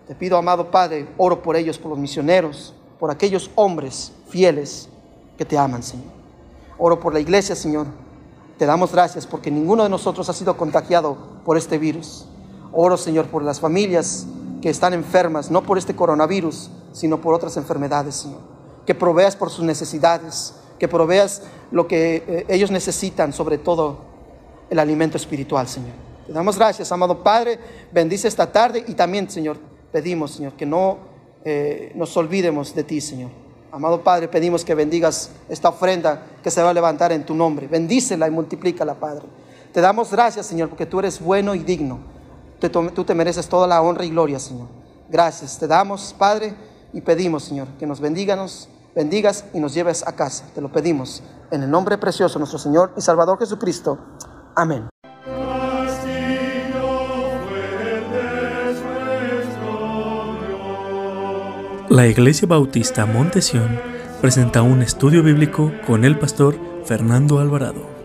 Te 0.08 0.16
pido, 0.16 0.38
amado 0.38 0.72
Padre, 0.72 1.10
oro 1.18 1.44
por 1.44 1.58
ellos, 1.58 1.78
por 1.78 1.90
los 1.90 2.00
misioneros, 2.00 2.74
por 2.98 3.12
aquellos 3.12 3.52
hombres 3.56 4.14
fieles 4.30 4.88
que 5.38 5.44
te 5.44 5.58
aman, 5.58 5.84
Señor. 5.84 6.14
Oro 6.78 6.98
por 6.98 7.12
la 7.12 7.20
iglesia, 7.20 7.58
Señor. 7.58 7.88
Te 8.58 8.66
damos 8.66 8.94
gracias 8.94 9.28
porque 9.28 9.52
ninguno 9.52 9.84
de 9.84 9.90
nosotros 9.90 10.30
ha 10.30 10.34
sido 10.34 10.56
contagiado 10.56 11.42
por 11.44 11.58
este 11.58 11.78
virus. 11.78 12.26
Oro, 12.72 12.96
Señor, 12.96 13.26
por 13.26 13.44
las 13.44 13.60
familias 13.60 14.26
que 14.62 14.70
están 14.70 14.94
enfermas, 14.94 15.52
no 15.52 15.64
por 15.64 15.78
este 15.78 15.96
coronavirus, 15.96 16.70
sino 16.94 17.22
por 17.22 17.34
otras 17.34 17.58
enfermedades, 17.58 18.16
Señor. 18.16 18.40
Que 18.86 18.96
proveas 18.96 19.36
por 19.36 19.50
sus 19.50 19.64
necesidades, 19.64 20.56
que 20.80 20.88
proveas 20.88 21.44
lo 21.72 21.88
que 21.88 22.24
eh, 22.28 22.46
ellos 22.48 22.72
necesitan, 22.72 23.34
sobre 23.34 23.58
todo 23.58 23.98
el 24.70 24.80
alimento 24.80 25.18
espiritual, 25.18 25.68
Señor. 25.68 25.94
Te 26.26 26.34
damos 26.34 26.58
gracias, 26.58 26.92
amado 26.92 27.24
Padre, 27.24 27.60
bendice 27.92 28.28
esta 28.28 28.52
tarde 28.52 28.84
y 28.86 28.94
también, 28.94 29.30
Señor, 29.30 29.58
pedimos, 29.92 30.32
Señor, 30.32 30.54
que 30.54 30.66
no 30.66 30.98
eh, 31.46 31.92
nos 31.96 32.16
olvidemos 32.18 32.76
de 32.76 32.84
ti, 32.84 33.00
Señor. 33.00 33.32
Amado 33.72 34.04
Padre, 34.04 34.28
pedimos 34.28 34.66
que 34.66 34.76
bendigas 34.76 35.32
esta 35.50 35.70
ofrenda 35.70 36.24
que 36.42 36.52
se 36.52 36.62
va 36.62 36.72
a 36.72 36.74
levantar 36.74 37.12
en 37.12 37.26
tu 37.26 37.34
nombre. 37.34 37.68
Bendícela 37.68 38.28
y 38.28 38.32
multiplícala, 38.32 38.96
Padre. 38.96 39.26
Te 39.72 39.82
damos 39.82 40.12
gracias, 40.12 40.46
Señor, 40.46 40.70
porque 40.70 40.86
tú 40.86 41.00
eres 41.00 41.20
bueno 41.22 41.54
y 41.54 41.60
digno 41.60 42.17
tú 42.60 43.04
te 43.04 43.14
mereces 43.14 43.48
toda 43.48 43.68
la 43.68 43.82
honra 43.82 44.06
y 44.06 44.10
gloria, 44.10 44.40
Señor. 44.40 44.68
Gracias, 45.10 45.58
te 45.58 45.68
damos, 45.68 46.14
Padre, 46.18 46.56
y 46.94 47.02
pedimos, 47.02 47.44
Señor, 47.44 47.68
que 47.80 47.86
nos 47.86 48.02
bendigas 48.02 48.68
y 49.54 49.60
nos 49.60 49.74
lleves 49.74 50.06
a 50.06 50.16
casa. 50.16 50.46
Te 50.54 50.62
lo 50.62 50.72
pedimos 50.72 51.24
en 51.52 51.64
el 51.64 51.72
nombre 51.72 51.98
precioso 51.98 52.36
de 52.36 52.40
nuestro 52.40 52.60
Señor 52.60 52.94
y 52.98 53.02
Salvador 53.02 53.40
Jesucristo. 53.40 53.98
Amén. 54.56 54.90
La 61.90 62.06
Iglesia 62.06 62.48
Bautista 62.48 63.06
Montesión 63.06 63.80
presenta 64.20 64.62
un 64.62 64.82
estudio 64.82 65.24
bíblico 65.24 65.72
con 65.86 66.04
el 66.04 66.20
pastor 66.20 66.58
Fernando 66.84 67.40
Alvarado. 67.40 67.97